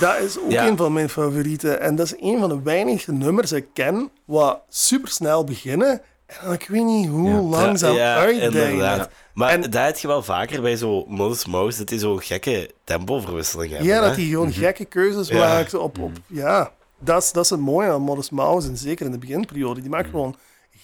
Dat 0.00 0.18
is 0.18 0.38
ook 0.38 0.50
Ja. 0.50 0.66
een 0.66 0.76
van 0.76 0.92
mijn 0.92 1.08
favorieten. 1.08 1.80
En 1.80 1.96
dat 1.96 2.06
is 2.06 2.14
een 2.20 2.38
van 2.38 2.48
de 2.48 2.62
weinige 2.62 3.12
nummers 3.12 3.48
die 3.50 3.58
ik 3.58 3.66
ken 3.72 4.10
wat 4.24 4.60
supersnel 4.68 5.44
beginnen. 5.44 6.00
En 6.26 6.52
ik 6.52 6.66
weet 6.68 6.84
niet 6.84 7.08
hoe 7.08 7.28
Ja. 7.30 7.40
langzaam 7.40 7.94
ja, 7.94 8.16
uitdijnen. 8.16 8.70
inderdaad. 8.70 9.10
Maar 9.34 9.50
En- 9.50 9.60
dat 9.60 9.74
heb 9.84 9.96
je 9.96 10.06
wel 10.06 10.22
vaker 10.22 10.62
bij 10.62 10.76
zo 10.76 11.04
Modest 11.08 11.46
Mouse, 11.46 11.78
dat 11.78 11.88
die 11.88 11.98
zo'n 11.98 12.22
gekke 12.22 12.70
tempoverwisseling 12.84 13.70
hebben. 13.70 13.88
Ja, 13.88 14.00
hè? 14.00 14.06
dat 14.06 14.16
hij 14.16 14.24
gewoon 14.24 14.52
gekke 14.52 14.84
keuzes 14.84 15.28
Ja. 15.28 15.38
maakt 15.38 15.74
op... 15.74 15.98
op 15.98 16.10
ja, 16.26 16.70
dat 16.98 17.22
is, 17.22 17.32
dat 17.32 17.44
is 17.44 17.50
het 17.50 17.60
mooie 17.60 17.90
aan 17.90 18.00
Modest 18.02 18.30
Mouse. 18.30 18.68
En 18.68 18.76
zeker 18.76 19.06
in 19.06 19.12
de 19.12 19.18
beginperiode. 19.18 19.80
Die 19.80 19.90
maakt 19.90 20.10
gewoon 20.10 20.36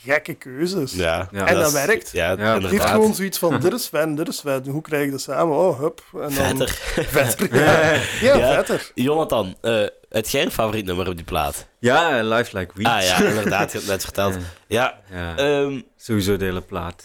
gekke 0.04 0.34
keuzes. 0.34 0.92
Ja, 0.92 1.28
Ja. 1.30 1.46
En 1.46 1.54
dat 1.54 1.72
werkt. 1.72 2.10
Ja, 2.12 2.36
heeft 2.36 2.54
inderdaad. 2.64 2.90
gewoon 2.90 3.14
zoiets 3.14 3.38
van, 3.38 3.60
dit 3.60 3.72
is 3.72 3.86
fan, 3.92 4.14
dit 4.14 4.28
is 4.28 4.40
vet. 4.40 4.66
Hoe 4.66 4.82
krijg 4.82 5.04
je 5.04 5.10
dat 5.10 5.20
samen? 5.20 5.56
Oh, 5.56 5.78
hup. 5.80 6.02
En 6.12 6.18
dan, 6.20 6.32
Vetter. 6.32 6.68
Vetter, 7.08 7.54
ja. 7.54 7.92
Ja, 8.20 8.36
Ja. 8.36 8.54
vetter. 8.54 8.90
Jonathan, 8.94 9.56
eh 9.60 9.86
het 10.08 10.30
jij 10.30 10.42
een 10.42 10.50
favoriet 10.50 10.84
nummer 10.86 11.08
op 11.08 11.16
die 11.16 11.24
plaat? 11.24 11.66
Ja, 11.78 12.22
Life 12.22 12.58
Like 12.58 12.72
Weeds. 12.74 12.88
Ah 12.90 13.02
ja, 13.02 13.16
inderdaad, 13.28 13.50
je 13.50 13.56
hebt 13.56 13.72
het 13.72 13.86
net 13.86 14.02
verteld. 14.04 14.36
Ja, 14.66 15.00
Ja, 15.10 15.36
ehm 15.36 15.80
sowieso 15.96 16.36
de 16.36 16.44
hele 16.44 16.60
plaat. 16.60 17.04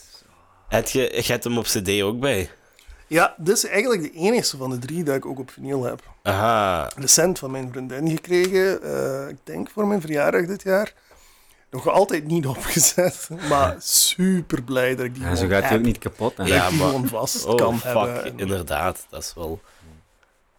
heb 0.68 0.88
je, 0.88 1.02
je 1.16 1.32
hebt 1.32 1.44
hem 1.44 1.58
op 1.58 1.64
cd 1.66 2.02
ook 2.02 2.20
bij? 2.20 2.50
Ja, 3.08 3.34
dit 3.38 3.56
is 3.58 3.66
eigenlijk 3.66 4.02
de 4.02 4.12
enige 4.12 4.58
van 4.58 4.70
de 4.70 4.80
drie 4.80 5.04
dat 5.04 5.16
ik 5.16 5.26
ook 5.26 5.40
op 5.40 5.52
vinyl 5.52 5.84
heb. 5.84 6.02
Aha. 6.24 6.90
Recent 6.98 7.40
van 7.40 7.52
mijn 7.52 7.70
vriendin 7.72 8.10
gekregen, 8.10 8.82
eh, 8.84 9.28
ik 9.30 9.38
denk 9.44 9.70
voor 9.70 9.88
mijn 9.88 10.02
verjaardag 10.02 10.46
dit 10.46 10.64
jaar. 10.64 10.94
Nog 11.74 11.88
altijd 11.90 12.26
niet 12.26 12.48
opgezet, 12.48 13.30
maar 13.50 13.76
super 13.80 14.64
blij 14.64 14.96
dat 14.96 15.06
ik 15.06 15.14
die 15.14 15.24
Ja, 15.24 15.36
zo 15.36 15.48
gaat 15.48 15.64
hij 15.64 15.78
ook 15.78 15.84
niet 15.84 15.98
kapot. 15.98 16.38
Hè? 16.38 16.44
Ja, 16.44 16.70
die 16.70 16.78
maar- 16.78 16.88
gewoon 16.88 17.08
vast 17.08 17.46
Oh, 17.46 17.56
kan 17.56 17.80
fuck, 17.80 17.84
hebben. 17.94 18.24
En- 18.26 18.40
inderdaad, 18.40 19.06
dat 19.10 19.22
is 19.24 19.34
wel... 19.36 19.62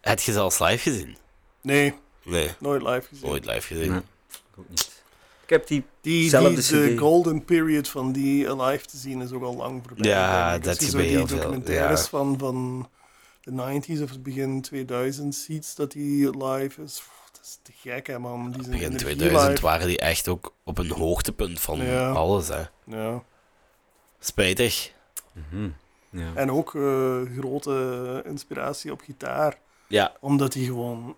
Heb 0.00 0.20
je 0.20 0.32
ze 0.32 0.38
als 0.38 0.58
live 0.58 0.90
gezien? 0.90 1.16
Nee, 1.60 1.94
Nee, 2.24 2.50
nooit 2.58 2.82
live 2.82 3.02
gezien. 3.08 3.28
nooit 3.28 3.44
live 3.46 3.60
gezien. 3.66 3.90
Nee. 3.90 3.98
Ik 4.00 4.58
ook 4.58 4.68
niet. 4.68 5.02
Ik 5.42 5.50
heb 5.50 5.66
die... 5.66 5.84
Die, 6.00 6.30
die, 6.38 6.54
de 6.54 6.92
CD. 6.94 6.98
golden 6.98 7.44
period 7.44 7.88
van 7.88 8.12
die 8.12 8.56
live 8.62 8.86
te 8.86 8.96
zien 8.96 9.22
is 9.22 9.32
ook 9.32 9.42
al 9.42 9.56
lang 9.56 9.82
voorbij. 9.86 10.10
Ja, 10.10 10.58
dat 10.58 10.66
Als 10.68 10.78
je 10.78 10.84
je 10.84 10.90
zo 10.90 10.96
bij 10.96 11.06
die 11.06 11.16
heel 11.16 11.26
veel- 11.26 11.36
documentaires 11.36 12.00
ja. 12.02 12.06
van, 12.08 12.38
van 12.38 12.88
de 13.40 13.50
90s 13.50 14.02
of 14.02 14.10
het 14.10 14.22
begin 14.22 14.60
2000 14.62 15.34
ziet 15.34 15.76
dat 15.76 15.92
die 15.92 16.44
live 16.44 16.82
is. 16.82 16.92
Pff, 16.98 17.10
Dat 17.32 17.40
is 17.42 17.58
te 17.62 17.72
gek, 17.84 18.06
hè, 18.06 18.18
man. 18.18 18.44
Die 18.50 18.62
zijn 18.62 18.70
Begin 18.70 18.86
energie 18.86 19.16
2000 19.16 19.50
live. 19.50 19.62
waren 19.62 19.86
die 19.86 19.98
echt 19.98 20.28
ook 20.28 20.54
op 20.64 20.78
een 20.78 20.90
hoogtepunt 20.90 21.60
van 21.60 21.84
Ja. 21.84 22.10
alles, 22.10 22.48
hè. 22.48 22.62
Ja. 22.84 23.22
Spijtig. 24.18 24.92
Mhm. 25.32 25.68
Ja. 26.10 26.30
En 26.34 26.50
ook 26.50 26.74
eh, 26.74 27.20
grote 27.38 28.22
inspiratie 28.26 28.92
op 28.92 29.00
gitaar. 29.00 29.58
Ja, 29.86 30.12
Omdat 30.20 30.54
hij 30.54 30.62
gewoon... 30.64 31.16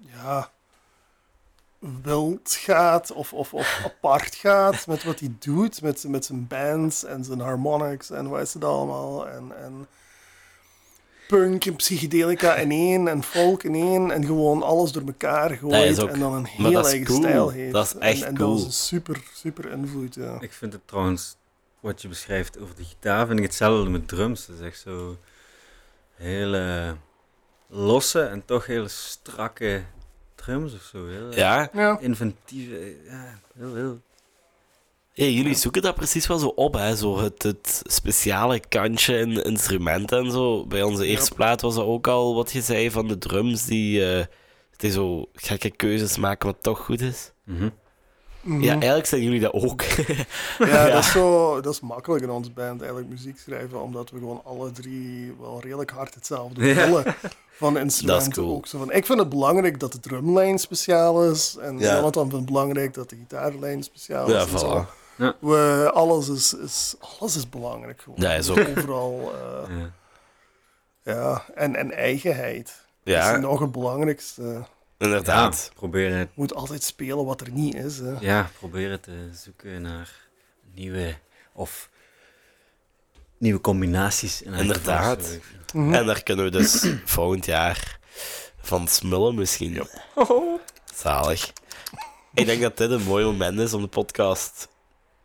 Ja... 0.00 0.50
wild 2.02 2.54
gaat 2.60 3.12
of, 3.12 3.32
of, 3.32 3.54
of 3.54 3.80
apart 3.84 4.34
gaat 4.34 4.86
met 4.86 5.04
wat 5.04 5.18
hij 5.20 5.32
doet, 5.38 5.82
met, 5.82 6.04
met 6.08 6.24
zijn 6.24 6.46
bands 6.46 7.04
en 7.04 7.24
zijn 7.24 7.40
harmonics 7.40 8.10
en 8.10 8.28
wat 8.28 8.40
is 8.40 8.54
het 8.54 8.64
allemaal. 8.64 9.28
En, 9.28 9.52
en 9.64 9.86
punk 11.38 11.64
en 11.66 11.76
psychedelica 11.76 12.54
in 12.54 12.70
één 12.70 13.08
en 13.08 13.22
folk 13.22 13.62
in 13.62 13.74
één 13.74 14.10
en 14.10 14.24
gewoon 14.24 14.62
alles 14.62 14.92
door 14.92 15.02
elkaar 15.06 15.48
Dat 15.48 15.58
gooit 15.58 15.90
is 15.90 15.98
ook- 16.00 16.08
en 16.10 16.18
dan 16.18 16.32
een 16.34 16.44
heel 16.44 16.70
dat 16.72 16.84
is 16.86 16.90
eigen 16.90 17.06
cool. 17.06 17.18
stijl 17.22 17.48
heeft. 17.50 17.72
Dat 17.72 17.86
is 17.86 17.94
echt 17.94 18.20
en, 18.22 18.26
en 18.28 18.36
cool. 18.36 18.48
dat 18.50 18.58
is 18.58 18.64
een 18.64 18.72
super, 18.72 19.22
super 19.34 19.70
invloed, 19.72 20.14
ja. 20.14 20.36
Ik 20.40 20.52
vind 20.52 20.72
het 20.72 20.82
trouwens, 20.86 21.36
wat 21.80 22.02
je 22.02 22.08
beschrijft 22.08 22.58
over 22.60 22.74
de 22.76 22.84
gitaar, 22.84 23.26
vind 23.26 23.38
ik 23.38 23.44
hetzelfde 23.44 23.90
met 23.90 24.08
drums. 24.08 24.46
Dat 24.46 24.56
is 24.58 24.66
echt 24.66 24.80
zo 24.80 25.16
hele 26.14 26.96
losse 27.68 28.20
en 28.22 28.44
toch 28.44 28.66
hele 28.66 28.88
strakke 28.88 29.82
drums 30.34 30.74
of 30.74 30.82
zo. 30.82 31.06
Heel 31.06 31.34
Ja, 31.34 31.68
Ja, 31.72 31.98
inventieve, 31.98 32.96
ja, 33.04 33.38
heel, 33.58 33.74
heel. 33.74 34.00
Hey, 35.14 35.32
jullie 35.32 35.54
zoeken 35.54 35.82
dat 35.82 35.94
precies 35.94 36.26
wel 36.26 36.38
zo 36.38 36.46
op, 36.46 36.74
hè? 36.74 36.96
Zo 36.96 37.18
het, 37.20 37.42
het 37.42 37.82
speciale 37.84 38.60
kantje 38.68 39.18
in 39.18 39.44
instrumenten 39.44 40.18
en 40.18 40.30
zo. 40.30 40.66
Bij 40.66 40.82
onze 40.82 41.06
eerste 41.06 41.34
plaat 41.34 41.60
was 41.60 41.74
dat 41.74 41.84
ook 41.84 42.06
al 42.06 42.34
wat 42.34 42.52
je 42.52 42.60
zei 42.60 42.90
van 42.90 43.08
de 43.08 43.18
drums 43.18 43.64
die, 43.64 44.12
eh, 44.14 44.24
die 44.76 44.90
zo 44.90 45.24
gekke 45.32 45.70
keuzes 45.70 46.16
maken 46.18 46.46
wat 46.46 46.62
toch 46.62 46.78
goed 46.84 47.00
is. 47.00 47.32
Mhm. 47.44 47.68
mhm. 48.40 48.62
Ja, 48.62 48.72
eigenlijk 48.72 49.06
zijn 49.06 49.22
jullie 49.22 49.40
dat 49.40 49.52
ook. 49.52 49.82
Ja, 49.82 50.14
Ja. 50.66 50.88
Dat, 50.88 51.04
is 51.04 51.10
zo, 51.10 51.60
dat 51.60 51.72
is 51.72 51.80
makkelijk 51.80 52.22
in 52.24 52.30
onze 52.30 52.50
band 52.50 52.80
eigenlijk 52.80 53.10
muziek 53.10 53.38
schrijven, 53.38 53.82
omdat 53.82 54.10
we 54.10 54.18
gewoon 54.18 54.40
alle 54.44 54.70
drie 54.70 55.34
wel 55.40 55.60
redelijk 55.60 55.90
hard 55.90 56.14
hetzelfde 56.14 56.66
Ja. 56.66 56.74
willen 56.74 57.14
van 57.62 57.78
instrumenten. 57.78 58.32
cool. 58.32 58.54
ook 58.56 58.66
zo 58.66 58.78
van, 58.78 58.92
ik 58.92 59.06
vind 59.06 59.18
het 59.18 59.28
belangrijk 59.28 59.80
dat 59.80 59.92
de 59.92 60.00
drumlijn 60.00 60.58
speciaal 60.58 61.30
is, 61.30 61.56
en 61.60 61.78
Ja. 61.78 61.94
Jonathan 61.96 62.22
vindt 62.22 62.36
het 62.36 62.44
belangrijk 62.46 62.94
dat 62.94 63.10
de 63.10 63.16
gitaarlijn 63.16 63.82
speciaal 63.82 64.26
is. 64.26 64.32
ja, 64.32 64.40
en 64.40 64.86
voilà. 65.14 65.38
We, 65.40 65.90
alles, 65.94 66.28
is, 66.28 66.54
is, 66.54 66.94
alles 67.18 67.36
is 67.36 67.48
belangrijk 67.48 68.00
gewoon. 68.02 68.18
Ja, 68.20 68.32
is 68.32 68.50
ook. 68.50 68.58
Overal, 68.58 69.32
eh, 69.34 69.76
Ja. 69.78 69.92
ja, 71.14 71.44
en, 71.54 71.76
en 71.76 71.92
eigenheid. 71.92 72.64
Dat 73.04 73.14
Ja, 73.14 73.34
is 73.34 73.40
nog 73.40 73.60
het 73.60 73.72
belangrijkste. 73.72 74.66
inderdaad. 74.98 75.64
Ja, 75.68 75.74
proberen 75.78 76.18
het, 76.18 76.28
Je 76.28 76.40
moet 76.40 76.54
altijd 76.54 76.82
spelen 76.82 77.24
wat 77.24 77.40
er 77.40 77.50
niet 77.50 77.74
is. 77.74 77.98
Hè. 77.98 78.12
ja, 78.20 78.50
proberen 78.58 79.00
te 79.00 79.28
zoeken 79.34 79.82
naar 79.82 80.10
nieuwe 80.74 81.14
of 81.52 81.90
nieuwe 83.38 83.60
combinaties. 83.60 84.42
in 84.42 84.52
Inderdaad. 84.54 85.18
geval. 85.26 85.40
Mhm. 85.82 85.94
En 85.94 86.06
daar 86.06 86.22
kunnen 86.22 86.44
we 86.44 86.50
dus 86.50 86.86
volgend 87.04 87.44
jaar 87.46 87.98
van 88.60 88.88
smullen 88.88 89.34
misschien. 89.34 89.82
Zalig. 90.94 91.52
Ik 92.34 92.46
denk 92.46 92.60
dat 92.62 92.76
dit 92.76 92.90
een 92.90 93.02
mooi 93.02 93.24
moment 93.24 93.58
is 93.58 93.72
om 93.72 93.82
de 93.82 93.88
podcast 93.88 94.68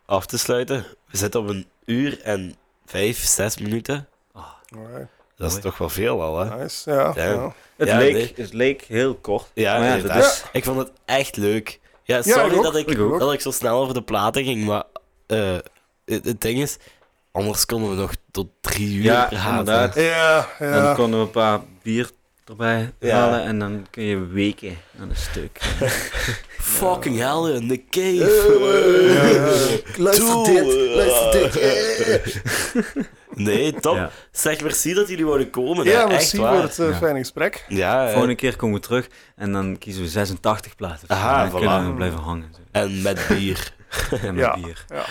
af 0.07 0.25
te 0.25 0.37
sluiten. 0.37 0.85
We 1.11 1.17
zitten 1.17 1.39
op 1.39 1.47
een 1.49 1.67
uur 1.85 2.21
en 2.21 2.55
vijf, 2.85 3.25
zes 3.25 3.57
minuten. 3.57 4.07
Alright, 4.33 5.07
Dat 5.35 5.51
is 5.51 5.61
toch 5.61 5.77
wel 5.77 5.89
veel 5.89 6.21
al, 6.21 6.39
hè? 6.39 6.57
nice, 6.63 6.91
ja. 6.91 7.11
Ja. 7.15 7.53
Het, 7.75 7.87
Ja, 7.87 7.97
leek, 7.97 8.13
nee. 8.13 8.33
het 8.35 8.53
leek 8.53 8.81
heel 8.81 9.15
kort. 9.15 9.51
Ja, 9.53 9.83
ja, 9.85 9.97
dat 10.01 10.15
is, 10.15 10.43
Ik 10.51 10.63
vond 10.63 10.77
het 10.77 10.91
echt 11.05 11.37
leuk. 11.37 11.79
Ja, 12.03 12.15
Ja, 12.15 12.21
sorry 12.21 12.55
ik 12.55 12.61
dat, 12.61 12.75
ik, 12.75 12.89
Ik 12.89 12.99
ook. 12.99 13.19
dat 13.19 13.33
ik 13.33 13.41
zo 13.41 13.51
snel 13.51 13.79
over 13.81 13.93
de 13.93 14.01
platen 14.01 14.43
ging, 14.43 14.65
maar 14.65 14.83
eh, 15.27 15.55
het, 16.05 16.25
het 16.25 16.41
ding 16.41 16.59
is, 16.61 16.77
anders 17.31 17.65
konden 17.65 17.89
we 17.89 17.95
nog 17.95 18.11
tot 18.31 18.47
drie 18.61 18.95
uur 18.95 19.03
Ja, 19.03 19.25
praten. 19.25 19.49
inderdaad. 19.49 19.95
Ja, 19.95 20.47
Dan 20.59 20.67
ja. 20.69 20.93
konden 20.93 21.19
we 21.19 21.25
een 21.25 21.31
paar 21.31 21.59
bier 21.83 22.09
erbij 22.49 22.93
Ja. 22.99 23.19
halen 23.19 23.43
en 23.43 23.59
dan 23.59 23.85
kun 23.89 24.03
je 24.03 24.25
weken 24.27 24.77
aan 24.99 25.09
een 25.09 25.15
stuk. 25.15 25.59
Fucking 26.77 27.17
hell, 27.17 27.53
in 27.55 27.67
the 27.67 27.83
cave. 27.89 28.57
Ja, 29.13 29.27
ja. 29.27 30.03
Luister 30.03 30.25
Toe, 30.27 30.45
dit, 30.45 30.63
eh. 30.89 30.95
luister 30.95 31.51
dit. 31.53 32.41
Nee, 33.35 33.73
top. 33.73 33.95
Ja. 33.95 34.11
Zeg 34.31 34.61
merci 34.61 34.93
dat 34.93 35.07
jullie 35.07 35.25
wouden 35.25 35.49
komen. 35.49 35.85
hè. 35.85 35.91
Ja, 35.91 35.99
echt 36.01 36.09
merci 36.09 36.37
waar. 36.37 36.53
voor 36.53 36.61
het 36.63 36.79
eh, 36.79 36.89
Ja. 36.89 36.95
fijne 36.95 37.19
gesprek. 37.19 37.65
Ja, 37.67 38.03
hè. 38.05 38.11
Volgende 38.11 38.35
keer 38.35 38.55
komen 38.55 38.75
we 38.75 38.87
terug 38.87 39.07
en 39.35 39.51
dan 39.51 39.77
kiezen 39.77 40.03
we 40.03 40.09
86 40.09 40.75
platen. 40.75 41.09
Aha, 41.09 41.41
dan 41.49 41.59
kunnen 41.59 41.87
we 41.87 41.93
blijven 41.93 42.19
hangen. 42.19 42.49
Zo. 42.55 42.59
en 42.71 43.01
met 43.01 43.25
bier. 43.29 43.71
En 44.21 44.35
met 44.35 44.45
Ja. 44.45 44.55
bier. 44.55 44.85
Ja. 44.87 45.05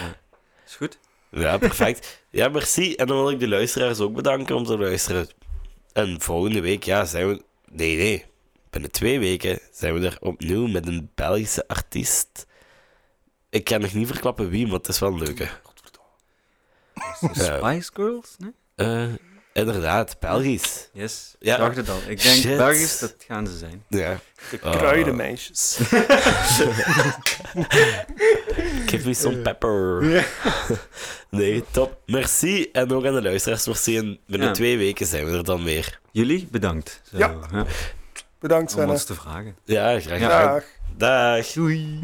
Is 0.66 0.74
goed? 0.76 0.98
Ja, 1.30 1.58
perfect. 1.58 2.22
Ja, 2.30 2.48
merci. 2.48 2.94
En 2.94 3.06
dan 3.06 3.16
wil 3.16 3.30
ik 3.30 3.40
de 3.40 3.48
luisteraars 3.48 4.00
ook 4.00 4.14
bedanken 4.14 4.56
om 4.56 4.64
te 4.64 4.78
luisteren. 4.78 5.28
En 5.96 6.20
volgende 6.20 6.60
week, 6.60 6.82
ja, 6.82 7.04
zijn 7.04 7.28
we... 7.28 7.42
Nee, 7.70 7.96
nee. 7.96 8.24
Binnen 8.70 8.90
twee 8.90 9.18
weken 9.18 9.58
zijn 9.72 9.94
we 9.94 10.06
er 10.06 10.16
opnieuw 10.20 10.66
met 10.66 10.86
een 10.86 11.10
Belgische 11.14 11.68
artiest. 11.68 12.46
Ik 13.50 13.64
kan 13.64 13.80
nog 13.80 13.94
niet 13.94 14.06
verklappen 14.06 14.48
wie, 14.48 14.66
maar 14.66 14.76
het 14.76 14.88
is 14.88 14.98
wel 14.98 15.12
een 15.12 15.18
leuke. 15.18 15.48
Spice 17.32 17.90
Girls? 17.94 18.36
Nee? 18.38 18.52
Eh, 18.74 19.12
inderdaad, 19.56 20.16
Belgisch. 20.20 20.88
Yes, 20.92 21.34
Ja. 21.38 21.54
ik 21.54 21.60
dacht 21.60 21.76
het 21.76 21.88
al. 21.88 21.98
Ik 22.06 22.22
denk 22.22 22.36
Shit. 22.36 22.56
Belgisch, 22.56 22.98
dat 22.98 23.14
gaan 23.28 23.46
ze 23.46 23.56
zijn. 23.58 23.84
Ja. 23.88 24.18
De 24.50 24.58
kruidenmeisjes. 24.58 25.78
Give 28.86 29.06
me 29.06 29.14
some 29.14 29.36
pepper. 29.36 30.02
nee, 31.30 31.64
top. 31.70 31.98
Merci. 32.06 32.68
En 32.72 32.92
ook 32.92 33.06
aan 33.06 33.14
de 33.14 33.22
luisteraars, 33.22 33.66
merci. 33.66 33.96
En 33.96 34.18
binnen 34.26 34.48
Ja. 34.48 34.54
twee 34.54 34.78
weken 34.78 35.06
zijn 35.06 35.24
we 35.30 35.36
er 35.36 35.44
dan 35.44 35.64
weer. 35.64 36.00
Jullie, 36.12 36.48
bedankt. 36.50 37.00
Zo, 37.10 37.18
Ja. 37.18 37.34
hè, 37.50 37.62
Bedankt, 38.38 38.72
om 38.72 38.78
Senne. 38.78 38.92
ons 38.92 39.04
te 39.04 39.14
vragen. 39.14 39.56
Ja, 39.64 40.00
graag 40.00 40.18
gedaan. 40.18 40.52
Dag. 40.52 40.64
Dag. 40.96 41.46
Doei! 41.52 42.00